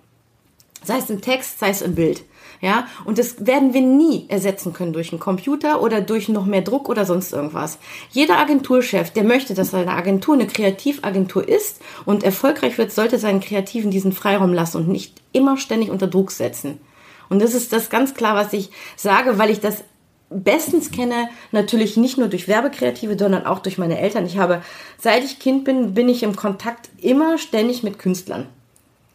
Sei 0.85 0.99
es 0.99 1.11
im 1.11 1.21
Text, 1.21 1.59
sei 1.59 1.71
es 1.71 1.83
im 1.83 1.95
Bild. 1.95 2.23
Ja, 2.61 2.89
und 3.05 3.19
das 3.19 3.47
werden 3.47 3.73
wir 3.73 3.83
nie 3.83 4.27
ersetzen 4.29 4.73
können 4.73 4.93
durch 4.93 5.13
einen 5.13 5.21
Computer 5.21 5.81
oder 5.81 6.01
durch 6.01 6.29
noch 6.29 6.45
mehr 6.45 6.63
Druck 6.63 6.89
oder 6.89 7.05
sonst 7.05 7.33
irgendwas. 7.33 7.79
Jeder 8.11 8.39
Agenturchef, 8.39 9.11
der 9.11 9.23
möchte, 9.23 9.55
dass 9.55 9.71
seine 9.71 9.93
Agentur 9.93 10.35
eine 10.35 10.49
Kreativagentur 10.49 11.49
ist 11.49 11.81
und 12.05 12.25
erfolgreich 12.25 12.77
wird, 12.77 12.91
sollte 12.91 13.19
seinen 13.19 13.41
Kreativen 13.41 13.93
diesen 13.93 14.13
Freiraum 14.13 14.53
lassen 14.53 14.79
und 14.79 14.89
nicht 14.89 15.23
immer 15.33 15.57
ständig 15.57 15.91
unter 15.91 16.09
Druck 16.09 16.33
setzen. 16.33 16.81
Und 17.29 17.41
das 17.41 17.55
ist 17.55 17.73
das 17.73 17.91
ganz 17.91 18.15
klar, 18.15 18.35
was 18.35 18.53
ich 18.53 18.71
sage, 18.97 19.39
weil 19.39 19.51
ich 19.51 19.61
das 19.61 19.85
bestens 20.31 20.91
kenne, 20.91 21.29
natürlich 21.53 21.97
nicht 21.97 22.19
nur 22.19 22.29
durch 22.29 22.49
Werbekreative, 22.49 23.17
sondern 23.19 23.47
auch 23.47 23.61
durch 23.61 23.79
meine 23.79 23.99
Eltern. 23.99 24.27
Ich 24.27 24.37
habe, 24.37 24.63
seit 24.99 25.25
ich 25.25 25.39
Kind 25.39 25.65
bin, 25.65 25.95
bin 25.95 26.09
ich 26.09 26.23
im 26.23 26.37
Kontakt 26.37 26.91
immer 26.99 27.39
ständig 27.39 27.83
mit 27.83 27.99
Künstlern. 27.99 28.47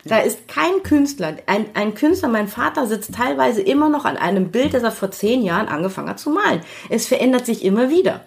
Da 0.06 0.18
ist 0.20 0.48
kein 0.48 0.84
Künstler, 0.84 1.38
ein, 1.46 1.68
ein 1.76 1.96
Künstler, 1.96 2.28
mein 2.28 2.50
Vater 2.50 2.88
sitzt 2.88 3.16
teilweise 3.16 3.62
immer 3.62 3.88
noch 3.90 4.04
an 4.04 4.18
einem 4.18 4.52
Bild, 4.52 4.74
das 4.74 4.84
er 4.84 4.92
vor 4.92 5.12
zehn 5.12 5.44
Jahren 5.44 5.70
angefangen 5.70 6.10
hat 6.10 6.20
zu 6.20 6.30
malen. 6.30 6.62
Es 6.90 7.08
verändert 7.08 7.46
sich 7.46 7.64
immer 7.64 7.90
wieder. 7.90 8.22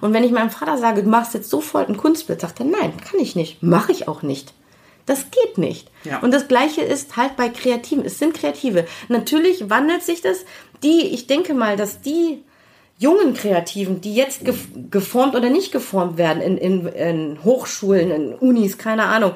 Und 0.00 0.12
wenn 0.14 0.24
ich 0.24 0.32
meinem 0.32 0.50
Vater 0.50 0.78
sage, 0.78 1.02
du 1.02 1.08
machst 1.08 1.34
jetzt 1.34 1.50
sofort 1.50 1.88
ein 1.88 1.96
Kunstbild, 1.96 2.40
sagt 2.40 2.60
er, 2.60 2.66
nein, 2.66 2.94
kann 2.96 3.20
ich 3.20 3.36
nicht, 3.36 3.62
mache 3.62 3.92
ich 3.92 4.08
auch 4.08 4.22
nicht. 4.22 4.52
Das 5.06 5.26
geht 5.30 5.58
nicht. 5.58 5.90
Ja. 6.04 6.20
Und 6.20 6.32
das 6.32 6.48
Gleiche 6.48 6.80
ist 6.80 7.16
halt 7.16 7.36
bei 7.36 7.48
Kreativen. 7.48 8.04
Es 8.04 8.18
sind 8.18 8.34
Kreative. 8.34 8.86
Natürlich 9.08 9.68
wandelt 9.68 10.02
sich 10.02 10.22
das. 10.22 10.44
Die, 10.82 11.08
ich 11.08 11.26
denke 11.26 11.54
mal, 11.54 11.76
dass 11.76 12.00
die 12.00 12.42
jungen 12.98 13.34
Kreativen, 13.34 14.00
die 14.00 14.14
jetzt 14.14 14.42
geformt 14.90 15.34
oder 15.34 15.50
nicht 15.50 15.72
geformt 15.72 16.18
werden 16.18 16.40
in, 16.40 16.56
in, 16.56 16.86
in 16.86 17.44
Hochschulen, 17.44 18.10
in 18.12 18.34
Unis, 18.34 18.78
keine 18.78 19.04
Ahnung, 19.06 19.32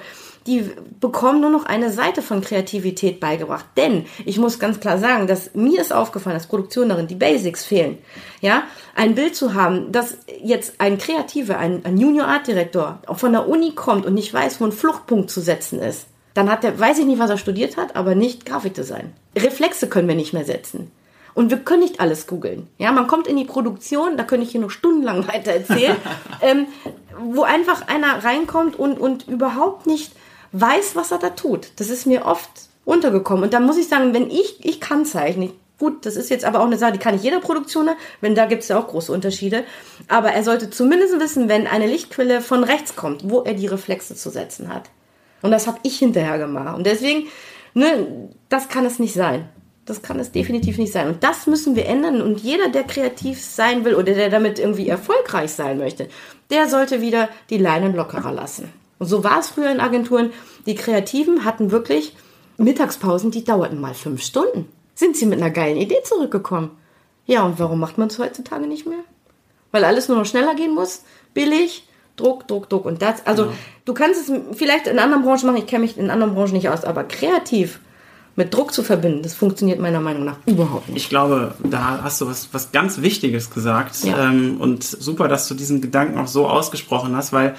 die 0.46 0.70
bekommen 1.00 1.40
nur 1.40 1.50
noch 1.50 1.66
eine 1.66 1.90
Seite 1.90 2.22
von 2.22 2.40
Kreativität 2.40 3.20
beigebracht. 3.20 3.66
Denn 3.76 4.06
ich 4.24 4.38
muss 4.38 4.58
ganz 4.58 4.80
klar 4.80 4.98
sagen, 4.98 5.26
dass 5.26 5.54
mir 5.54 5.80
ist 5.80 5.92
aufgefallen, 5.92 6.36
dass 6.36 6.46
Produktion 6.46 6.88
darin 6.88 7.08
die 7.08 7.14
Basics 7.14 7.64
fehlen. 7.64 7.98
Ja, 8.40 8.62
ein 8.94 9.14
Bild 9.14 9.34
zu 9.34 9.54
haben, 9.54 9.92
dass 9.92 10.18
jetzt 10.42 10.80
ein 10.80 10.98
Kreativer, 10.98 11.58
ein, 11.58 11.84
ein 11.84 11.98
Junior 11.98 12.28
Art 12.28 12.46
Direktor 12.46 13.00
von 13.14 13.32
der 13.32 13.48
Uni 13.48 13.72
kommt 13.74 14.06
und 14.06 14.14
nicht 14.14 14.32
weiß, 14.32 14.60
wo 14.60 14.64
ein 14.64 14.72
Fluchtpunkt 14.72 15.30
zu 15.30 15.40
setzen 15.40 15.80
ist, 15.80 16.06
dann 16.34 16.50
hat 16.50 16.64
er, 16.64 16.78
weiß 16.78 16.98
ich 16.98 17.06
nicht, 17.06 17.18
was 17.18 17.30
er 17.30 17.38
studiert 17.38 17.76
hat, 17.76 17.96
aber 17.96 18.14
nicht 18.14 18.44
Grafikdesign. 18.44 19.12
Reflexe 19.36 19.88
können 19.88 20.08
wir 20.08 20.14
nicht 20.14 20.34
mehr 20.34 20.44
setzen. 20.44 20.90
Und 21.34 21.50
wir 21.50 21.58
können 21.58 21.82
nicht 21.82 22.00
alles 22.00 22.26
googeln. 22.26 22.66
Ja, 22.78 22.92
man 22.92 23.06
kommt 23.06 23.26
in 23.26 23.36
die 23.36 23.44
Produktion, 23.44 24.16
da 24.16 24.24
könnte 24.24 24.44
ich 24.44 24.52
hier 24.52 24.60
noch 24.60 24.70
stundenlang 24.70 25.28
weiter 25.32 25.52
erzählen, 25.52 25.96
ähm, 26.40 26.66
wo 27.18 27.42
einfach 27.42 27.88
einer 27.88 28.24
reinkommt 28.24 28.78
und, 28.78 28.98
und 28.98 29.28
überhaupt 29.28 29.86
nicht 29.86 30.12
weiß, 30.52 30.96
was 30.96 31.10
er 31.12 31.18
da 31.18 31.30
tut. 31.30 31.68
Das 31.76 31.90
ist 31.90 32.06
mir 32.06 32.24
oft 32.24 32.50
untergekommen. 32.84 33.44
Und 33.44 33.54
da 33.54 33.60
muss 33.60 33.76
ich 33.76 33.88
sagen, 33.88 34.14
wenn 34.14 34.30
ich, 34.30 34.64
ich 34.64 34.80
kann 34.80 35.04
zeichnen, 35.04 35.52
Gut, 35.78 36.06
das 36.06 36.16
ist 36.16 36.30
jetzt 36.30 36.46
aber 36.46 36.60
auch 36.60 36.66
eine 36.66 36.78
Sache, 36.78 36.92
die 36.92 36.98
kann 36.98 37.14
nicht 37.14 37.24
jeder 37.24 37.40
Produktion, 37.40 37.90
wenn 38.22 38.34
da 38.34 38.46
gibt 38.46 38.62
es 38.62 38.68
ja 38.68 38.78
auch 38.78 38.88
große 38.88 39.12
Unterschiede. 39.12 39.64
Aber 40.08 40.30
er 40.32 40.42
sollte 40.42 40.70
zumindest 40.70 41.20
wissen, 41.20 41.50
wenn 41.50 41.66
eine 41.66 41.86
Lichtquelle 41.86 42.40
von 42.40 42.64
rechts 42.64 42.96
kommt, 42.96 43.28
wo 43.28 43.42
er 43.42 43.52
die 43.52 43.66
Reflexe 43.66 44.14
zu 44.14 44.30
setzen 44.30 44.72
hat. 44.72 44.88
Und 45.42 45.50
das 45.50 45.66
habe 45.66 45.78
ich 45.82 45.98
hinterher 45.98 46.38
gemacht. 46.38 46.76
Und 46.76 46.86
deswegen, 46.86 47.26
ne, 47.74 48.30
das 48.48 48.70
kann 48.70 48.86
es 48.86 48.98
nicht 48.98 49.12
sein. 49.12 49.50
Das 49.84 50.00
kann 50.00 50.18
es 50.18 50.32
definitiv 50.32 50.78
nicht 50.78 50.92
sein. 50.92 51.08
Und 51.08 51.22
das 51.22 51.46
müssen 51.46 51.76
wir 51.76 51.86
ändern. 51.86 52.22
Und 52.22 52.40
jeder, 52.40 52.70
der 52.70 52.84
kreativ 52.84 53.44
sein 53.44 53.84
will 53.84 53.94
oder 53.94 54.14
der 54.14 54.30
damit 54.30 54.58
irgendwie 54.58 54.88
erfolgreich 54.88 55.52
sein 55.52 55.76
möchte, 55.76 56.08
der 56.50 56.70
sollte 56.70 57.02
wieder 57.02 57.28
die 57.50 57.58
Leinen 57.58 57.94
lockerer 57.94 58.32
lassen. 58.32 58.72
Und 58.98 59.06
so 59.06 59.24
war 59.24 59.40
es 59.40 59.48
früher 59.48 59.70
in 59.70 59.80
Agenturen. 59.80 60.30
Die 60.66 60.74
Kreativen 60.74 61.44
hatten 61.44 61.70
wirklich 61.70 62.14
Mittagspausen, 62.58 63.30
die 63.30 63.44
dauerten 63.44 63.80
mal 63.80 63.94
fünf 63.94 64.22
Stunden. 64.22 64.68
Sind 64.94 65.16
sie 65.16 65.26
mit 65.26 65.40
einer 65.40 65.50
geilen 65.50 65.76
Idee 65.76 66.02
zurückgekommen? 66.04 66.70
Ja, 67.26 67.44
und 67.44 67.58
warum 67.58 67.80
macht 67.80 67.98
man 67.98 68.08
es 68.08 68.18
heutzutage 68.18 68.66
nicht 68.66 68.86
mehr? 68.86 69.00
Weil 69.72 69.84
alles 69.84 70.08
nur 70.08 70.16
noch 70.16 70.26
schneller 70.26 70.54
gehen 70.54 70.74
muss, 70.74 71.02
billig, 71.34 71.86
Druck, 72.16 72.48
Druck, 72.48 72.70
Druck. 72.70 72.86
Und 72.86 73.02
das, 73.02 73.26
also, 73.26 73.44
genau. 73.44 73.56
du 73.84 73.94
kannst 73.94 74.28
es 74.28 74.56
vielleicht 74.56 74.86
in 74.86 74.98
anderen 74.98 75.22
Branchen 75.22 75.46
machen, 75.46 75.58
ich 75.58 75.66
kenne 75.66 75.82
mich 75.82 75.98
in 75.98 76.10
anderen 76.10 76.34
Branchen 76.34 76.54
nicht 76.54 76.70
aus, 76.70 76.84
aber 76.84 77.04
kreativ 77.04 77.80
mit 78.36 78.52
Druck 78.52 78.72
zu 78.72 78.82
verbinden, 78.82 79.22
das 79.22 79.34
funktioniert 79.34 79.80
meiner 79.80 80.00
Meinung 80.00 80.24
nach 80.24 80.36
überhaupt 80.44 80.88
nicht. 80.88 80.98
Ich 80.98 81.08
glaube, 81.08 81.54
da 81.64 82.02
hast 82.02 82.20
du 82.20 82.26
was, 82.26 82.50
was 82.52 82.70
ganz 82.70 83.00
Wichtiges 83.00 83.50
gesagt. 83.50 84.04
Ja. 84.04 84.28
Ähm, 84.28 84.60
und 84.60 84.84
super, 84.84 85.26
dass 85.26 85.48
du 85.48 85.54
diesen 85.54 85.80
Gedanken 85.80 86.18
auch 86.18 86.26
so 86.26 86.46
ausgesprochen 86.46 87.16
hast, 87.16 87.32
weil 87.32 87.56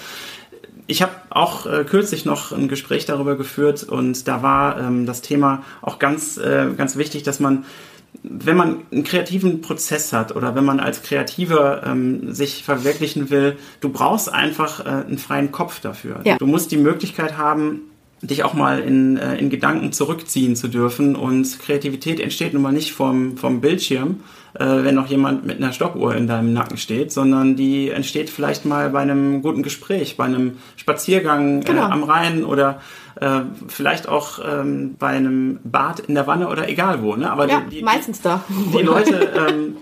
ich 0.88 1.02
habe 1.02 1.12
auch 1.30 1.66
äh, 1.66 1.84
kürzlich 1.84 2.26
noch 2.26 2.52
ein 2.52 2.68
Gespräch 2.68 3.06
darüber 3.06 3.36
geführt 3.36 3.84
und 3.84 4.28
da 4.28 4.42
war 4.42 4.80
ähm, 4.80 5.06
das 5.06 5.22
Thema 5.22 5.64
auch 5.82 6.00
ganz, 6.00 6.38
äh, 6.38 6.68
ganz 6.76 6.96
wichtig, 6.96 7.24
dass 7.24 7.40
man 7.40 7.66
wenn 8.24 8.58
man 8.58 8.82
einen 8.92 9.04
kreativen 9.04 9.62
Prozess 9.62 10.12
hat 10.12 10.36
oder 10.36 10.56
wenn 10.56 10.66
man 10.66 10.80
als 10.80 11.04
Kreativer 11.04 11.84
ähm, 11.86 12.34
sich 12.34 12.64
verwirklichen 12.64 13.30
will, 13.30 13.58
du 13.80 13.90
brauchst 13.90 14.32
einfach 14.32 14.86
äh, 14.86 14.90
einen 14.90 15.18
freien 15.18 15.52
Kopf 15.52 15.80
dafür. 15.82 16.22
Ja. 16.24 16.38
Du 16.38 16.48
musst 16.48 16.72
die 16.72 16.78
Möglichkeit 16.78 17.38
haben, 17.38 17.82
dich 18.22 18.44
auch 18.44 18.54
mal 18.54 18.80
in, 18.80 19.18
äh, 19.18 19.36
in 19.38 19.50
Gedanken 19.50 19.92
zurückziehen 19.92 20.56
zu 20.56 20.68
dürfen. 20.68 21.16
Und 21.16 21.60
Kreativität 21.60 22.20
entsteht 22.20 22.54
nun 22.54 22.64
mal 22.64 22.72
nicht 22.72 22.94
vom, 22.94 23.38
vom 23.38 23.62
Bildschirm, 23.62 24.22
äh, 24.56 24.66
wenn 24.66 24.96
noch 24.96 25.08
jemand 25.08 25.46
mit 25.46 25.58
einer 25.58 25.72
Stoppuhr 25.72 26.16
in 26.16 26.28
deinem 26.28 26.52
Nacken 26.54 26.78
steht, 26.78 27.12
sondern 27.12 27.56
die 27.56 27.90
entsteht 27.90 28.30
vielleicht 28.30 28.66
mal 28.66 28.90
bei 28.90 29.02
einem 29.02 29.42
guten 29.44 29.62
Gespräch, 29.62 30.18
bei 30.18 30.26
einem 30.26 30.58
Spaziergang 30.76 31.62
äh, 31.62 31.66
genau. 31.66 31.88
äh, 31.88 31.92
am 31.92 32.04
Rhein 32.04 32.44
oder 32.44 32.82
äh, 33.22 33.42
vielleicht 33.68 34.08
auch 34.08 34.40
ähm, 34.44 34.96
bei 34.98 35.10
einem 35.10 35.60
Bad 35.64 36.00
in 36.00 36.16
der 36.16 36.26
Wanne 36.26 36.48
oder 36.48 36.68
egal 36.68 37.04
wo. 37.04 37.16
Ne? 37.16 37.32
Aber 37.32 37.48
ja, 37.48 37.62
die, 37.62 37.78
die, 37.78 37.84
meistens 37.84 38.22
da. 38.22 38.44
Die 38.50 38.82
Leute, 38.82 39.32
ähm, 39.50 39.78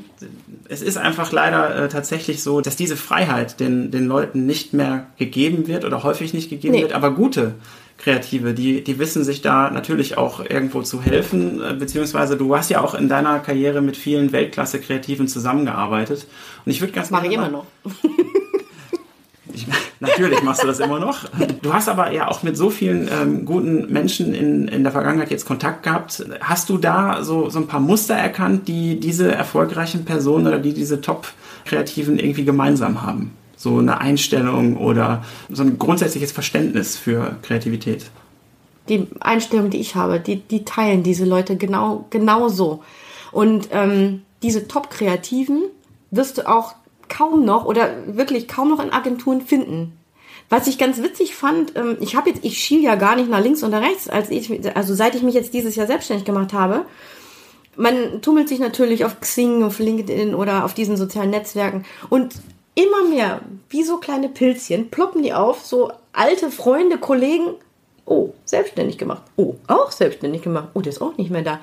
es 0.69 0.81
ist 0.81 0.97
einfach 0.97 1.31
leider 1.31 1.83
äh, 1.83 1.89
tatsächlich 1.89 2.41
so, 2.41 2.61
dass 2.61 2.75
diese 2.75 2.95
Freiheit 2.95 3.59
den, 3.59 3.91
den 3.91 4.07
Leuten 4.07 4.45
nicht 4.45 4.73
mehr 4.73 5.07
gegeben 5.17 5.67
wird 5.67 5.85
oder 5.85 6.03
häufig 6.03 6.33
nicht 6.33 6.49
gegeben 6.49 6.75
nee. 6.75 6.81
wird, 6.81 6.93
aber 6.93 7.11
gute 7.11 7.55
Kreative, 7.97 8.53
die, 8.53 8.83
die 8.83 8.99
wissen 8.99 9.23
sich 9.23 9.41
da 9.41 9.69
natürlich 9.69 10.17
auch 10.17 10.41
irgendwo 10.41 10.81
zu 10.81 11.01
helfen, 11.01 11.61
äh, 11.61 11.73
beziehungsweise 11.73 12.37
du 12.37 12.55
hast 12.55 12.69
ja 12.69 12.81
auch 12.81 12.93
in 12.93 13.07
deiner 13.07 13.39
Karriere 13.39 13.81
mit 13.81 13.95
vielen 13.95 14.31
Weltklasse-Kreativen 14.31 15.27
zusammengearbeitet. 15.27 16.27
Und 16.65 16.71
ich 16.71 16.81
würde 16.81 16.93
ganz 16.93 17.09
Mache 17.09 17.27
ich 17.27 17.33
immer 17.33 17.49
noch. 17.49 17.65
Ich, 19.53 19.67
natürlich 19.99 20.41
machst 20.43 20.63
du 20.63 20.67
das 20.67 20.79
immer 20.79 20.99
noch. 20.99 21.25
Du 21.61 21.73
hast 21.73 21.89
aber 21.89 22.11
ja 22.11 22.27
auch 22.27 22.43
mit 22.43 22.57
so 22.57 22.69
vielen 22.69 23.09
ähm, 23.11 23.45
guten 23.45 23.91
Menschen 23.91 24.33
in, 24.33 24.67
in 24.67 24.83
der 24.83 24.91
Vergangenheit 24.91 25.31
jetzt 25.31 25.45
Kontakt 25.45 25.83
gehabt. 25.83 26.25
Hast 26.41 26.69
du 26.69 26.77
da 26.77 27.23
so, 27.23 27.49
so 27.49 27.59
ein 27.59 27.67
paar 27.67 27.79
Muster 27.79 28.15
erkannt, 28.15 28.67
die 28.67 28.99
diese 28.99 29.31
erfolgreichen 29.31 30.05
Personen 30.05 30.47
oder 30.47 30.59
die 30.59 30.73
diese 30.73 31.01
Top-Kreativen 31.01 32.19
irgendwie 32.19 32.45
gemeinsam 32.45 33.01
haben? 33.01 33.31
so 33.65 33.79
eine 33.79 33.99
Einstellung 33.99 34.77
oder 34.77 35.23
so 35.49 35.63
ein 35.63 35.79
grundsätzliches 35.79 36.31
Verständnis 36.31 36.97
für 36.97 37.37
Kreativität? 37.41 38.05
Die 38.89 39.07
Einstellung, 39.19 39.71
die 39.71 39.79
ich 39.79 39.95
habe, 39.95 40.19
die, 40.19 40.37
die 40.37 40.63
teilen 40.63 41.01
diese 41.01 41.25
Leute 41.25 41.57
genau 41.57 42.05
genauso. 42.11 42.83
Und 43.31 43.69
ähm, 43.71 44.21
diese 44.43 44.67
Top-Kreativen 44.67 45.63
wirst 46.11 46.37
du 46.37 46.47
auch 46.47 46.75
kaum 47.09 47.45
noch 47.45 47.65
oder 47.65 47.89
wirklich 48.07 48.47
kaum 48.47 48.69
noch 48.69 48.79
in 48.79 48.91
Agenturen 48.91 49.41
finden. 49.41 49.97
Was 50.49 50.67
ich 50.67 50.77
ganz 50.77 51.01
witzig 51.01 51.35
fand, 51.35 51.75
ähm, 51.75 51.97
ich 51.99 52.15
habe 52.15 52.29
jetzt, 52.29 52.45
ich 52.45 52.59
schiel 52.59 52.83
ja 52.83 52.95
gar 52.95 53.15
nicht 53.15 53.29
nach 53.29 53.41
links 53.41 53.63
oder 53.63 53.81
rechts, 53.81 54.07
als 54.07 54.29
ich, 54.29 54.51
also 54.75 54.93
seit 54.93 55.15
ich 55.15 55.23
mich 55.23 55.33
jetzt 55.33 55.53
dieses 55.53 55.75
Jahr 55.75 55.87
selbstständig 55.87 56.25
gemacht 56.25 56.53
habe. 56.53 56.85
Man 57.75 58.21
tummelt 58.21 58.47
sich 58.47 58.59
natürlich 58.59 59.03
auf 59.05 59.19
Xing, 59.19 59.63
auf 59.63 59.79
LinkedIn 59.79 60.33
oder 60.33 60.63
auf 60.63 60.73
diesen 60.73 60.97
sozialen 60.97 61.31
Netzwerken 61.31 61.83
und 62.09 62.35
immer 62.75 63.09
mehr, 63.09 63.41
wie 63.69 63.83
so 63.83 63.97
kleine 63.97 64.29
Pilzchen, 64.29 64.89
ploppen 64.89 65.23
die 65.23 65.33
auf, 65.33 65.65
so 65.65 65.91
alte 66.13 66.51
Freunde, 66.51 66.97
Kollegen. 66.97 67.55
Oh, 68.05 68.29
selbstständig 68.45 68.97
gemacht. 68.97 69.23
Oh, 69.35 69.55
auch 69.67 69.91
selbstständig 69.91 70.43
gemacht. 70.43 70.69
Oh, 70.73 70.81
der 70.81 70.91
ist 70.91 71.01
auch 71.01 71.17
nicht 71.17 71.31
mehr 71.31 71.41
da. 71.41 71.59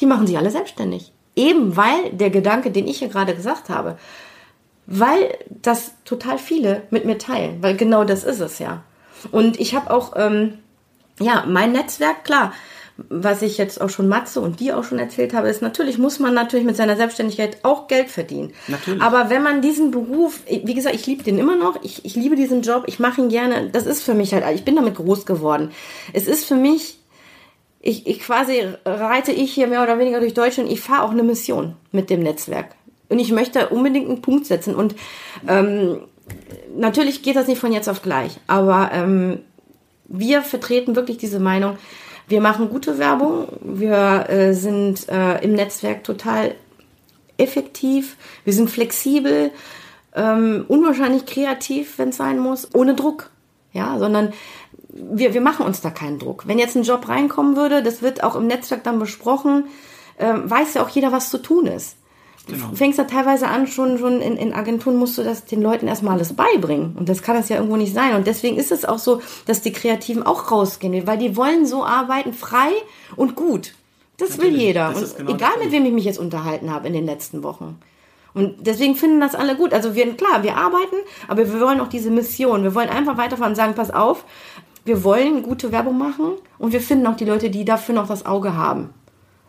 Die 0.00 0.06
machen 0.06 0.26
sich 0.26 0.38
alle 0.38 0.50
selbstständig. 0.50 1.12
Eben 1.36 1.76
weil 1.76 2.10
der 2.12 2.30
Gedanke, 2.30 2.70
den 2.70 2.88
ich 2.88 2.98
hier 2.98 3.08
gerade 3.08 3.34
gesagt 3.34 3.68
habe, 3.68 3.98
weil 4.94 5.38
das 5.48 5.92
total 6.04 6.36
viele 6.36 6.82
mit 6.90 7.06
mir 7.06 7.16
teilen, 7.16 7.62
weil 7.62 7.76
genau 7.76 8.04
das 8.04 8.24
ist 8.24 8.40
es 8.40 8.58
ja. 8.58 8.82
Und 9.30 9.58
ich 9.58 9.74
habe 9.74 9.90
auch, 9.90 10.12
ähm, 10.16 10.58
ja, 11.18 11.44
mein 11.48 11.72
Netzwerk, 11.72 12.24
klar, 12.24 12.52
was 13.08 13.40
ich 13.40 13.56
jetzt 13.56 13.80
auch 13.80 13.88
schon 13.88 14.06
Matze 14.06 14.42
und 14.42 14.60
dir 14.60 14.76
auch 14.76 14.84
schon 14.84 14.98
erzählt 14.98 15.32
habe, 15.32 15.48
ist 15.48 15.62
natürlich 15.62 15.96
muss 15.96 16.18
man 16.18 16.34
natürlich 16.34 16.66
mit 16.66 16.76
seiner 16.76 16.96
Selbstständigkeit 16.96 17.56
auch 17.62 17.88
Geld 17.88 18.10
verdienen. 18.10 18.52
Natürlich. 18.68 19.00
Aber 19.00 19.30
wenn 19.30 19.42
man 19.42 19.62
diesen 19.62 19.92
Beruf, 19.92 20.40
wie 20.46 20.74
gesagt, 20.74 20.94
ich 20.94 21.06
liebe 21.06 21.22
den 21.22 21.38
immer 21.38 21.56
noch, 21.56 21.82
ich, 21.82 22.04
ich 22.04 22.14
liebe 22.14 22.36
diesen 22.36 22.60
Job, 22.60 22.84
ich 22.86 22.98
mache 22.98 23.22
ihn 23.22 23.30
gerne, 23.30 23.70
das 23.70 23.86
ist 23.86 24.02
für 24.02 24.12
mich 24.12 24.34
halt, 24.34 24.44
ich 24.54 24.66
bin 24.66 24.76
damit 24.76 24.96
groß 24.96 25.24
geworden. 25.24 25.70
Es 26.12 26.26
ist 26.26 26.44
für 26.44 26.54
mich, 26.54 26.98
ich, 27.80 28.06
ich 28.06 28.20
quasi 28.20 28.62
reite 28.84 29.32
ich 29.32 29.54
hier 29.54 29.68
mehr 29.68 29.82
oder 29.82 29.98
weniger 29.98 30.20
durch 30.20 30.34
Deutschland, 30.34 30.70
ich 30.70 30.82
fahre 30.82 31.04
auch 31.04 31.12
eine 31.12 31.22
Mission 31.22 31.76
mit 31.92 32.10
dem 32.10 32.22
Netzwerk. 32.22 32.74
Und 33.08 33.18
ich 33.18 33.32
möchte 33.32 33.68
unbedingt 33.68 34.08
einen 34.08 34.22
Punkt 34.22 34.46
setzen. 34.46 34.74
Und 34.74 34.94
ähm, 35.46 36.00
natürlich 36.74 37.22
geht 37.22 37.36
das 37.36 37.48
nicht 37.48 37.60
von 37.60 37.72
jetzt 37.72 37.88
auf 37.88 38.02
gleich, 38.02 38.38
aber 38.46 38.90
ähm, 38.92 39.40
wir 40.04 40.42
vertreten 40.42 40.96
wirklich 40.96 41.18
diese 41.18 41.40
Meinung, 41.40 41.78
wir 42.28 42.40
machen 42.40 42.70
gute 42.70 42.98
Werbung, 42.98 43.48
wir 43.60 44.28
äh, 44.28 44.52
sind 44.54 45.08
äh, 45.08 45.42
im 45.42 45.52
Netzwerk 45.52 46.04
total 46.04 46.54
effektiv, 47.36 48.16
wir 48.44 48.52
sind 48.52 48.70
flexibel, 48.70 49.50
ähm, 50.14 50.64
unwahrscheinlich 50.68 51.26
kreativ, 51.26 51.98
wenn 51.98 52.10
es 52.10 52.16
sein 52.16 52.38
muss, 52.38 52.74
ohne 52.74 52.94
Druck. 52.94 53.30
Ja, 53.72 53.98
sondern 53.98 54.34
wir, 54.88 55.32
wir 55.32 55.40
machen 55.40 55.64
uns 55.64 55.80
da 55.80 55.88
keinen 55.88 56.18
Druck. 56.18 56.46
Wenn 56.46 56.58
jetzt 56.58 56.76
ein 56.76 56.82
Job 56.82 57.08
reinkommen 57.08 57.56
würde, 57.56 57.82
das 57.82 58.02
wird 58.02 58.22
auch 58.22 58.36
im 58.36 58.46
Netzwerk 58.46 58.84
dann 58.84 58.98
besprochen, 58.98 59.64
äh, 60.18 60.34
weiß 60.34 60.74
ja 60.74 60.82
auch 60.82 60.90
jeder, 60.90 61.10
was 61.10 61.30
zu 61.30 61.38
tun 61.38 61.66
ist. 61.66 61.96
Genau. 62.48 62.68
Du 62.68 62.76
fängst 62.76 62.98
da 62.98 63.04
teilweise 63.04 63.46
an, 63.46 63.66
schon, 63.66 63.98
schon 63.98 64.20
in, 64.20 64.36
in 64.36 64.52
Agenturen 64.52 64.96
musst 64.96 65.16
du 65.16 65.22
das 65.22 65.44
den 65.44 65.62
Leuten 65.62 65.86
erstmal 65.86 66.14
alles 66.14 66.32
beibringen. 66.32 66.96
Und 66.98 67.08
das 67.08 67.22
kann 67.22 67.36
das 67.36 67.48
ja 67.48 67.56
irgendwo 67.56 67.76
nicht 67.76 67.94
sein. 67.94 68.16
Und 68.16 68.26
deswegen 68.26 68.56
ist 68.56 68.72
es 68.72 68.84
auch 68.84 68.98
so, 68.98 69.22
dass 69.46 69.62
die 69.62 69.72
Kreativen 69.72 70.24
auch 70.24 70.50
rausgehen, 70.50 71.06
weil 71.06 71.18
die 71.18 71.36
wollen 71.36 71.66
so 71.66 71.84
arbeiten, 71.84 72.32
frei 72.32 72.70
und 73.14 73.36
gut. 73.36 73.74
Das 74.16 74.30
Natürlich. 74.30 74.54
will 74.54 74.60
jeder. 74.60 74.92
Das 74.92 75.12
und 75.12 75.18
genau 75.18 75.34
egal 75.34 75.52
mit 75.62 75.72
wem 75.72 75.84
ich 75.86 75.92
mich 75.92 76.04
jetzt 76.04 76.18
unterhalten 76.18 76.72
habe 76.72 76.88
in 76.88 76.92
den 76.92 77.06
letzten 77.06 77.42
Wochen. 77.42 77.78
Und 78.34 78.66
deswegen 78.66 78.96
finden 78.96 79.20
das 79.20 79.34
alle 79.34 79.56
gut. 79.56 79.72
Also 79.72 79.94
wir, 79.94 80.16
klar, 80.16 80.42
wir 80.42 80.56
arbeiten, 80.56 80.96
aber 81.28 81.52
wir 81.52 81.60
wollen 81.60 81.80
auch 81.80 81.88
diese 81.88 82.10
Mission. 82.10 82.62
Wir 82.62 82.74
wollen 82.74 82.88
einfach 82.88 83.18
weiterfahren 83.18 83.52
und 83.52 83.56
sagen, 83.56 83.74
pass 83.74 83.90
auf, 83.90 84.24
wir 84.84 85.04
wollen 85.04 85.42
gute 85.42 85.70
Werbung 85.70 85.98
machen 85.98 86.32
und 86.58 86.72
wir 86.72 86.80
finden 86.80 87.06
auch 87.06 87.16
die 87.16 87.24
Leute, 87.24 87.50
die 87.50 87.64
dafür 87.64 87.94
noch 87.94 88.08
das 88.08 88.26
Auge 88.26 88.56
haben. 88.56 88.90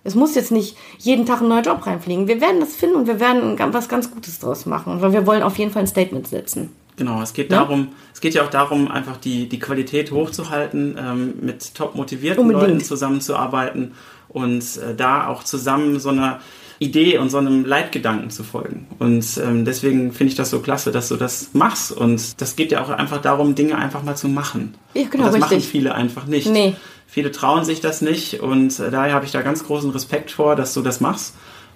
Es 0.04 0.16
muss 0.16 0.36
jetzt 0.36 0.52
nicht 0.52 0.76
jeden 1.00 1.26
Tag 1.26 1.42
ein 1.42 1.48
neuer 1.48 1.62
Job 1.62 1.86
reinfliegen. 1.86 2.28
Wir 2.28 2.42
werden 2.42 2.60
das 2.60 2.76
finden 2.76 2.96
und 2.98 3.08
wir 3.08 3.20
werden 3.20 3.58
was 3.74 3.88
ganz 3.88 4.12
Gutes 4.12 4.40
draus 4.40 4.66
machen, 4.66 5.02
weil 5.02 5.14
wir 5.14 5.26
wollen 5.26 5.44
auf 5.44 5.58
jeden 5.58 5.72
Fall 5.72 5.84
ein 5.84 5.88
Statement 5.88 6.28
setzen. 6.28 6.70
Genau, 6.96 7.22
es 7.22 7.34
geht 7.34 7.52
Ja? 7.52 7.60
darum, 7.60 7.90
es 8.14 8.22
geht 8.22 8.34
ja 8.36 8.44
auch 8.44 8.50
darum, 8.50 8.92
einfach 8.92 9.18
die, 9.18 9.50
die 9.50 9.60
Qualität 9.60 10.12
hochzuhalten, 10.12 10.96
ähm, 11.00 11.34
mit 11.42 11.74
top 11.74 11.96
motivierten 11.96 12.42
Unbedingt. 12.42 12.68
Leuten 12.68 12.84
zusammenzuarbeiten 12.84 13.94
und 14.30 14.62
äh, 14.78 14.94
da 14.96 15.28
auch 15.28 15.44
zusammen 15.44 16.00
so 16.00 16.10
einer 16.10 16.40
Idee 16.80 17.18
und 17.18 17.30
so 17.30 17.38
einem 17.38 17.66
Leitgedanken 17.66 18.30
zu 18.30 18.44
folgen. 18.44 18.88
Und 19.00 19.26
ähm, 19.44 19.64
deswegen 19.64 20.12
finde 20.12 20.32
ich 20.32 20.36
das 20.36 20.50
so 20.50 20.60
klasse, 20.60 20.92
dass 20.92 21.08
du 21.08 21.16
das 21.16 21.50
machst. 21.54 21.92
Und 21.92 22.42
das 22.42 22.56
geht 22.56 22.72
ja 22.72 22.84
auch 22.84 22.90
einfach 22.90 23.22
darum, 23.22 23.56
Dinge 23.56 23.78
einfach 23.78 24.04
mal 24.04 24.16
zu 24.16 24.28
machen. 24.28 24.76
Ja, 24.94 25.04
genau, 25.10 25.26
und 25.26 25.34
das 25.34 25.40
machen 25.40 25.54
richtig. 25.56 25.72
viele 25.72 25.96
einfach 25.96 26.26
nicht. 26.26 26.48
Nee. 26.50 26.76
Viele 27.14 27.32
trauen 27.32 27.64
sich 27.64 27.80
das 27.80 28.02
nicht 28.02 28.42
und 28.42 28.80
äh, 28.80 28.90
daher 28.90 29.14
habe 29.14 29.24
ich 29.24 29.32
da 29.32 29.44
ganz 29.44 29.64
großen 29.64 29.92
Respekt 29.92 30.32
vor, 30.32 30.56
dass 30.56 30.74
du 30.74 30.82
das 30.82 31.00
machst 31.00 31.36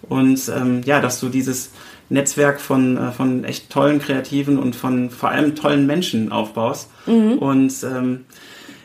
und 0.09 0.41
ähm, 0.49 0.81
ja, 0.83 0.99
dass 0.99 1.19
du 1.19 1.29
dieses 1.29 1.69
Netzwerk 2.09 2.59
von, 2.59 2.97
äh, 2.97 3.11
von 3.11 3.43
echt 3.43 3.69
tollen 3.69 3.99
Kreativen 3.99 4.57
und 4.57 4.75
von 4.75 5.11
vor 5.11 5.29
allem 5.29 5.53
tollen 5.53 5.85
Menschen 5.85 6.31
aufbaust. 6.31 6.89
Und 7.05 7.71
ähm, 7.83 8.25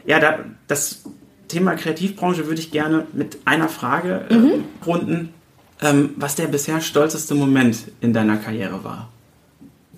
ja, 0.05 0.21
da, 0.21 0.41
das 0.69 1.05
Thema 1.49 1.75
Kreativbranche 1.75 2.47
würde 2.47 2.61
ich 2.61 2.71
gerne 2.71 3.07
mit 3.15 3.39
einer 3.47 3.69
Frage 3.71 4.27
äh, 4.29 4.87
runden, 4.87 5.33
ähm, 5.81 6.11
was 6.17 6.35
der 6.35 6.49
bisher 6.49 6.83
stolzeste 6.83 7.35
Moment 7.35 7.79
in 8.03 8.13
deiner 8.13 8.37
Karriere 8.37 8.85
war. 8.85 9.09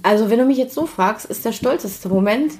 Also, 0.04 0.30
wenn 0.30 0.38
du 0.38 0.44
mich 0.44 0.58
jetzt 0.58 0.74
so 0.74 0.86
fragst, 0.86 1.26
ist 1.26 1.44
der 1.44 1.52
stolzeste 1.52 2.08
Moment, 2.08 2.52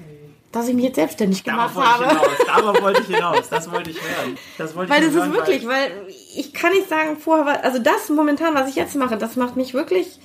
dass 0.55 0.69
ich 0.69 0.75
mich 0.75 0.85
jetzt 0.85 0.97
selbstständig 0.97 1.43
gemacht 1.43 1.75
Darauf 1.75 2.01
habe. 2.01 2.21
darauf 2.47 2.83
wollte 2.83 3.03
ich 3.03 3.15
hinaus, 3.15 3.49
das 3.49 3.71
wollte 3.71 3.91
ich 3.91 4.01
hören. 4.01 4.39
Das 4.57 4.75
wollte 4.75 4.93
Weil 4.93 5.01
ich 5.01 5.07
das 5.07 5.15
nur 5.15 5.25
ist 5.25 5.31
hören, 5.31 5.39
wirklich, 5.39 5.67
weil 5.67 5.91
ich 6.37 6.53
kann 6.55 6.73
nicht 6.73 6.89
sagen, 6.89 7.17
vorher 7.19 7.47
war, 7.47 7.65
also 7.65 7.79
das 7.79 8.09
momentan, 8.09 8.55
was 8.55 8.69
ich 8.69 8.77
jetzt 8.77 8.95
mache, 8.95 9.17
das 9.17 9.37
macht 9.37 9.57
mich 9.57 9.75
wirklich 9.75 10.19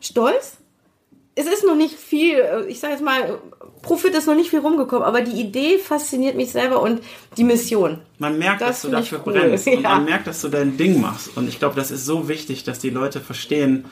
stolz. 0.00 0.56
Es 1.36 1.46
ist 1.46 1.64
noch 1.64 1.74
nicht 1.74 1.96
viel, 1.96 2.66
ich 2.68 2.78
sage 2.78 2.92
jetzt 2.92 3.02
mal, 3.02 3.38
Profit 3.82 4.14
ist 4.14 4.26
noch 4.26 4.36
nicht 4.36 4.50
viel 4.50 4.60
rumgekommen, 4.60 5.04
aber 5.04 5.20
die 5.20 5.40
Idee 5.40 5.78
fasziniert 5.78 6.36
mich 6.36 6.52
selber 6.52 6.80
und 6.80 7.02
die 7.36 7.44
Mission. 7.44 7.98
Man 8.18 8.38
merkt, 8.38 8.60
Das 8.60 8.68
dass 8.68 8.82
du 8.82 8.88
dafür 8.88 9.20
cool, 9.26 9.32
brennst 9.32 9.66
und 9.66 9.80
ja. 9.82 9.88
man 9.90 10.04
merkt, 10.04 10.26
dass 10.28 10.40
du 10.40 10.48
dein 10.48 10.76
Ding 10.76 11.00
machst. 11.00 11.36
Und 11.36 11.48
ich 11.48 11.58
glaube, 11.58 11.74
das 11.74 11.90
ist 11.90 12.06
so 12.06 12.28
wichtig, 12.28 12.62
dass 12.64 12.78
die 12.78 12.90
Leute 12.90 13.20
verstehen, 13.20 13.84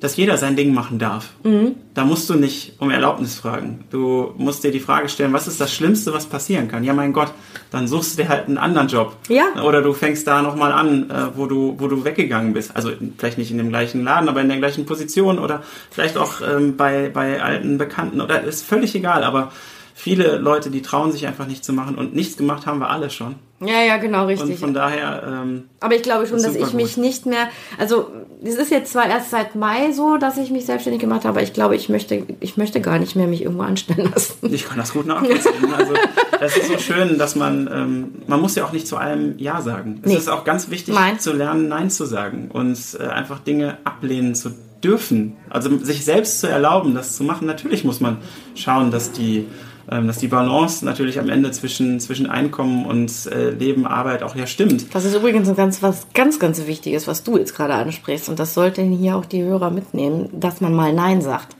dass 0.00 0.16
jeder 0.16 0.38
sein 0.38 0.56
Ding 0.56 0.74
machen 0.74 0.98
darf. 0.98 1.30
Mhm. 1.44 1.76
Da 1.94 2.04
musst 2.04 2.28
du 2.30 2.34
nicht 2.34 2.74
um 2.78 2.90
Erlaubnis 2.90 3.34
fragen. 3.34 3.84
Du 3.90 4.32
musst 4.38 4.64
dir 4.64 4.70
die 4.70 4.80
Frage 4.80 5.08
stellen, 5.08 5.32
was 5.32 5.46
ist 5.46 5.60
das 5.60 5.72
Schlimmste, 5.72 6.12
was 6.12 6.26
passieren 6.26 6.68
kann? 6.68 6.84
Ja, 6.84 6.94
mein 6.94 7.12
Gott, 7.12 7.32
dann 7.70 7.86
suchst 7.86 8.18
du 8.18 8.22
dir 8.22 8.28
halt 8.28 8.48
einen 8.48 8.58
anderen 8.58 8.88
Job. 8.88 9.16
Ja. 9.28 9.62
Oder 9.62 9.82
du 9.82 9.92
fängst 9.92 10.26
da 10.26 10.42
nochmal 10.42 10.72
an, 10.72 11.10
äh, 11.10 11.36
wo 11.36 11.46
du, 11.46 11.76
wo 11.78 11.86
du 11.86 12.04
weggegangen 12.04 12.54
bist. 12.54 12.74
Also 12.74 12.90
vielleicht 13.18 13.38
nicht 13.38 13.50
in 13.50 13.58
dem 13.58 13.68
gleichen 13.68 14.02
Laden, 14.02 14.28
aber 14.28 14.40
in 14.40 14.48
der 14.48 14.58
gleichen 14.58 14.86
Position 14.86 15.38
oder 15.38 15.62
vielleicht 15.90 16.16
auch 16.16 16.40
ähm, 16.40 16.76
bei, 16.76 17.10
bei 17.10 17.42
alten 17.42 17.76
Bekannten 17.78 18.20
oder 18.20 18.42
ist 18.42 18.64
völlig 18.64 18.94
egal, 18.94 19.22
aber 19.22 19.52
viele 19.94 20.38
Leute, 20.38 20.70
die 20.70 20.82
trauen 20.82 21.12
sich 21.12 21.26
einfach 21.26 21.46
nicht 21.46 21.64
zu 21.64 21.72
machen 21.72 21.96
und 21.96 22.14
nichts 22.14 22.36
gemacht 22.36 22.66
haben 22.66 22.78
wir 22.78 22.90
alle 22.90 23.10
schon. 23.10 23.34
Ja, 23.62 23.82
ja, 23.82 23.98
genau, 23.98 24.22
Und 24.22 24.28
richtig. 24.28 24.58
von 24.58 24.72
daher, 24.72 25.22
ähm, 25.26 25.64
Aber 25.80 25.94
ich 25.94 26.02
glaube 26.02 26.26
schon, 26.26 26.36
Das 26.36 26.46
dass 26.46 26.54
ich 26.56 26.64
super 26.64 26.76
mich 26.76 26.94
gut. 26.94 27.04
nicht 27.04 27.26
mehr, 27.26 27.48
also 27.78 28.08
es 28.42 28.54
ist 28.54 28.70
jetzt 28.70 28.92
zwar 28.92 29.06
erst 29.06 29.30
seit 29.30 29.54
Mai 29.54 29.92
so, 29.92 30.16
dass 30.16 30.38
ich 30.38 30.50
mich 30.50 30.64
selbstständig 30.64 31.00
gemacht 31.00 31.20
habe, 31.26 31.30
aber 31.38 31.42
ich 31.42 31.52
glaube, 31.52 31.76
ich 31.76 31.90
möchte, 31.90 32.24
ich 32.40 32.56
möchte 32.56 32.80
gar 32.80 32.98
nicht 32.98 33.16
mehr 33.16 33.26
mich 33.26 33.42
irgendwo 33.42 33.62
anstellen 33.62 34.10
lassen. 34.14 34.34
ich 34.52 34.66
kann 34.66 34.78
das 34.78 34.94
gut 34.94 35.04
nachvollziehen. 35.06 35.74
Also 35.76 35.92
das 36.40 36.56
ist 36.56 36.68
so 36.68 36.78
schön, 36.78 37.18
dass 37.18 37.36
man, 37.36 37.68
ähm, 37.70 38.08
man 38.26 38.40
muss 38.40 38.54
ja 38.54 38.64
auch 38.64 38.72
nicht 38.72 38.86
zu 38.86 38.96
allem 38.96 39.34
Ja 39.38 39.60
sagen. 39.60 40.00
Es 40.02 40.08
Nee. 40.08 40.16
ist 40.16 40.28
auch 40.30 40.44
ganz 40.44 40.70
wichtig 40.70 40.94
Nein. 40.94 41.18
zu 41.20 41.32
lernen, 41.34 41.68
Nein 41.68 41.90
zu 41.90 42.06
sagen 42.06 42.48
und 42.50 42.78
äh, 42.98 43.08
einfach 43.08 43.40
Dinge 43.40 43.76
ablehnen 43.84 44.34
zu 44.34 44.52
dürfen. 44.82 45.36
Also 45.50 45.76
sich 45.84 46.06
selbst 46.06 46.40
zu 46.40 46.46
erlauben, 46.48 46.94
das 46.94 47.14
zu 47.14 47.24
machen. 47.24 47.46
Natürlich 47.46 47.84
muss 47.84 48.00
man 48.00 48.16
schauen, 48.54 48.90
dass 48.90 49.12
die 49.12 49.46
dass 49.90 50.18
die 50.18 50.28
Balance 50.28 50.84
natürlich 50.84 51.18
am 51.18 51.28
Ende 51.28 51.50
zwischen, 51.50 51.98
zwischen 51.98 52.26
Einkommen 52.28 52.86
und 52.86 53.26
äh, 53.26 53.50
Leben, 53.50 53.86
Arbeit 53.86 54.22
auch 54.22 54.36
ja 54.36 54.46
stimmt. 54.46 54.94
Das 54.94 55.04
ist 55.04 55.14
übrigens 55.16 55.48
ein 55.48 55.56
ganz, 55.56 55.82
was 55.82 56.06
ganz, 56.14 56.38
ganz 56.38 56.66
Wichtiges, 56.66 57.08
was 57.08 57.24
du 57.24 57.36
jetzt 57.36 57.56
gerade 57.56 57.74
ansprichst. 57.74 58.28
Und 58.28 58.38
das 58.38 58.54
sollten 58.54 58.92
hier 58.92 59.16
auch 59.16 59.24
die 59.24 59.42
Hörer 59.42 59.70
mitnehmen, 59.70 60.28
dass 60.32 60.60
man 60.60 60.74
mal 60.74 60.92
Nein 60.92 61.22
sagt. 61.22 61.56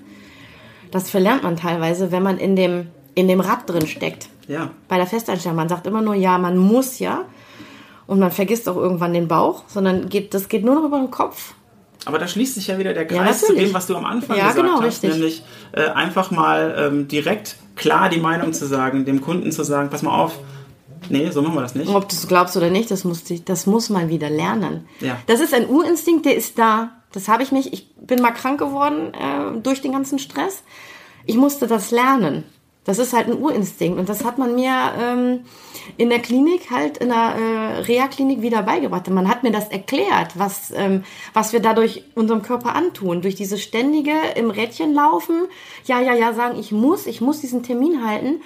Das 0.91 1.11
verlernt 1.11 1.43
man 1.43 1.57
teilweise, 1.57 2.12
wenn 2.12 2.22
man 2.22 2.39
in 2.39 2.57
dem, 2.57 2.89
in 3.14 3.26
dem 3.28 3.41
Rad 3.41 3.68
drin 3.68 3.87
steckt. 3.87 4.28
Ja. 4.49 4.70
Bei 4.89 4.97
der 4.97 5.07
Festanstellung. 5.07 5.57
Man 5.57 5.68
sagt 5.68 5.87
immer 5.87 6.03
nur 6.03 6.14
ja, 6.14 6.39
man 6.39 6.57
muss 6.57 6.99
ja. 6.99 7.24
Und 8.07 8.18
man 8.18 8.33
vergisst 8.33 8.68
auch 8.68 8.76
irgendwann 8.76 9.12
den 9.12 9.28
Bauch, 9.28 9.64
sondern 9.68 10.09
geht, 10.09 10.35
das 10.35 10.49
geht 10.49 10.64
nur 10.64 10.74
noch 10.74 10.85
über 10.85 10.99
den 10.99 11.11
Kopf. 11.11 11.55
Aber 12.07 12.18
da 12.18 12.26
schließt 12.26 12.55
sich 12.55 12.66
ja 12.66 12.78
wieder 12.78 12.93
der 12.95 13.11
Ja, 13.11 13.22
Kreis 13.24 13.41
zu 13.41 13.49
natürlich. 13.49 13.70
dem, 13.70 13.74
was 13.74 13.87
du 13.87 13.95
am 13.97 14.05
Anfang 14.05 14.37
Ja, 14.37 14.49
gesagt 14.49 14.66
genau, 14.66 14.78
hast, 14.81 14.87
richtig. 14.87 15.12
nämlich 15.12 15.43
äh, 15.72 15.83
einfach 15.89 16.31
mal 16.31 16.74
ähm, 16.78 17.09
direkt 17.09 17.57
klar 17.81 18.09
die 18.09 18.20
Meinung 18.20 18.53
zu 18.53 18.66
sagen, 18.66 19.05
dem 19.05 19.20
Kunden 19.20 19.51
zu 19.51 19.64
sagen, 19.64 19.91
pass 19.91 20.03
mal 20.03 20.16
auf, 20.16 20.39
nee, 21.09 21.31
so 21.31 21.43
machen 21.43 21.55
wir 21.55 21.62
das 21.62 21.74
nicht. 21.74 21.89
Ob 21.89 22.09
du 22.09 22.14
es 22.14 22.28
glaubst 22.28 22.57
oder 22.57 22.70
nicht, 22.70 22.91
das 22.91 23.05
muss, 23.05 23.28
ich- 23.31 23.45
das 23.45 23.66
muss 23.66 23.89
man 23.91 24.09
wieder 24.09 24.31
lernen. 24.31 24.87
Ja. 25.01 25.16
Das 25.26 25.41
ist 25.41 25.53
ein 25.55 25.68
Urinstinkt, 25.68 26.26
der 26.26 26.37
ist 26.37 26.59
da. 26.59 26.91
Das 27.12 27.26
habe 27.28 27.43
ich 27.43 27.51
mich, 27.51 27.72
ich 27.72 27.93
bin 27.97 28.22
mal 28.22 28.31
krank 28.31 28.59
geworden 28.61 29.12
äh, 29.14 29.61
durch 29.61 29.81
den 29.81 29.93
ganzen 29.93 30.18
Stress. 30.20 30.62
Ich 31.26 31.37
musste 31.37 31.66
das 31.66 31.91
lernen. 31.91 32.45
Das 32.85 32.99
ist 32.99 33.12
halt 33.12 33.28
ein 33.28 33.39
Urinstinkt. 33.39 33.99
Und 33.99 34.09
das 34.09 34.24
hat 34.24 34.39
man 34.39 34.55
mir 34.55 34.72
ähm, 34.99 35.41
in 35.97 36.09
der 36.09 36.18
Klinik, 36.20 36.70
halt 36.70 36.97
in 36.99 37.09
der 37.09 37.35
äh, 37.37 37.78
Reha-Klinik 37.81 38.41
wieder 38.41 38.62
beigebracht. 38.62 39.07
Und 39.09 39.14
Man 39.14 39.28
hat 39.28 39.43
mir 39.43 39.53
das 39.53 39.68
erklärt, 39.68 40.39
was, 40.39 40.72
ähm, 40.74 41.05
was 41.35 41.53
wir 41.53 41.61
dadurch 41.61 42.05
unserem 42.14 42.43
Körper 42.43 42.74
antun. 42.74 43.20
Durch 43.20 43.35
dieses 43.35 43.62
ständige 43.62 44.12
im 44.35 44.51
Rädchen 44.51 44.95
laufen, 44.95 45.47
ja, 45.85 46.01
ja, 46.01 46.14
ja, 46.14 46.33
sagen, 46.33 46.59
ich 46.59 46.72
muss, 46.72 47.07
ich 47.07 47.20
muss 47.20 47.41
diesen 47.41 47.62
Termin 47.62 48.05
halten. 48.05 48.41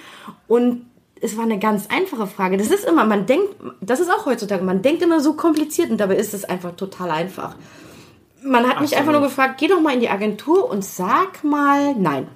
Und 0.47 0.85
es 1.21 1.37
war 1.37 1.45
eine 1.45 1.59
ganz 1.59 1.87
einfache 1.87 2.27
Frage. 2.27 2.57
Das 2.57 2.67
ist 2.67 2.85
immer, 2.85 3.05
man 3.05 3.25
denkt, 3.25 3.55
das 3.81 3.99
ist 3.99 4.11
auch 4.11 4.25
heutzutage, 4.25 4.63
man 4.63 4.81
denkt 4.81 5.01
immer 5.01 5.21
so 5.21 5.33
kompliziert 5.33 5.89
und 5.89 5.97
dabei 5.97 6.15
ist 6.15 6.33
es 6.33 6.43
einfach 6.43 6.75
total 6.75 7.09
einfach. 7.11 7.55
Man 8.43 8.67
hat 8.67 8.81
mich 8.81 8.91
Absolut. 8.91 8.97
einfach 8.97 9.11
nur 9.13 9.21
gefragt, 9.21 9.55
geh 9.57 9.67
doch 9.67 9.81
mal 9.81 9.93
in 9.93 10.01
die 10.01 10.09
Agentur 10.09 10.69
und 10.69 10.83
sag 10.83 11.43
mal 11.43 11.95
nein. 11.95 12.27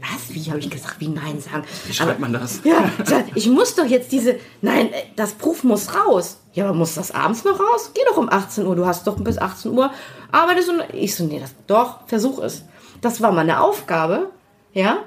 Was? 0.00 0.34
Wie 0.34 0.50
habe 0.50 0.58
ich 0.60 0.70
gesagt, 0.70 0.96
wie 0.98 1.08
nein 1.08 1.40
sagen? 1.40 1.64
Wie 1.86 1.92
schreibt 1.92 2.20
man 2.20 2.32
das? 2.32 2.60
Ja, 2.64 2.90
ich 3.34 3.48
muss 3.48 3.74
doch 3.74 3.84
jetzt 3.84 4.12
diese, 4.12 4.38
nein, 4.62 4.92
äh, 4.92 5.02
das 5.16 5.32
Proof 5.32 5.64
muss 5.64 5.94
raus. 5.94 6.38
Ja, 6.52 6.64
aber 6.64 6.74
muss 6.74 6.94
das 6.94 7.10
abends 7.10 7.44
noch 7.44 7.60
raus? 7.60 7.90
Geh 7.94 8.00
doch 8.08 8.16
um 8.16 8.28
18 8.28 8.66
Uhr, 8.66 8.76
du 8.76 8.86
hast 8.86 9.06
doch 9.06 9.16
bis 9.20 9.38
18 9.38 9.72
Uhr 9.72 9.92
arbeitest 10.32 10.68
und 10.68 10.82
ich 10.92 11.14
so, 11.14 11.24
nee, 11.24 11.38
das, 11.38 11.54
doch, 11.66 12.06
versuch 12.06 12.42
es. 12.42 12.64
Das 13.00 13.20
war 13.20 13.32
meine 13.32 13.60
Aufgabe, 13.60 14.30
ja, 14.72 14.98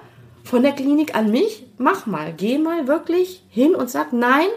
von 0.44 0.64
der 0.64 0.74
Klinik 0.74 1.16
an 1.16 1.32
mich, 1.32 1.66
mach 1.78 2.06
mal, 2.06 2.34
geh 2.34 2.58
mal 2.58 2.88
wirklich 2.88 3.44
hin 3.50 3.76
und 3.76 3.90
sag, 3.90 4.14
nein, 4.14 4.48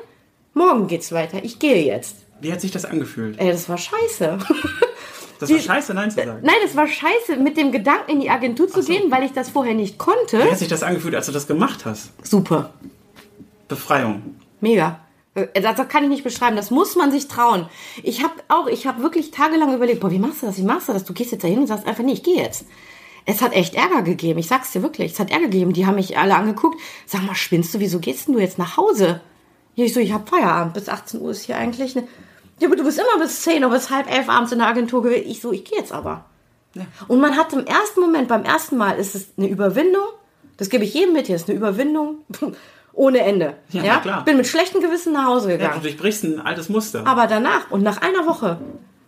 morgen 0.55 0.87
geht's 0.87 1.12
weiter, 1.12 1.39
ich 1.43 1.59
gehe 1.59 1.84
jetzt. 1.84 2.16
Wie 2.41 2.53
hat 2.53 2.61
sich 2.61 2.70
das 2.70 2.84
angefühlt? 2.84 3.39
Ey, 3.39 3.51
das 3.51 3.68
war 3.68 3.78
scheiße. 3.78 4.39
Das 5.39 5.51
war 5.51 5.57
die- 5.59 5.62
scheiße, 5.62 5.95
Nein 5.95 6.11
zu 6.11 6.16
sagen. 6.16 6.39
Nein, 6.43 6.55
das 6.62 6.74
war 6.76 6.87
scheiße, 6.87 7.37
mit 7.37 7.57
dem 7.57 7.72
Gedanken 7.72 8.11
in 8.12 8.20
die 8.20 8.30
Agentur 8.30 8.68
zu 8.68 8.82
gehen, 8.82 9.11
weil 9.11 9.24
ich 9.24 9.32
das 9.32 9.51
vorher 9.51 9.74
nicht 9.74 9.99
konnte. 9.99 10.39
Wie 10.45 10.51
hat 10.51 10.59
sich 10.59 10.68
das 10.68 10.82
angefühlt, 10.82 11.14
als 11.14 11.26
du 11.26 11.32
das 11.32 11.47
gemacht 11.47 11.84
hast? 11.84 12.11
Super. 12.22 12.72
Befreiung. 13.68 14.37
Mega. 14.61 15.01
Äh, 15.34 15.61
Das 15.61 15.76
das 15.76 15.89
kann 15.89 16.05
ich 16.05 16.09
nicht 16.11 16.24
beschreiben. 16.24 16.57
Das 16.57 16.70
muss 16.70 16.97
man 16.97 17.11
sich 17.12 17.28
trauen. 17.28 17.66
Ich 18.03 18.22
habe 18.22 18.34
auch, 18.49 18.66
ich 18.68 18.87
habe 18.87 19.03
wirklich 19.03 19.30
tagelang 19.30 19.74
überlegt, 19.74 20.01
boah, 20.01 20.11
wie 20.11 20.18
machst 20.18 20.43
du 20.43 20.47
das? 20.47 20.57
Wie 20.59 20.62
machst 20.62 20.89
du 20.89 20.93
das? 20.93 21.05
Du 21.05 21.12
gehst 21.12 21.32
jetzt 21.32 21.45
dahin 21.45 21.59
und 21.59 21.66
sagst 21.66 21.87
einfach, 21.87 22.05
nee, 22.05 22.12
ich 22.12 22.22
gehe 22.22 22.37
jetzt. 22.37 22.64
Es 23.28 23.43
hat 23.43 23.53
echt 23.55 23.74
Ärger 23.74 24.03
gegeben. 24.03 24.39
Ich 24.39 24.47
sag's 24.47 24.70
dir 24.70 24.82
wirklich. 24.82 25.12
Es 25.12 25.18
hat 25.18 25.30
Ärger 25.30 25.47
gegeben. 25.47 25.72
Die 25.72 25.84
haben 25.84 25.97
mich 25.97 26.16
alle 26.16 26.37
angeguckt. 26.37 26.80
Sag 27.07 27.22
mal, 27.24 27.34
spinnst 27.34 27.74
du? 27.74 27.80
Wieso 27.80 27.99
gehst 27.99 28.28
denn 28.28 28.34
du 28.34 28.41
jetzt 28.41 28.57
nach 28.59 28.76
Hause? 28.76 29.20
Ich 29.74 29.93
so, 29.93 30.01
ich 30.01 30.12
habe 30.12 30.24
Feierabend. 30.26 30.74
Bis 30.74 30.89
18 30.89 31.20
Uhr 31.20 31.32
ist 31.32 31.43
hier 31.45 31.57
eigentlich 31.59 31.97
eine. 31.97 32.07
Ja, 32.61 32.68
aber 32.68 32.76
du 32.76 32.84
bist 32.84 32.98
immer 32.98 33.22
bis 33.22 33.42
10 33.42 33.64
oder 33.64 33.74
bis 33.74 33.90
halb 33.90 34.11
elf 34.11 34.28
abends 34.28 34.52
in 34.52 34.59
der 34.59 34.68
Agentur 34.68 35.02
gewesen. 35.02 35.28
Ich 35.28 35.40
so, 35.40 35.52
ich 35.52 35.64
gehe 35.64 35.78
jetzt 35.78 35.92
aber. 35.92 36.24
Und 37.09 37.20
man 37.20 37.36
hat 37.36 37.52
im 37.54 37.64
ersten 37.64 38.00
Moment, 38.00 38.28
beim 38.28 38.44
ersten 38.44 38.76
Mal 38.76 38.98
ist 38.98 39.14
es 39.14 39.28
eine 39.38 39.48
Überwindung. 39.48 40.04
Das 40.59 40.68
gebe 40.70 40.84
ich 40.84 40.92
jedem 40.94 41.14
mit. 41.14 41.26
Hier 41.26 41.36
ist 41.36 41.48
eine 41.48 41.57
Überwindung 41.57 42.18
ohne 42.92 43.18
Ende. 43.20 43.54
Ja, 43.70 43.82
Ja, 43.82 43.96
klar. 43.98 44.24
Bin 44.24 44.36
mit 44.36 44.46
schlechtem 44.46 44.80
Gewissen 44.80 45.12
nach 45.12 45.26
Hause 45.26 45.50
Ja, 45.50 45.57
gegangen. 45.57 45.74
du 45.76 45.80
durchbrichst 45.88 46.24
ein 46.24 46.40
altes 46.40 46.68
Muster. 46.68 47.07
Aber 47.07 47.26
danach 47.26 47.70
und 47.70 47.82
nach 47.82 48.00
einer 48.02 48.26
Woche 48.26 48.59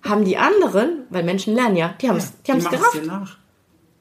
haben 0.02 0.24
die 0.24 0.36
anderen, 0.38 1.04
weil 1.10 1.24
Menschen 1.24 1.54
lernen 1.54 1.76
ja, 1.76 1.94
die 2.00 2.08
haben 2.08 2.16
es 2.18 2.32
die 2.46 2.52
gerafft. 2.52 2.94
dir 2.94 3.02
nach. 3.06 3.36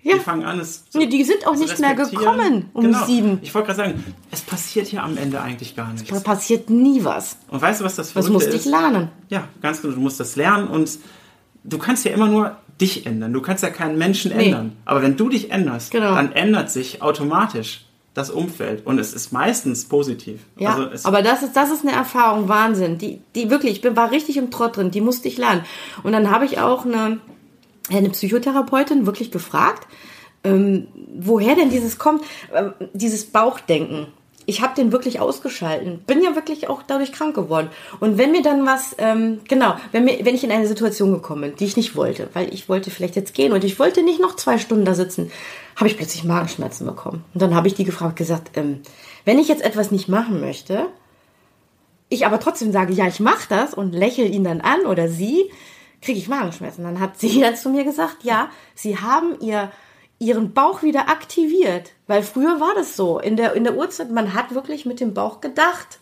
Ja. 0.07 0.13
Die 0.15 0.19
fangen 0.21 0.45
an, 0.45 0.59
es 0.59 0.89
zu 0.89 0.97
Nee, 0.99 1.07
die 1.07 1.23
sind 1.23 1.45
auch 1.45 1.55
nicht 1.55 1.77
mehr 1.79 1.93
gekommen 1.95 2.69
um 2.73 2.83
genau. 2.83 3.05
sieben. 3.05 3.39
Ich 3.41 3.53
wollte 3.53 3.67
gerade 3.67 3.77
sagen, 3.91 4.03
es 4.31 4.41
passiert 4.41 4.87
hier 4.87 5.03
am 5.03 5.17
Ende 5.17 5.41
eigentlich 5.41 5.75
gar 5.75 5.91
nichts. 5.91 6.09
Da 6.09 6.19
passiert 6.19 6.69
nie 6.69 7.03
was. 7.03 7.37
Und 7.49 7.61
weißt 7.61 7.81
du, 7.81 7.85
was 7.85 7.95
das 7.95 8.13
Das 8.13 8.25
Verrückte 8.27 8.49
ist? 8.49 8.65
ich 8.65 8.71
lernen. 8.71 9.09
Ja, 9.29 9.47
ganz 9.61 9.81
genau. 9.81 9.93
Du 9.95 9.99
musst 10.01 10.19
das 10.19 10.35
lernen 10.35 10.67
und 10.67 10.89
du 11.63 11.77
kannst 11.77 12.05
ja 12.05 12.11
immer 12.11 12.27
nur 12.27 12.55
dich 12.79 13.05
ändern. 13.05 13.33
Du 13.33 13.41
kannst 13.41 13.63
ja 13.63 13.69
keinen 13.69 13.97
Menschen 13.97 14.35
Nee. 14.35 14.45
ändern. 14.45 14.73
Aber 14.85 15.01
wenn 15.01 15.17
du 15.17 15.29
dich 15.29 15.51
änderst, 15.51 15.91
Genau. 15.91 16.15
dann 16.15 16.31
ändert 16.31 16.69
sich 16.71 17.01
automatisch 17.01 17.83
das 18.13 18.29
Umfeld. 18.31 18.85
Und 18.85 18.97
es 18.99 19.13
ist 19.13 19.31
meistens 19.31 19.85
positiv. 19.85 20.39
Ja, 20.57 20.73
also 20.75 20.83
es, 20.89 21.05
aber 21.05 21.21
das 21.21 21.43
ist, 21.43 21.55
das 21.55 21.69
ist 21.71 21.85
eine 21.85 21.95
Erfahrung, 21.95 22.47
Wahnsinn. 22.49 22.97
Die, 22.97 23.21
die 23.35 23.49
wirklich, 23.51 23.73
ich 23.73 23.81
bin, 23.81 23.95
war 23.95 24.09
richtig 24.11 24.37
im 24.37 24.49
Trott 24.51 24.77
drin, 24.77 24.89
die 24.89 25.01
musste 25.01 25.27
ich 25.27 25.37
lernen. 25.37 25.61
Und 26.03 26.13
dann 26.13 26.31
habe 26.31 26.45
ich 26.45 26.59
auch 26.59 26.85
eine, 26.85 27.19
eine 27.89 28.09
Psychotherapeutin 28.09 29.05
wirklich 29.05 29.31
gefragt, 29.31 29.87
ähm, 30.43 30.87
woher 31.19 31.55
denn 31.55 31.69
dieses 31.69 31.97
kommt, 31.97 32.23
ähm, 32.53 32.73
dieses 32.93 33.25
Bauchdenken. 33.25 34.07
Ich 34.49 34.61
habe 34.61 34.75
den 34.75 34.93
wirklich 34.93 35.19
ausgeschalten. 35.19 35.99
Bin 36.07 36.23
ja 36.23 36.35
wirklich 36.35 36.69
auch 36.69 36.81
dadurch 36.81 37.11
krank 37.11 37.35
geworden. 37.35 37.69
Und 37.99 38.17
wenn 38.17 38.31
mir 38.31 38.41
dann 38.41 38.65
was, 38.65 38.95
ähm, 38.97 39.41
genau, 39.49 39.75
wenn, 39.91 40.05
mir, 40.05 40.23
wenn 40.23 40.35
ich 40.35 40.43
in 40.45 40.51
eine 40.51 40.67
Situation 40.67 41.11
gekommen 41.11 41.41
bin, 41.41 41.55
die 41.57 41.65
ich 41.65 41.75
nicht 41.75 41.97
wollte, 41.97 42.29
weil 42.31 42.53
ich 42.53 42.69
wollte 42.69 42.89
vielleicht 42.89 43.17
jetzt 43.17 43.33
gehen 43.33 43.51
und 43.51 43.65
ich 43.65 43.77
wollte 43.77 44.03
nicht 44.03 44.21
noch 44.21 44.37
zwei 44.37 44.57
Stunden 44.57 44.85
da 44.85 44.93
sitzen, 44.93 45.31
habe 45.75 45.89
ich 45.89 45.97
plötzlich 45.97 46.23
Magenschmerzen 46.23 46.87
bekommen. 46.87 47.25
Und 47.33 47.41
dann 47.41 47.55
habe 47.55 47.67
ich 47.67 47.73
die 47.73 47.83
gefragt, 47.83 48.15
gesagt, 48.15 48.51
ähm, 48.55 48.81
wenn 49.25 49.37
ich 49.37 49.49
jetzt 49.49 49.65
etwas 49.65 49.91
nicht 49.91 50.07
machen 50.07 50.39
möchte, 50.39 50.87
ich 52.07 52.25
aber 52.25 52.39
trotzdem 52.39 52.71
sage, 52.71 52.93
ja, 52.93 53.05
ich 53.05 53.19
mache 53.19 53.49
das 53.49 53.73
und 53.73 53.93
lächle 53.93 54.25
ihn 54.25 54.45
dann 54.45 54.61
an 54.61 54.85
oder 54.85 55.09
sie, 55.09 55.51
kriege 56.01 56.19
ich 56.19 56.27
Magenschmerzen. 56.27 56.83
Dann 56.83 56.99
hat 56.99 57.19
sie 57.19 57.41
dann 57.41 57.55
zu 57.55 57.69
mir 57.69 57.83
gesagt, 57.83 58.23
ja, 58.23 58.49
sie 58.75 58.97
haben 58.97 59.39
ihr 59.39 59.71
ihren 60.19 60.53
Bauch 60.53 60.81
wieder 60.81 61.09
aktiviert. 61.09 61.91
Weil 62.07 62.23
früher 62.23 62.59
war 62.59 62.73
das 62.75 62.95
so. 62.95 63.19
In 63.19 63.35
der, 63.37 63.53
in 63.53 63.63
der 63.63 63.75
Uhrzeit, 63.77 64.09
man 64.11 64.33
hat 64.33 64.53
wirklich 64.55 64.85
mit 64.85 64.99
dem 64.99 65.13
Bauch 65.13 65.41
gedacht. 65.41 65.99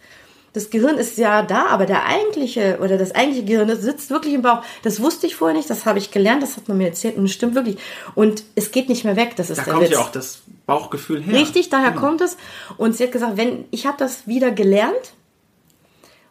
Das 0.53 0.69
Gehirn 0.69 0.95
ist 0.97 1.17
ja 1.17 1.41
da, 1.41 1.65
aber 1.65 1.85
der 1.85 2.05
eigentliche 2.05 2.79
oder 2.81 2.97
das 2.97 3.13
eigentliche 3.13 3.43
Gehirn 3.43 3.67
das 3.67 3.81
sitzt 3.81 4.09
wirklich 4.09 4.33
im 4.35 4.41
Bauch. 4.41 4.61
Das 4.83 5.01
wusste 5.01 5.27
ich 5.27 5.35
vorher 5.35 5.57
nicht, 5.57 5.69
das 5.69 5.85
habe 5.85 5.99
ich 5.99 6.11
gelernt, 6.11 6.41
das 6.43 6.55
hat 6.55 6.69
man 6.69 6.77
mir 6.77 6.87
erzählt 6.87 7.17
und 7.17 7.25
es 7.25 7.33
stimmt 7.33 7.55
wirklich. 7.55 7.77
Und 8.15 8.45
es 8.55 8.71
geht 8.71 8.87
nicht 8.87 9.03
mehr 9.03 9.17
weg. 9.17 9.35
Das 9.35 9.49
ist 9.49 9.57
da 9.57 9.63
der 9.65 9.73
kommt 9.73 9.85
Witz. 9.85 9.91
ja 9.91 9.99
auch 9.99 10.11
das 10.11 10.43
Bauchgefühl 10.65 11.21
her. 11.21 11.33
Richtig, 11.37 11.67
daher 11.67 11.89
Genau. 11.91 11.99
kommt 12.01 12.21
es. 12.21 12.37
Und 12.77 12.95
sie 12.95 13.03
hat 13.03 13.11
gesagt, 13.11 13.35
wenn 13.35 13.65
ich 13.71 13.85
habe 13.85 13.97
das 13.99 14.27
wieder 14.27 14.49
gelernt 14.51 15.13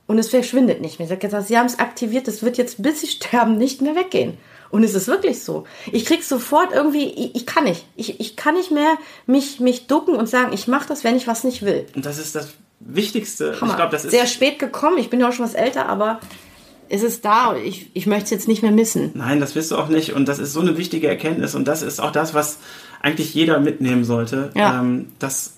und 0.06 0.18
es 0.18 0.28
verschwindet 0.28 0.80
nicht 0.80 0.98
mehr. 0.98 1.08
Sie 1.08 1.16
gesagt, 1.16 1.48
sie 1.48 1.58
haben 1.58 1.66
es 1.66 1.78
aktiviert, 1.78 2.28
das 2.28 2.42
wird 2.42 2.58
jetzt 2.58 2.82
bis 2.82 3.00
sie 3.00 3.06
sterben 3.06 3.56
nicht 3.56 3.80
mehr 3.80 3.94
weggehen. 3.94 4.36
Und 4.70 4.82
es 4.82 4.94
ist 4.94 5.06
wirklich 5.06 5.42
so. 5.42 5.64
Ich 5.92 6.04
krieg 6.04 6.24
sofort 6.24 6.72
irgendwie, 6.72 7.04
ich, 7.04 7.36
ich 7.36 7.46
kann 7.46 7.64
nicht. 7.64 7.86
Ich, 7.94 8.18
ich 8.18 8.34
kann 8.34 8.54
nicht 8.54 8.72
mehr 8.72 8.96
mich, 9.24 9.60
mich 9.60 9.86
ducken 9.86 10.16
und 10.16 10.28
sagen, 10.28 10.52
ich 10.52 10.66
mache 10.66 10.88
das, 10.88 11.04
wenn 11.04 11.16
ich 11.16 11.28
was 11.28 11.44
nicht 11.44 11.62
will. 11.62 11.86
Und 11.94 12.04
das 12.04 12.18
ist 12.18 12.34
das 12.34 12.54
Wichtigste. 12.80 13.60
Hammer. 13.60 13.70
Ich 13.72 13.76
glaube, 13.76 13.92
das 13.92 14.04
ist 14.04 14.10
Sehr 14.10 14.26
spät 14.26 14.58
gekommen. 14.58 14.98
Ich 14.98 15.10
bin 15.10 15.20
ja 15.20 15.28
auch 15.28 15.32
schon 15.32 15.44
was 15.44 15.54
älter, 15.54 15.86
aber 15.86 16.18
es 16.88 17.02
ist 17.02 17.24
da 17.24 17.56
ich, 17.56 17.90
ich 17.94 18.06
möchte 18.06 18.24
es 18.24 18.30
jetzt 18.30 18.48
nicht 18.48 18.62
mehr 18.62 18.72
missen. 18.72 19.12
Nein, 19.14 19.40
das 19.40 19.54
wirst 19.54 19.70
du 19.70 19.76
auch 19.76 19.88
nicht. 19.88 20.12
Und 20.12 20.26
das 20.26 20.38
ist 20.38 20.52
so 20.52 20.60
eine 20.60 20.76
wichtige 20.76 21.08
Erkenntnis. 21.08 21.54
Und 21.54 21.68
das 21.68 21.82
ist 21.82 22.00
auch 22.00 22.10
das, 22.10 22.34
was 22.34 22.58
eigentlich 23.00 23.32
jeder 23.32 23.60
mitnehmen 23.60 24.04
sollte. 24.04 24.50
Ja. 24.54 24.80
Ähm, 24.80 25.12
dass 25.18 25.54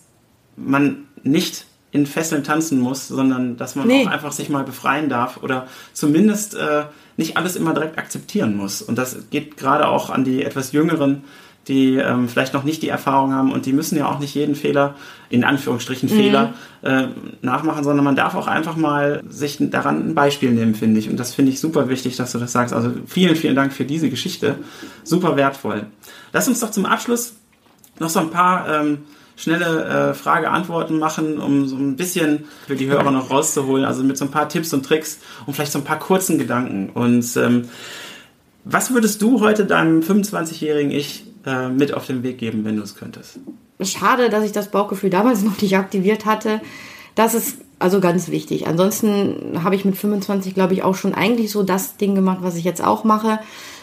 man 0.56 1.08
nicht 1.22 1.64
in 1.96 2.06
Fesseln 2.06 2.44
tanzen 2.44 2.78
muss, 2.78 3.08
sondern 3.08 3.56
dass 3.56 3.74
man 3.74 3.86
Nee. 3.88 4.04
auch 4.06 4.10
einfach 4.10 4.32
sich 4.32 4.48
mal 4.50 4.64
befreien 4.64 5.08
darf 5.08 5.42
oder 5.42 5.66
zumindest 5.94 6.54
äh, 6.54 6.84
nicht 7.16 7.36
alles 7.38 7.56
immer 7.56 7.72
direkt 7.72 7.98
akzeptieren 7.98 8.54
muss. 8.56 8.82
Und 8.82 8.98
das 8.98 9.30
geht 9.30 9.56
gerade 9.56 9.88
auch 9.88 10.10
an 10.10 10.22
die 10.24 10.44
etwas 10.44 10.72
Jüngeren, 10.72 11.24
die 11.68 11.96
ähm, 11.96 12.28
vielleicht 12.28 12.54
noch 12.54 12.62
nicht 12.62 12.82
die 12.82 12.88
Erfahrung 12.88 13.32
haben 13.34 13.50
und 13.50 13.66
die 13.66 13.72
müssen 13.72 13.96
ja 13.98 14.06
auch 14.06 14.20
nicht 14.20 14.34
jeden 14.36 14.54
Fehler, 14.54 14.94
in 15.30 15.42
Anführungsstrichen 15.42 16.08
Fehler, 16.08 16.54
äh, 16.82 17.08
nachmachen, 17.42 17.82
sondern 17.82 18.04
man 18.04 18.14
darf 18.14 18.36
auch 18.36 18.46
einfach 18.46 18.76
mal 18.76 19.24
sich 19.28 19.56
daran 19.58 20.10
ein 20.10 20.14
Beispiel 20.14 20.52
nehmen, 20.52 20.76
finde 20.76 21.00
ich. 21.00 21.10
Und 21.10 21.16
das 21.18 21.34
finde 21.34 21.50
ich 21.50 21.58
super 21.58 21.88
wichtig, 21.88 22.14
dass 22.16 22.30
du 22.32 22.38
das 22.38 22.52
sagst. 22.52 22.72
Also 22.72 22.92
vielen, 23.06 23.34
vielen 23.34 23.56
Dank 23.56 23.72
für 23.72 23.84
diese 23.84 24.10
Geschichte. 24.10 24.56
Super 25.02 25.34
wertvoll. 25.36 25.86
Lass 26.32 26.46
uns 26.46 26.60
doch 26.60 26.70
zum 26.70 26.86
Abschluss 26.86 27.34
noch 27.98 28.10
so 28.10 28.20
ein 28.20 28.30
paar 28.30 28.68
ähm, 28.68 28.98
schnelle 29.36 29.84
äh, 29.84 30.14
Frage-Antworten 30.14 30.98
machen, 30.98 31.38
um 31.38 31.66
so 31.68 31.76
ein 31.76 31.96
bisschen 31.96 32.46
für 32.66 32.74
die 32.74 32.88
Hörer 32.88 33.10
noch 33.10 33.30
rauszuholen. 33.30 33.84
Also 33.84 34.02
mit 34.02 34.16
so 34.16 34.24
ein 34.24 34.30
paar 34.30 34.48
Tipps 34.48 34.72
und 34.72 34.84
Tricks 34.84 35.20
und 35.44 35.54
vielleicht 35.54 35.72
so 35.72 35.78
ein 35.78 35.84
paar 35.84 35.98
kurzen 35.98 36.38
Gedanken. 36.38 36.90
Und 36.90 37.36
ähm, 37.36 37.68
was 38.64 38.92
würdest 38.92 39.22
du 39.22 39.40
heute 39.40 39.66
deinem 39.66 40.00
25-jährigen 40.00 40.90
Ich 40.90 41.24
äh, 41.44 41.68
mit 41.68 41.94
auf 41.94 42.06
den 42.06 42.22
Weg 42.22 42.38
geben, 42.38 42.64
wenn 42.64 42.76
du 42.76 42.82
es 42.82 42.96
könntest? 42.96 43.38
Schade, 43.80 44.30
dass 44.30 44.44
ich 44.44 44.52
das 44.52 44.70
Bauchgefühl 44.70 45.10
damals 45.10 45.42
noch 45.44 45.60
nicht 45.60 45.76
aktiviert 45.76 46.24
hatte. 46.24 46.60
Das 47.14 47.34
ist 47.34 47.58
also 47.78 48.00
ganz 48.00 48.28
wichtig. 48.28 48.66
Ansonsten 48.66 49.62
habe 49.62 49.74
ich 49.74 49.84
mit 49.84 49.96
25, 49.96 50.54
glaube 50.54 50.72
ich, 50.72 50.82
auch 50.82 50.94
schon 50.94 51.14
eigentlich 51.14 51.50
so 51.50 51.62
das 51.62 51.98
Ding 51.98 52.14
gemacht, 52.14 52.38
was 52.40 52.56
ich 52.56 52.64
jetzt 52.64 52.82
auch 52.82 53.04
mache. 53.04 53.38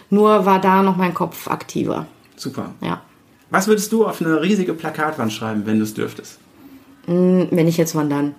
Nur 0.10 0.46
war 0.46 0.60
da 0.60 0.84
noch 0.84 0.98
mein 0.98 1.14
Kopf 1.14 1.48
aktiver. 1.48 2.08
Super. 2.36 2.72
Ja. 2.82 3.02
Was 3.54 3.68
würdest 3.68 3.92
du 3.92 4.08
auf 4.08 4.20
eine 4.20 4.42
riesige 4.42 4.74
Plakatwand 4.74 5.32
schreiben, 5.32 5.68
wenn 5.68 5.78
du 5.78 5.84
es 5.84 5.94
dürftest? 5.94 6.40
Wenn 7.06 7.68
ich 7.68 7.78
jetzt 7.78 7.94
wandern. 7.94 8.34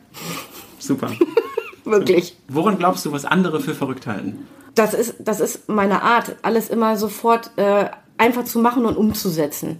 Super. 0.81 1.12
Wirklich. 1.85 2.37
Woran 2.49 2.79
glaubst 2.79 3.07
du, 3.07 3.12
was 3.12 3.25
andere 3.25 3.61
für 3.61 3.77
verrückt 3.77 4.09
halten? 4.09 4.49
Das 4.75 4.93
ist, 4.93 5.15
das 5.21 5.39
ist 5.39 5.69
meine 5.69 6.03
Art, 6.03 6.35
alles 6.43 6.69
immer 6.69 6.97
sofort 6.97 7.53
äh, 7.55 7.91
einfach 8.19 8.43
zu 8.43 8.59
machen 8.59 8.87
und 8.87 8.97
umzusetzen. 8.97 9.79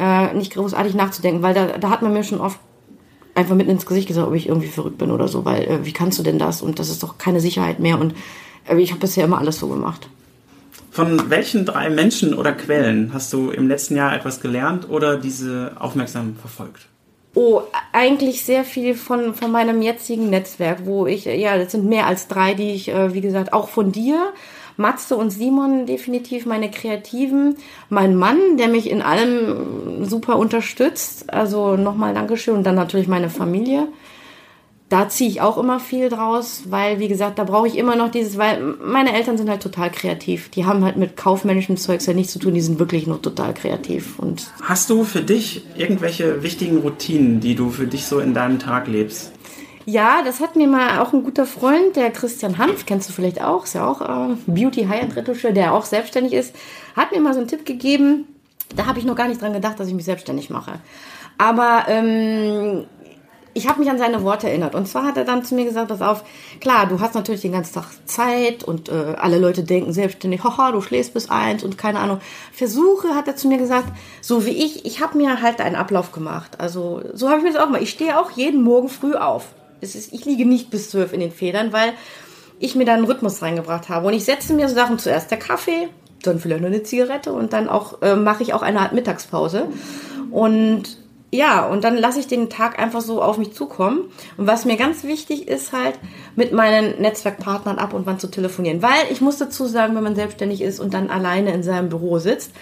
Äh, 0.00 0.34
nicht 0.34 0.52
großartig 0.54 0.94
nachzudenken, 0.94 1.42
weil 1.42 1.54
da, 1.54 1.78
da 1.78 1.88
hat 1.88 2.02
man 2.02 2.12
mir 2.12 2.24
schon 2.24 2.40
oft 2.40 2.58
einfach 3.36 3.54
mitten 3.54 3.70
ins 3.70 3.86
Gesicht 3.86 4.08
gesagt, 4.08 4.26
ob 4.26 4.34
ich 4.34 4.48
irgendwie 4.48 4.66
verrückt 4.66 4.98
bin 4.98 5.12
oder 5.12 5.28
so, 5.28 5.44
weil 5.44 5.62
äh, 5.62 5.84
wie 5.84 5.92
kannst 5.92 6.18
du 6.18 6.24
denn 6.24 6.40
das? 6.40 6.60
Und 6.60 6.80
das 6.80 6.88
ist 6.88 7.04
doch 7.04 7.18
keine 7.18 7.38
Sicherheit 7.38 7.78
mehr. 7.78 8.00
Und 8.00 8.16
äh, 8.66 8.76
ich 8.78 8.90
habe 8.90 9.00
bisher 9.00 9.26
immer 9.26 9.38
alles 9.38 9.60
so 9.60 9.68
gemacht. 9.68 10.08
Von 10.92 11.30
welchen 11.30 11.64
drei 11.64 11.88
Menschen 11.88 12.34
oder 12.34 12.52
Quellen 12.52 13.14
hast 13.14 13.32
du 13.32 13.50
im 13.50 13.66
letzten 13.66 13.96
Jahr 13.96 14.14
etwas 14.14 14.42
gelernt 14.42 14.90
oder 14.90 15.16
diese 15.16 15.72
aufmerksam 15.78 16.36
verfolgt? 16.36 16.86
Oh, 17.34 17.62
eigentlich 17.92 18.44
sehr 18.44 18.62
viel 18.62 18.94
von, 18.94 19.32
von 19.32 19.50
meinem 19.50 19.80
jetzigen 19.80 20.28
Netzwerk, 20.28 20.84
wo 20.84 21.06
ich, 21.06 21.24
ja, 21.24 21.56
das 21.56 21.72
sind 21.72 21.86
mehr 21.86 22.06
als 22.06 22.28
drei, 22.28 22.52
die 22.52 22.72
ich, 22.72 22.90
äh, 22.90 23.14
wie 23.14 23.22
gesagt, 23.22 23.54
auch 23.54 23.70
von 23.70 23.90
dir, 23.90 24.34
Matze 24.76 25.16
und 25.16 25.30
Simon 25.30 25.86
definitiv 25.86 26.44
meine 26.44 26.70
Kreativen, 26.70 27.56
mein 27.88 28.14
Mann, 28.14 28.58
der 28.58 28.68
mich 28.68 28.90
in 28.90 29.00
allem 29.00 30.04
super 30.04 30.38
unterstützt, 30.38 31.32
also 31.32 31.78
nochmal 31.78 32.12
Dankeschön 32.12 32.54
und 32.54 32.64
dann 32.64 32.74
natürlich 32.74 33.08
meine 33.08 33.30
Familie. 33.30 33.88
Da 34.92 35.08
ziehe 35.08 35.30
ich 35.30 35.40
auch 35.40 35.56
immer 35.56 35.80
viel 35.80 36.10
draus, 36.10 36.64
weil, 36.66 36.98
wie 36.98 37.08
gesagt, 37.08 37.38
da 37.38 37.44
brauche 37.44 37.66
ich 37.66 37.78
immer 37.78 37.96
noch 37.96 38.10
dieses, 38.10 38.36
weil 38.36 38.60
meine 38.84 39.14
Eltern 39.14 39.38
sind 39.38 39.48
halt 39.48 39.62
total 39.62 39.90
kreativ. 39.90 40.50
Die 40.50 40.66
haben 40.66 40.84
halt 40.84 40.98
mit 40.98 41.16
kaufmännischem 41.16 41.78
Zeugs 41.78 42.04
ja 42.04 42.12
nichts 42.12 42.34
zu 42.34 42.38
tun, 42.38 42.52
die 42.52 42.60
sind 42.60 42.78
wirklich 42.78 43.06
nur 43.06 43.22
total 43.22 43.54
kreativ 43.54 44.18
und 44.18 44.50
Hast 44.60 44.90
du 44.90 45.04
für 45.04 45.22
dich 45.22 45.64
irgendwelche 45.78 46.42
wichtigen 46.42 46.76
Routinen, 46.76 47.40
die 47.40 47.54
du 47.54 47.70
für 47.70 47.86
dich 47.86 48.04
so 48.04 48.18
in 48.18 48.34
deinem 48.34 48.58
Tag 48.58 48.86
lebst? 48.86 49.32
Ja, 49.86 50.20
das 50.22 50.40
hat 50.40 50.56
mir 50.56 50.68
mal 50.68 50.98
auch 50.98 51.14
ein 51.14 51.24
guter 51.24 51.46
Freund, 51.46 51.96
der 51.96 52.10
Christian 52.10 52.58
Hanf, 52.58 52.84
kennst 52.84 53.08
du 53.08 53.14
vielleicht 53.14 53.42
auch, 53.42 53.64
ist 53.64 53.74
ja 53.74 53.88
auch 53.88 54.02
äh, 54.02 54.34
Beauty 54.46 54.84
High-End 54.84 55.16
Retoucheur, 55.16 55.52
der 55.52 55.72
auch 55.72 55.86
selbstständig 55.86 56.34
ist, 56.34 56.54
hat 56.94 57.12
mir 57.12 57.20
mal 57.22 57.32
so 57.32 57.38
einen 57.40 57.48
Tipp 57.48 57.64
gegeben. 57.64 58.26
Da 58.76 58.84
habe 58.84 58.98
ich 58.98 59.06
noch 59.06 59.16
gar 59.16 59.28
nicht 59.28 59.40
dran 59.40 59.54
gedacht, 59.54 59.80
dass 59.80 59.88
ich 59.88 59.94
mich 59.94 60.04
selbstständig 60.04 60.50
mache. 60.50 60.72
Aber 61.38 61.86
ähm, 61.88 62.84
ich 63.54 63.68
habe 63.68 63.80
mich 63.80 63.90
an 63.90 63.98
seine 63.98 64.22
Worte 64.22 64.48
erinnert. 64.48 64.74
Und 64.74 64.88
zwar 64.88 65.04
hat 65.04 65.16
er 65.16 65.24
dann 65.24 65.44
zu 65.44 65.54
mir 65.54 65.64
gesagt, 65.64 65.88
pass 65.88 66.00
auf, 66.00 66.24
klar, 66.60 66.86
du 66.86 67.00
hast 67.00 67.14
natürlich 67.14 67.42
den 67.42 67.52
ganzen 67.52 67.74
Tag 67.74 67.86
Zeit 68.06 68.64
und 68.64 68.88
äh, 68.88 69.14
alle 69.18 69.38
Leute 69.38 69.62
denken 69.62 69.92
selbstständig, 69.92 70.42
haha, 70.42 70.72
du 70.72 70.80
schläfst 70.80 71.14
bis 71.14 71.30
eins 71.30 71.62
und 71.62 71.76
keine 71.76 72.00
Ahnung. 72.00 72.20
Versuche, 72.52 73.14
hat 73.14 73.28
er 73.28 73.36
zu 73.36 73.48
mir 73.48 73.58
gesagt, 73.58 73.88
so 74.20 74.46
wie 74.46 74.50
ich, 74.50 74.84
ich 74.84 75.00
habe 75.00 75.18
mir 75.18 75.42
halt 75.42 75.60
einen 75.60 75.76
Ablauf 75.76 76.12
gemacht. 76.12 76.60
Also 76.60 77.02
so 77.12 77.28
habe 77.28 77.38
ich 77.38 77.44
mir 77.44 77.52
das 77.52 77.62
auch 77.62 77.68
mal. 77.68 77.82
Ich 77.82 77.90
stehe 77.90 78.18
auch 78.18 78.30
jeden 78.30 78.62
Morgen 78.62 78.88
früh 78.88 79.14
auf. 79.14 79.48
Es 79.80 79.94
ist, 79.94 80.12
ich 80.12 80.24
liege 80.24 80.46
nicht 80.46 80.70
bis 80.70 80.90
zwölf 80.90 81.12
in 81.12 81.20
den 81.20 81.32
Federn, 81.32 81.72
weil 81.72 81.92
ich 82.58 82.74
mir 82.74 82.84
da 82.84 82.94
einen 82.94 83.04
Rhythmus 83.04 83.42
reingebracht 83.42 83.88
habe. 83.88 84.06
Und 84.06 84.14
ich 84.14 84.24
setze 84.24 84.54
mir 84.54 84.68
so 84.68 84.74
Sachen 84.74 84.98
zuerst 84.98 85.30
der 85.30 85.38
Kaffee, 85.38 85.88
dann 86.22 86.38
vielleicht 86.38 86.62
noch 86.62 86.68
eine 86.68 86.84
Zigarette 86.84 87.32
und 87.32 87.52
dann 87.52 87.68
auch 87.68 88.00
äh, 88.00 88.14
mache 88.14 88.44
ich 88.44 88.54
auch 88.54 88.62
eine 88.62 88.80
Art 88.80 88.92
Mittagspause. 88.92 89.66
Und 90.30 91.01
ja, 91.34 91.66
und 91.66 91.82
dann 91.82 91.96
lasse 91.96 92.20
ich 92.20 92.26
den 92.26 92.50
Tag 92.50 92.78
einfach 92.78 93.00
so 93.00 93.22
auf 93.22 93.38
mich 93.38 93.54
zukommen. 93.54 94.10
Und 94.36 94.46
was 94.46 94.66
mir 94.66 94.76
ganz 94.76 95.02
wichtig 95.02 95.48
ist 95.48 95.72
halt, 95.72 95.98
mit 96.36 96.52
meinen 96.52 97.00
Netzwerkpartnern 97.00 97.78
ab 97.78 97.94
und 97.94 98.04
wann 98.04 98.18
zu 98.18 98.30
telefonieren. 98.30 98.82
Weil 98.82 99.10
ich 99.10 99.22
muss 99.22 99.38
dazu 99.38 99.64
sagen, 99.64 99.96
wenn 99.96 100.04
man 100.04 100.14
selbstständig 100.14 100.60
ist 100.60 100.78
und 100.78 100.92
dann 100.92 101.08
alleine 101.08 101.54
in 101.54 101.62
seinem 101.62 101.88
Büro 101.88 102.18
sitzt, 102.18 102.52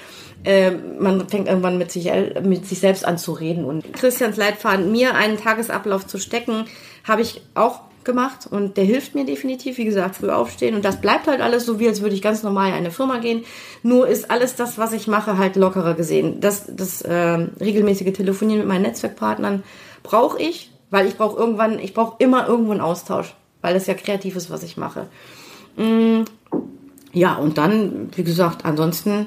äh, 0.44 0.70
man 0.70 1.28
fängt 1.28 1.48
irgendwann 1.48 1.78
mit 1.78 1.90
sich, 1.90 2.12
mit 2.44 2.64
sich 2.64 2.78
selbst 2.78 3.04
an 3.04 3.18
zu 3.18 3.32
reden. 3.32 3.64
Und 3.64 3.92
Christians 3.92 4.36
Leitfaden, 4.36 4.92
mir 4.92 5.16
einen 5.16 5.36
Tagesablauf 5.36 6.06
zu 6.06 6.18
stecken, 6.18 6.66
habe 7.04 7.22
ich 7.22 7.42
auch 7.54 7.80
gemacht 8.04 8.46
und 8.50 8.76
der 8.76 8.84
hilft 8.84 9.14
mir 9.14 9.24
definitiv, 9.24 9.78
wie 9.78 9.84
gesagt, 9.84 10.16
früh 10.16 10.30
aufstehen 10.30 10.74
und 10.74 10.84
das 10.84 11.00
bleibt 11.00 11.26
halt 11.26 11.40
alles 11.40 11.66
so, 11.66 11.78
wie 11.78 11.88
als 11.88 12.00
würde 12.00 12.14
ich 12.14 12.22
ganz 12.22 12.42
normal 12.42 12.68
in 12.68 12.74
eine 12.74 12.90
Firma 12.90 13.18
gehen. 13.18 13.44
Nur 13.82 14.08
ist 14.08 14.30
alles 14.30 14.56
das, 14.56 14.78
was 14.78 14.92
ich 14.92 15.06
mache, 15.06 15.38
halt 15.38 15.56
lockerer 15.56 15.94
gesehen. 15.94 16.40
Das, 16.40 16.64
das 16.68 17.02
äh, 17.02 17.14
regelmäßige 17.60 18.12
Telefonieren 18.12 18.60
mit 18.60 18.68
meinen 18.68 18.82
Netzwerkpartnern 18.82 19.62
brauche 20.02 20.40
ich, 20.40 20.70
weil 20.90 21.06
ich 21.06 21.16
brauche 21.16 21.38
irgendwann, 21.38 21.78
ich 21.78 21.94
brauche 21.94 22.16
immer 22.18 22.48
irgendwo 22.48 22.72
einen 22.72 22.80
Austausch, 22.80 23.34
weil 23.60 23.74
das 23.74 23.86
ja 23.86 23.94
kreativ 23.94 24.36
ist, 24.36 24.50
was 24.50 24.62
ich 24.62 24.76
mache. 24.76 25.06
Mm, 25.76 26.22
ja, 27.12 27.34
und 27.36 27.58
dann, 27.58 28.10
wie 28.16 28.24
gesagt, 28.24 28.64
ansonsten 28.64 29.26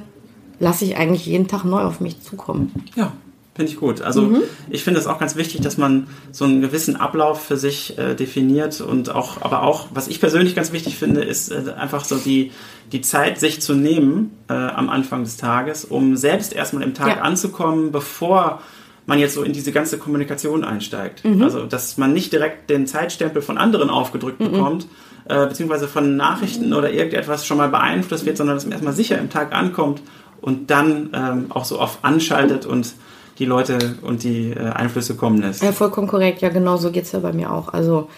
lasse 0.59 0.85
ich 0.85 0.97
eigentlich 0.97 1.25
jeden 1.25 1.47
Tag 1.47 1.63
neu 1.63 1.81
auf 1.81 1.99
mich 1.99 2.21
zukommen. 2.21 2.71
Ja, 2.95 3.11
Finde 3.55 3.71
ich 3.71 3.77
gut. 3.77 4.01
Also 4.01 4.23
mhm. 4.23 4.41
ich 4.71 4.83
finde 4.83 4.99
es 4.99 5.05
auch 5.05 5.19
ganz 5.19 5.35
wichtig, 5.35 5.61
dass 5.61 5.77
man 5.77 6.07
so 6.31 6.45
einen 6.45 6.61
gewissen 6.61 6.95
Ablauf 6.95 7.43
für 7.43 7.55
sich 7.57 7.97
äh, 7.99 8.15
definiert 8.15 8.81
und 8.81 9.13
auch, 9.13 9.41
aber 9.41 9.61
auch, 9.61 9.87
was 9.93 10.07
ich 10.07 10.19
persönlich 10.19 10.55
ganz 10.55 10.71
wichtig 10.71 10.97
finde, 10.97 11.21
ist 11.23 11.51
äh, 11.51 11.71
einfach 11.77 12.03
so 12.03 12.17
die, 12.17 12.51
die 12.91 13.01
Zeit, 13.01 13.39
sich 13.39 13.61
zu 13.61 13.75
nehmen 13.75 14.31
äh, 14.49 14.53
am 14.53 14.89
Anfang 14.89 15.23
des 15.23 15.37
Tages, 15.37 15.85
um 15.85 16.17
selbst 16.17 16.53
erstmal 16.53 16.81
im 16.81 16.95
Tag 16.95 17.17
ja. 17.17 17.21
anzukommen, 17.21 17.91
bevor 17.91 18.59
man 19.05 19.19
jetzt 19.19 19.35
so 19.35 19.43
in 19.43 19.53
diese 19.53 19.71
ganze 19.71 19.99
Kommunikation 19.99 20.63
einsteigt. 20.63 21.23
Mhm. 21.23 21.43
Also 21.43 21.65
dass 21.65 21.97
man 21.97 22.11
nicht 22.11 22.33
direkt 22.33 22.71
den 22.71 22.87
Zeitstempel 22.87 23.43
von 23.43 23.59
anderen 23.59 23.91
aufgedrückt 23.91 24.39
mhm. 24.39 24.51
bekommt, 24.51 24.87
äh, 25.25 25.45
beziehungsweise 25.45 25.87
von 25.87 26.15
Nachrichten 26.15 26.73
oder 26.73 26.91
irgendetwas 26.91 27.45
schon 27.45 27.57
mal 27.57 27.69
beeinflusst 27.69 28.25
wird, 28.25 28.37
sondern 28.37 28.55
dass 28.55 28.65
man 28.65 28.71
erstmal 28.71 28.93
sicher 28.93 29.19
im 29.19 29.29
Tag 29.29 29.53
ankommt 29.53 30.01
und 30.41 30.71
dann 30.71 31.09
ähm, 31.13 31.45
auch 31.49 31.65
so 31.65 31.79
oft 31.79 31.99
anschaltet 32.03 32.65
und 32.65 32.93
die 33.39 33.45
Leute 33.45 33.95
und 34.01 34.23
die 34.23 34.51
äh, 34.51 34.69
Einflüsse 34.69 35.15
kommen 35.15 35.41
lässt. 35.41 35.63
Ja, 35.63 35.71
vollkommen 35.71 36.07
korrekt. 36.07 36.41
Ja, 36.41 36.49
genau 36.49 36.77
so 36.77 36.91
geht 36.91 37.05
es 37.05 37.11
ja 37.11 37.19
bei 37.19 37.33
mir 37.33 37.51
auch. 37.51 37.73
Also 37.73 38.09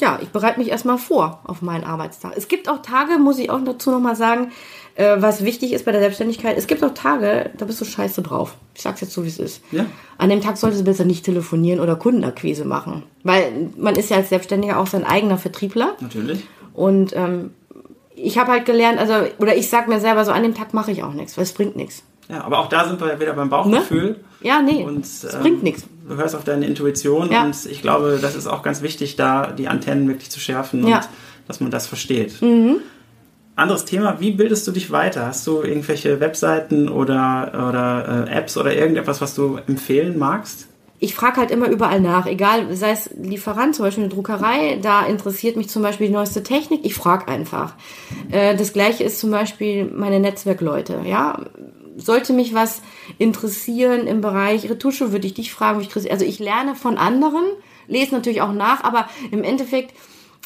ja, 0.00 0.18
ich 0.22 0.28
bereite 0.28 0.58
mich 0.58 0.68
erstmal 0.68 0.98
vor 0.98 1.40
auf 1.44 1.60
meinen 1.60 1.84
Arbeitstag. 1.84 2.32
Es 2.36 2.48
gibt 2.48 2.68
auch 2.68 2.82
Tage, 2.82 3.18
muss 3.18 3.38
ich 3.38 3.50
auch 3.50 3.60
dazu 3.64 3.90
nochmal 3.90 4.14
sagen, 4.14 4.52
äh, 4.94 5.16
was 5.18 5.44
wichtig 5.44 5.72
ist 5.72 5.84
bei 5.84 5.92
der 5.92 6.00
Selbstständigkeit. 6.00 6.56
Es 6.56 6.66
gibt 6.66 6.84
auch 6.84 6.94
Tage, 6.94 7.50
da 7.56 7.64
bist 7.64 7.80
du 7.80 7.84
scheiße 7.84 8.22
drauf. 8.22 8.56
Ich 8.74 8.82
sag's 8.82 9.00
jetzt 9.00 9.12
so, 9.12 9.24
wie 9.24 9.28
es 9.28 9.38
ist. 9.38 9.62
Ja. 9.72 9.86
An 10.16 10.30
dem 10.30 10.40
Tag 10.40 10.56
solltest 10.56 10.82
du 10.82 10.84
besser 10.84 11.04
nicht 11.04 11.24
telefonieren 11.24 11.80
oder 11.80 11.96
Kundenakquise 11.96 12.64
machen. 12.64 13.02
Weil 13.24 13.70
man 13.76 13.96
ist 13.96 14.10
ja 14.10 14.18
als 14.18 14.28
Selbstständiger 14.28 14.78
auch 14.78 14.86
sein 14.86 15.04
eigener 15.04 15.38
Vertriebler. 15.38 15.96
Natürlich. 16.00 16.46
Und 16.74 17.14
ähm, 17.16 17.50
ich 18.14 18.38
habe 18.38 18.52
halt 18.52 18.66
gelernt, 18.66 18.98
also, 18.98 19.14
oder 19.38 19.56
ich 19.56 19.68
sag 19.68 19.88
mir 19.88 20.00
selber 20.00 20.24
so, 20.24 20.30
an 20.30 20.42
dem 20.42 20.54
Tag 20.54 20.74
mache 20.74 20.92
ich 20.92 21.02
auch 21.02 21.12
nichts, 21.12 21.36
weil 21.36 21.44
es 21.44 21.52
bringt 21.52 21.76
nichts. 21.76 22.04
Ja, 22.28 22.44
aber 22.44 22.58
auch 22.58 22.68
da 22.68 22.86
sind 22.86 23.00
wir 23.00 23.18
wieder 23.20 23.32
beim 23.32 23.48
Bauchgefühl. 23.48 24.10
Ne? 24.10 24.16
Ja, 24.40 24.60
nee. 24.62 24.84
Und, 24.84 25.04
es 25.04 25.24
ähm, 25.24 25.40
bringt 25.40 25.62
nichts. 25.62 25.84
Du 26.08 26.16
hörst 26.16 26.34
auf 26.34 26.44
deine 26.44 26.66
Intuition 26.66 27.30
ja. 27.32 27.44
und 27.44 27.56
ich 27.66 27.82
glaube, 27.82 28.18
das 28.20 28.34
ist 28.34 28.46
auch 28.46 28.62
ganz 28.62 28.82
wichtig, 28.82 29.16
da 29.16 29.48
die 29.48 29.68
Antennen 29.68 30.08
wirklich 30.08 30.30
zu 30.30 30.40
schärfen 30.40 30.86
ja. 30.86 30.96
und 30.98 31.08
dass 31.46 31.60
man 31.60 31.70
das 31.70 31.86
versteht. 31.86 32.40
Mhm. 32.42 32.76
Anderes 33.56 33.84
Thema, 33.84 34.20
wie 34.20 34.32
bildest 34.32 34.66
du 34.68 34.72
dich 34.72 34.92
weiter? 34.92 35.26
Hast 35.26 35.46
du 35.46 35.62
irgendwelche 35.62 36.20
Webseiten 36.20 36.88
oder, 36.88 37.66
oder 37.68 38.26
äh, 38.28 38.36
Apps 38.36 38.56
oder 38.56 38.74
irgendetwas, 38.74 39.20
was 39.20 39.34
du 39.34 39.58
empfehlen 39.66 40.18
magst? 40.18 40.68
ich 41.00 41.14
frage 41.14 41.36
halt 41.36 41.50
immer 41.50 41.68
überall 41.68 42.00
nach, 42.00 42.26
egal, 42.26 42.74
sei 42.74 42.90
es 42.90 43.10
Lieferant, 43.20 43.74
zum 43.74 43.84
Beispiel 43.84 44.04
eine 44.04 44.12
Druckerei, 44.12 44.78
da 44.82 45.06
interessiert 45.06 45.56
mich 45.56 45.68
zum 45.68 45.82
Beispiel 45.82 46.08
die 46.08 46.12
neueste 46.12 46.42
Technik, 46.42 46.80
ich 46.82 46.94
frage 46.94 47.28
einfach. 47.28 47.74
Äh, 48.30 48.56
das 48.56 48.72
gleiche 48.72 49.04
ist 49.04 49.20
zum 49.20 49.30
Beispiel 49.30 49.84
meine 49.84 50.18
Netzwerkleute, 50.18 51.02
ja. 51.04 51.40
Sollte 52.00 52.32
mich 52.32 52.54
was 52.54 52.80
interessieren 53.18 54.06
im 54.06 54.20
Bereich 54.20 54.70
Retusche, 54.70 55.12
würde 55.12 55.26
ich 55.26 55.34
dich 55.34 55.52
fragen. 55.52 55.80
Ich, 55.80 56.10
also 56.10 56.24
ich 56.24 56.38
lerne 56.38 56.74
von 56.74 56.96
anderen, 56.96 57.44
lese 57.88 58.14
natürlich 58.14 58.40
auch 58.40 58.52
nach, 58.52 58.84
aber 58.84 59.08
im 59.30 59.42
Endeffekt, 59.42 59.94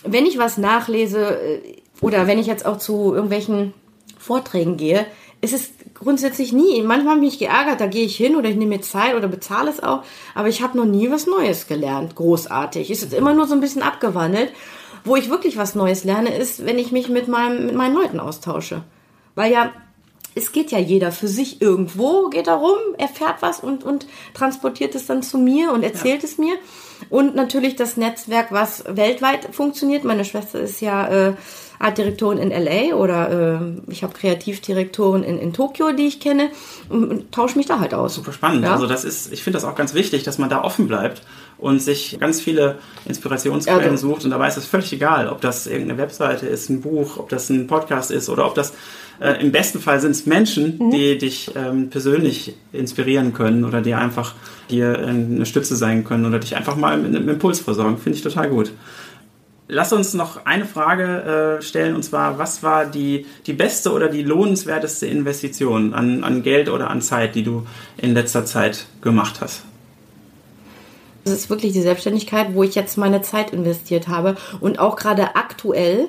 wenn 0.05 0.27
ich 0.27 0.39
was 0.39 0.57
nachlese 0.57 1.39
äh, 1.39 1.77
oder 2.01 2.27
wenn 2.27 2.39
ich 2.39 2.47
jetzt 2.47 2.67
auch 2.67 2.79
zu 2.79 3.13
irgendwelchen 3.15 3.75
Vorträgen 4.19 4.77
gehe, 4.77 5.07
ist 5.43 5.53
es 5.53 5.73
grundsätzlich 5.95 6.53
nie. 6.53 6.83
Manchmal 6.83 7.17
bin 7.17 7.25
ich 7.25 7.39
geärgert, 7.39 7.81
da 7.81 7.87
gehe 7.87 8.05
ich 8.05 8.17
hin 8.17 8.37
oder 8.37 8.49
ich 8.49 8.57
nehme 8.57 8.77
mir 8.77 8.81
Zeit 8.81 9.15
oder 9.15 9.29
bezahle 9.29 9.71
es 9.71 9.83
auch, 9.83 10.05
aber 10.35 10.49
ich 10.49 10.63
habe 10.63 10.79
noch 10.79 10.85
nie 10.85 11.11
was 11.11 11.27
Neues 11.27 11.67
gelernt, 11.67 12.15
großartig. 12.15 12.91
Ist 12.91 13.13
immer 13.13 13.35
nur 13.35 13.47
so 13.47 13.55
ein 13.55 13.61
bisschen 13.61 13.83
abgewandelt. 13.83 14.53
Wo 15.05 15.17
ich 15.17 15.31
wirklich 15.31 15.57
was 15.57 15.75
Neues 15.75 16.05
lerne, 16.05 16.33
ist, 16.33 16.65
wenn 16.65 16.79
ich 16.79 16.93
mich 16.93 17.09
mit, 17.09 17.27
meinem, 17.27 17.67
mit 17.67 17.75
meinen 17.75 17.95
Leuten 17.97 18.21
austausche. 18.21 18.85
Weil 19.35 19.53
ja, 19.53 19.73
es 20.35 20.53
geht 20.53 20.71
ja 20.71 20.79
jeder 20.79 21.13
für 21.13 21.29
sich 21.29 21.61
irgendwo, 21.61 22.29
geht 22.29 22.47
da 22.47 22.55
rum, 22.55 22.79
erfährt 22.99 23.37
was 23.41 23.61
und, 23.61 23.85
und 23.85 24.07
transportiert 24.35 24.95
es 24.95 25.07
dann 25.07 25.23
zu 25.23 25.39
mir 25.39 25.73
und 25.73 25.83
erzählt 25.83 26.23
ja. 26.23 26.29
es 26.29 26.39
mir. 26.39 26.55
Und 27.11 27.35
natürlich 27.35 27.77
das 27.77 27.97
Netzwerk, 27.97 28.53
was 28.53 28.85
weltweit 28.87 29.55
funktioniert. 29.55 30.05
Meine 30.05 30.25
Schwester 30.25 30.61
ist 30.61 30.81
ja 30.81 31.09
äh, 31.09 31.35
Artdirektorin 31.83 32.39
in 32.39 32.51
LA 32.51 32.95
oder 32.95 33.61
äh, 33.61 33.91
ich 33.91 34.03
habe 34.03 34.13
Kreativdirektoren 34.15 35.25
in, 35.25 35.39
in 35.39 35.53
Tokio, 35.53 35.93
die 35.93 36.07
ich 36.07 36.21
kenne 36.21 36.51
und, 36.89 37.11
und 37.11 37.33
tausche 37.33 37.59
mich 37.59 37.67
da 37.67 37.81
halt 37.81 37.93
aus. 37.93 38.15
Super 38.15 38.33
spannend. 38.33 38.65
Ja? 38.65 38.73
Also 38.73 38.87
das 38.87 39.05
ist, 39.05 39.33
ich 39.33 39.43
finde 39.43 39.57
das 39.57 39.65
auch 39.65 39.75
ganz 39.75 39.93
wichtig, 39.93 40.23
dass 40.23 40.39
man 40.39 40.49
da 40.49 40.63
offen 40.63 40.87
bleibt 40.87 41.23
und 41.59 41.81
sich 41.81 42.19
ganz 42.21 42.41
viele 42.41 42.79
Inspirationsquellen 43.05 43.91
also. 43.91 44.09
sucht 44.09 44.25
und 44.25 44.31
dabei 44.31 44.49
ist 44.49 44.57
es 44.57 44.67
völlig 44.67 44.93
egal, 44.93 45.29
ob 45.29 45.41
das 45.41 45.67
irgendeine 45.67 45.99
Webseite 45.99 46.47
ist, 46.47 46.71
ein 46.71 46.83
Buch, 46.83 47.19
ob 47.19 47.29
das 47.29 47.51
ein 47.51 47.67
Podcast 47.67 48.11
ist 48.11 48.29
oder 48.29 48.47
ob 48.47 48.55
das 48.55 48.73
äh, 49.21 49.41
im 49.41 49.53
besten 49.53 49.81
Fall 49.81 50.01
sind 50.01 50.13
es 50.13 50.27
Menschen, 50.27 50.79
mhm. 50.79 50.91
die 50.91 51.19
dich 51.19 51.51
ähm, 51.55 51.91
persönlich 51.91 52.57
inspirieren 52.73 53.33
können 53.33 53.65
oder 53.65 53.81
die 53.81 53.95
einfach 53.95 54.35
dir 54.71 54.99
äh, 54.99 55.07
eine 55.07 55.47
Stütze 55.47 55.77
sein 55.77 56.05
können 56.05 56.27
oder 56.27 56.39
dich 56.39 56.57
einfach 56.57 56.77
mal 56.77 56.97
mit 56.99 57.15
einem 57.15 57.29
Impuls 57.29 57.61
versorgen. 57.61 57.99
Finde 57.99 58.19
ich 58.19 58.25
total 58.25 58.49
gut. 58.49 58.73
Lass 59.69 59.93
uns 59.93 60.13
noch 60.13 60.45
eine 60.45 60.67
Frage 60.67 61.59
äh, 61.59 61.63
stellen 61.63 61.95
und 61.95 62.03
zwar, 62.03 62.39
was 62.39 62.63
war 62.63 62.85
die, 62.85 63.27
die 63.47 63.53
beste 63.53 63.93
oder 63.93 64.09
die 64.09 64.23
lohnenswerteste 64.23 65.07
Investition 65.07 65.95
an, 65.95 66.25
an 66.25 66.43
Geld 66.43 66.69
oder 66.69 66.91
an 66.91 67.01
Zeit, 67.01 67.35
die 67.35 67.43
du 67.43 67.67
in 67.97 68.13
letzter 68.13 68.45
Zeit 68.45 68.87
gemacht 69.01 69.41
hast? 69.41 69.63
Das 71.25 71.33
ist 71.33 71.51
wirklich 71.51 71.73
die 71.73 71.81
Selbstständigkeit, 71.81 72.55
wo 72.55 72.65
ich 72.65 72.75
jetzt 72.75 72.99
meine 72.99 73.23
Zeit 73.23 73.53
investiert 73.53 74.09
habe 74.09 74.37
und 74.61 74.81
auch 74.81 74.97
gerade 74.97 75.37
aktuell, 75.37 76.09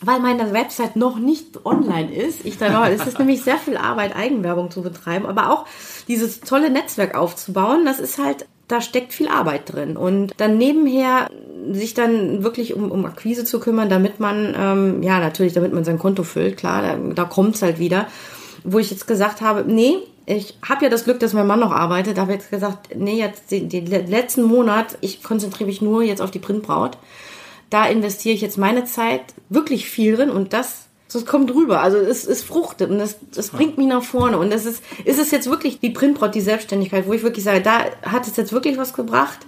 weil 0.00 0.20
meine 0.20 0.52
Website 0.52 0.94
noch 0.94 1.18
nicht 1.18 1.66
online 1.66 2.14
ist. 2.14 2.44
Ich 2.44 2.58
da 2.58 2.88
es 2.88 3.04
ist 3.04 3.18
nämlich 3.18 3.42
sehr 3.42 3.58
viel 3.58 3.76
Arbeit, 3.76 4.14
Eigenwerbung 4.14 4.70
zu 4.70 4.82
betreiben, 4.82 5.26
aber 5.26 5.50
auch 5.50 5.66
dieses 6.06 6.40
tolle 6.40 6.70
Netzwerk 6.70 7.16
aufzubauen, 7.16 7.84
das 7.84 7.98
ist 7.98 8.18
halt 8.18 8.46
da 8.68 8.80
steckt 8.80 9.12
viel 9.12 9.28
Arbeit 9.28 9.72
drin. 9.72 9.96
Und 9.96 10.32
dann 10.36 10.58
nebenher 10.58 11.28
sich 11.72 11.94
dann 11.94 12.44
wirklich 12.44 12.74
um, 12.74 12.90
um 12.90 13.04
Akquise 13.04 13.44
zu 13.44 13.60
kümmern, 13.60 13.88
damit 13.88 14.20
man, 14.20 14.54
ähm, 14.56 15.02
ja, 15.02 15.18
natürlich, 15.18 15.54
damit 15.54 15.72
man 15.72 15.84
sein 15.84 15.98
Konto 15.98 16.22
füllt, 16.22 16.56
klar, 16.56 16.82
da, 16.82 16.96
da 17.14 17.24
kommt's 17.24 17.62
halt 17.62 17.78
wieder. 17.78 18.06
Wo 18.64 18.78
ich 18.78 18.90
jetzt 18.90 19.06
gesagt 19.06 19.40
habe, 19.40 19.64
nee, 19.66 19.96
ich 20.26 20.58
habe 20.68 20.84
ja 20.84 20.90
das 20.90 21.04
Glück, 21.04 21.20
dass 21.20 21.32
mein 21.32 21.46
Mann 21.46 21.60
noch 21.60 21.72
arbeitet, 21.72 22.18
da 22.18 22.22
habe 22.22 22.32
ich 22.32 22.40
jetzt 22.40 22.50
gesagt, 22.50 22.94
nee, 22.94 23.18
jetzt 23.18 23.50
den, 23.50 23.68
den 23.70 23.86
letzten 23.86 24.42
Monat, 24.42 24.98
ich 25.00 25.22
konzentriere 25.22 25.68
mich 25.68 25.80
nur 25.80 26.02
jetzt 26.02 26.20
auf 26.20 26.30
die 26.30 26.38
Printbraut. 26.38 26.98
Da 27.70 27.86
investiere 27.86 28.34
ich 28.34 28.40
jetzt 28.42 28.58
meine 28.58 28.84
Zeit 28.84 29.22
wirklich 29.48 29.88
viel 29.88 30.16
drin 30.16 30.30
und 30.30 30.52
das 30.52 30.87
das 31.12 31.24
kommt 31.24 31.54
rüber. 31.54 31.80
Also 31.82 31.96
es, 31.98 32.26
es 32.26 32.42
fruchtet 32.42 32.90
und 32.90 32.98
das, 32.98 33.16
das 33.34 33.50
bringt 33.50 33.78
mich 33.78 33.86
nach 33.86 34.02
vorne. 34.02 34.38
Und 34.38 34.52
das 34.52 34.66
ist, 34.66 34.82
ist 35.04 35.18
es 35.18 35.30
jetzt 35.30 35.48
wirklich 35.48 35.80
die 35.80 35.90
Printbrot, 35.90 36.34
die 36.34 36.40
Selbstständigkeit, 36.40 37.06
wo 37.06 37.12
ich 37.12 37.22
wirklich 37.22 37.44
sage, 37.44 37.62
da 37.62 37.84
hat 38.02 38.26
es 38.26 38.36
jetzt 38.36 38.52
wirklich 38.52 38.76
was 38.76 38.92
gebracht, 38.92 39.38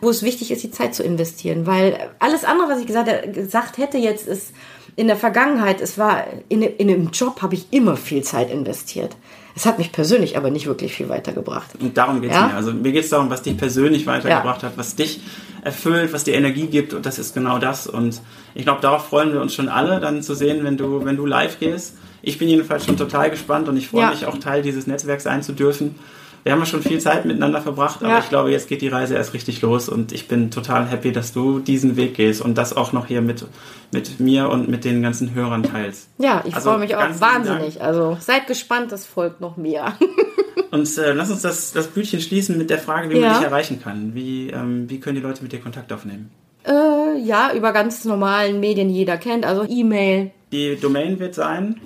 wo 0.00 0.08
es 0.08 0.22
wichtig 0.22 0.50
ist, 0.50 0.62
die 0.62 0.70
Zeit 0.70 0.94
zu 0.94 1.02
investieren. 1.02 1.66
Weil 1.66 2.10
alles 2.20 2.44
andere, 2.44 2.68
was 2.68 2.80
ich 2.80 2.86
gesagt, 2.86 3.32
gesagt 3.32 3.78
hätte 3.78 3.98
jetzt, 3.98 4.28
ist 4.28 4.52
in 4.96 5.08
der 5.08 5.16
Vergangenheit, 5.16 5.80
es 5.80 5.98
war 5.98 6.24
in, 6.48 6.62
in 6.62 6.88
einem 6.88 7.10
Job 7.10 7.42
habe 7.42 7.54
ich 7.54 7.66
immer 7.72 7.96
viel 7.96 8.22
Zeit 8.22 8.50
investiert. 8.50 9.16
Es 9.56 9.66
hat 9.66 9.78
mich 9.78 9.92
persönlich 9.92 10.36
aber 10.36 10.50
nicht 10.50 10.66
wirklich 10.66 10.94
viel 10.94 11.08
weitergebracht. 11.08 11.70
Und 11.80 11.96
darum 11.96 12.20
geht 12.20 12.30
es 12.30 12.36
ja? 12.36 12.48
mir. 12.48 12.54
Also 12.54 12.72
mir 12.72 12.92
geht 12.92 13.04
es 13.04 13.10
darum, 13.10 13.30
was 13.30 13.42
dich 13.42 13.56
persönlich 13.56 14.06
weitergebracht 14.06 14.62
ja. 14.62 14.68
hat, 14.68 14.78
was 14.78 14.94
dich 14.94 15.20
erfüllt, 15.62 16.12
was 16.12 16.24
dir 16.24 16.34
Energie 16.34 16.66
gibt 16.66 16.94
und 16.94 17.04
das 17.04 17.18
ist 17.18 17.34
genau 17.34 17.58
das. 17.58 17.86
Und 17.86 18.20
ich 18.54 18.64
glaube, 18.64 18.80
darauf 18.80 19.06
freuen 19.06 19.32
wir 19.32 19.40
uns 19.40 19.54
schon 19.54 19.68
alle, 19.68 20.00
dann 20.00 20.22
zu 20.22 20.34
sehen, 20.34 20.64
wenn 20.64 20.76
du, 20.76 21.04
wenn 21.04 21.16
du 21.16 21.26
live 21.26 21.58
gehst. 21.58 21.96
Ich 22.22 22.38
bin 22.38 22.48
jedenfalls 22.48 22.84
schon 22.84 22.96
total 22.96 23.30
gespannt 23.30 23.68
und 23.68 23.76
ich 23.76 23.88
freue 23.88 24.02
ja. 24.02 24.10
mich 24.10 24.26
auch 24.26 24.38
Teil 24.38 24.62
dieses 24.62 24.86
Netzwerks 24.86 25.24
sein 25.24 25.42
zu 25.42 25.52
dürfen 25.52 25.94
wir 26.42 26.52
haben 26.52 26.60
ja 26.60 26.66
schon 26.66 26.82
viel 26.82 27.00
Zeit 27.00 27.24
miteinander 27.24 27.60
verbracht, 27.60 28.02
aber 28.02 28.14
ja. 28.14 28.18
ich 28.20 28.28
glaube, 28.28 28.50
jetzt 28.50 28.68
geht 28.68 28.80
die 28.82 28.88
Reise 28.88 29.14
erst 29.14 29.34
richtig 29.34 29.60
los 29.62 29.88
und 29.88 30.12
ich 30.12 30.28
bin 30.28 30.50
total 30.50 30.86
happy, 30.88 31.12
dass 31.12 31.32
du 31.32 31.58
diesen 31.58 31.96
Weg 31.96 32.14
gehst 32.14 32.40
und 32.40 32.56
das 32.56 32.76
auch 32.76 32.92
noch 32.92 33.06
hier 33.06 33.20
mit, 33.20 33.44
mit 33.92 34.20
mir 34.20 34.48
und 34.48 34.68
mit 34.68 34.84
den 34.84 35.02
ganzen 35.02 35.34
Hörern 35.34 35.62
teilst. 35.62 36.08
Ja, 36.18 36.42
ich 36.46 36.54
also, 36.54 36.70
freue 36.70 36.80
mich 36.80 36.96
auch 36.96 37.20
wahnsinnig. 37.20 37.82
Also 37.82 38.16
seid 38.20 38.46
gespannt, 38.46 38.92
das 38.92 39.06
folgt 39.06 39.40
noch 39.40 39.56
mehr. 39.56 39.94
und 40.70 40.98
äh, 40.98 41.12
lass 41.12 41.30
uns 41.30 41.42
das, 41.42 41.72
das 41.72 41.88
Bütchen 41.88 42.20
schließen 42.20 42.56
mit 42.56 42.70
der 42.70 42.78
Frage, 42.78 43.10
wie 43.10 43.18
ja. 43.18 43.28
man 43.28 43.38
dich 43.38 43.46
erreichen 43.46 43.82
kann. 43.82 44.14
Wie, 44.14 44.48
ähm, 44.50 44.88
wie 44.88 45.00
können 45.00 45.16
die 45.16 45.22
Leute 45.22 45.42
mit 45.42 45.52
dir 45.52 45.60
Kontakt 45.60 45.92
aufnehmen? 45.92 46.30
Äh, 46.66 47.18
ja, 47.22 47.52
über 47.54 47.72
ganz 47.72 48.04
normalen 48.04 48.60
Medien, 48.60 48.88
die 48.88 48.94
jeder 48.94 49.16
kennt, 49.16 49.46
also 49.46 49.64
E-Mail. 49.68 50.30
Die 50.52 50.76
Domain 50.76 51.18
wird 51.18 51.34
sein? 51.34 51.80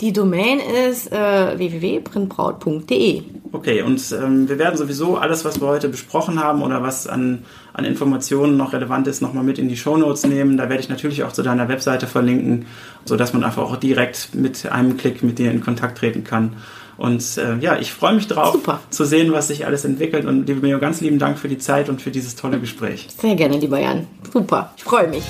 Die 0.00 0.12
Domain 0.12 0.60
ist 0.60 1.10
äh, 1.10 1.58
www.printbraut.de. 1.58 3.22
Okay, 3.50 3.82
und 3.82 4.00
ähm, 4.12 4.48
wir 4.48 4.58
werden 4.58 4.76
sowieso 4.76 5.16
alles, 5.16 5.44
was 5.44 5.60
wir 5.60 5.66
heute 5.66 5.88
besprochen 5.88 6.42
haben 6.42 6.62
oder 6.62 6.82
was 6.84 7.08
an, 7.08 7.44
an 7.72 7.84
Informationen 7.84 8.56
noch 8.56 8.72
relevant 8.72 9.08
ist, 9.08 9.22
nochmal 9.22 9.42
mit 9.42 9.58
in 9.58 9.68
die 9.68 9.76
Shownotes 9.76 10.24
nehmen. 10.24 10.56
Da 10.56 10.68
werde 10.68 10.80
ich 10.80 10.88
natürlich 10.88 11.24
auch 11.24 11.32
zu 11.32 11.42
deiner 11.42 11.68
Webseite 11.68 12.06
verlinken, 12.06 12.66
sodass 13.06 13.32
man 13.32 13.42
einfach 13.42 13.62
auch 13.62 13.76
direkt 13.76 14.34
mit 14.34 14.70
einem 14.70 14.96
Klick 14.96 15.24
mit 15.24 15.40
dir 15.40 15.50
in 15.50 15.62
Kontakt 15.62 15.98
treten 15.98 16.22
kann. 16.22 16.52
Und 16.96 17.36
äh, 17.38 17.56
ja, 17.58 17.78
ich 17.78 17.92
freue 17.92 18.14
mich 18.14 18.28
drauf, 18.28 18.52
Super. 18.52 18.80
zu 18.90 19.04
sehen, 19.04 19.32
was 19.32 19.48
sich 19.48 19.66
alles 19.66 19.84
entwickelt. 19.84 20.26
Und 20.26 20.46
liebe 20.46 20.64
Mio, 20.64 20.78
ganz 20.78 21.00
lieben 21.00 21.18
Dank 21.18 21.38
für 21.38 21.48
die 21.48 21.58
Zeit 21.58 21.88
und 21.88 22.02
für 22.02 22.10
dieses 22.10 22.36
tolle 22.36 22.60
Gespräch. 22.60 23.08
Sehr 23.20 23.34
gerne, 23.34 23.58
lieber 23.58 23.80
Jan. 23.80 24.06
Super, 24.32 24.72
ich 24.76 24.84
freue 24.84 25.08
mich. 25.08 25.24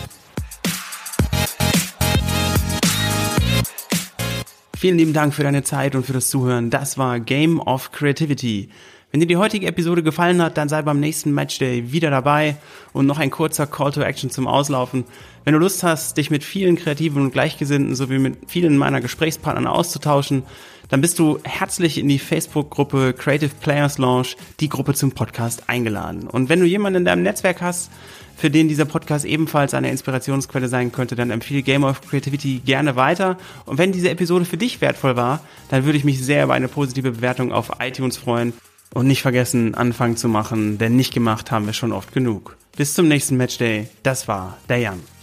Vielen 4.78 4.96
lieben 4.96 5.12
Dank 5.12 5.34
für 5.34 5.42
deine 5.42 5.64
Zeit 5.64 5.96
und 5.96 6.06
für 6.06 6.12
das 6.12 6.28
Zuhören. 6.28 6.70
Das 6.70 6.98
war 6.98 7.18
Game 7.18 7.58
of 7.58 7.90
Creativity. 7.90 8.68
Wenn 9.10 9.18
dir 9.18 9.26
die 9.26 9.36
heutige 9.36 9.66
Episode 9.66 10.04
gefallen 10.04 10.40
hat, 10.40 10.56
dann 10.56 10.68
sei 10.68 10.82
beim 10.82 11.00
nächsten 11.00 11.32
Matchday 11.32 11.90
wieder 11.90 12.10
dabei 12.10 12.54
und 12.92 13.06
noch 13.06 13.18
ein 13.18 13.32
kurzer 13.32 13.66
Call 13.66 13.90
to 13.90 14.02
Action 14.02 14.30
zum 14.30 14.46
Auslaufen. 14.46 15.02
Wenn 15.42 15.54
du 15.54 15.58
Lust 15.58 15.82
hast, 15.82 16.16
dich 16.16 16.30
mit 16.30 16.44
vielen 16.44 16.76
Kreativen 16.76 17.22
und 17.22 17.32
Gleichgesinnten 17.32 17.96
sowie 17.96 18.20
mit 18.20 18.36
vielen 18.46 18.76
meiner 18.76 19.00
Gesprächspartnern 19.00 19.66
auszutauschen, 19.66 20.44
dann 20.88 21.00
bist 21.00 21.18
du 21.18 21.40
herzlich 21.42 21.98
in 21.98 22.06
die 22.06 22.20
Facebook-Gruppe 22.20 23.14
Creative 23.14 23.50
Players 23.60 23.98
Launch, 23.98 24.36
die 24.60 24.68
Gruppe 24.68 24.94
zum 24.94 25.10
Podcast, 25.10 25.68
eingeladen. 25.68 26.28
Und 26.28 26.48
wenn 26.48 26.60
du 26.60 26.66
jemanden 26.66 26.98
in 26.98 27.04
deinem 27.04 27.24
Netzwerk 27.24 27.62
hast, 27.62 27.90
für 28.38 28.50
den 28.50 28.68
dieser 28.68 28.84
Podcast 28.84 29.24
ebenfalls 29.24 29.74
eine 29.74 29.90
Inspirationsquelle 29.90 30.68
sein 30.68 30.92
könnte, 30.92 31.16
dann 31.16 31.30
empfehle 31.30 31.62
Game 31.62 31.82
of 31.82 32.00
Creativity 32.00 32.60
gerne 32.64 32.94
weiter. 32.94 33.36
Und 33.66 33.78
wenn 33.78 33.90
diese 33.90 34.10
Episode 34.10 34.44
für 34.44 34.56
dich 34.56 34.80
wertvoll 34.80 35.16
war, 35.16 35.40
dann 35.70 35.84
würde 35.84 35.98
ich 35.98 36.04
mich 36.04 36.24
sehr 36.24 36.44
über 36.44 36.54
eine 36.54 36.68
positive 36.68 37.10
Bewertung 37.10 37.52
auf 37.52 37.72
iTunes 37.80 38.16
freuen. 38.16 38.52
Und 38.94 39.06
nicht 39.06 39.20
vergessen, 39.20 39.74
Anfang 39.74 40.16
zu 40.16 40.28
machen, 40.28 40.78
denn 40.78 40.96
nicht 40.96 41.12
gemacht 41.12 41.50
haben 41.50 41.66
wir 41.66 41.74
schon 41.74 41.92
oft 41.92 42.12
genug. 42.12 42.56
Bis 42.76 42.94
zum 42.94 43.08
nächsten 43.08 43.36
Matchday. 43.36 43.88
Das 44.02 44.28
war 44.28 44.56
der 44.68 44.78
Jan. 44.78 45.17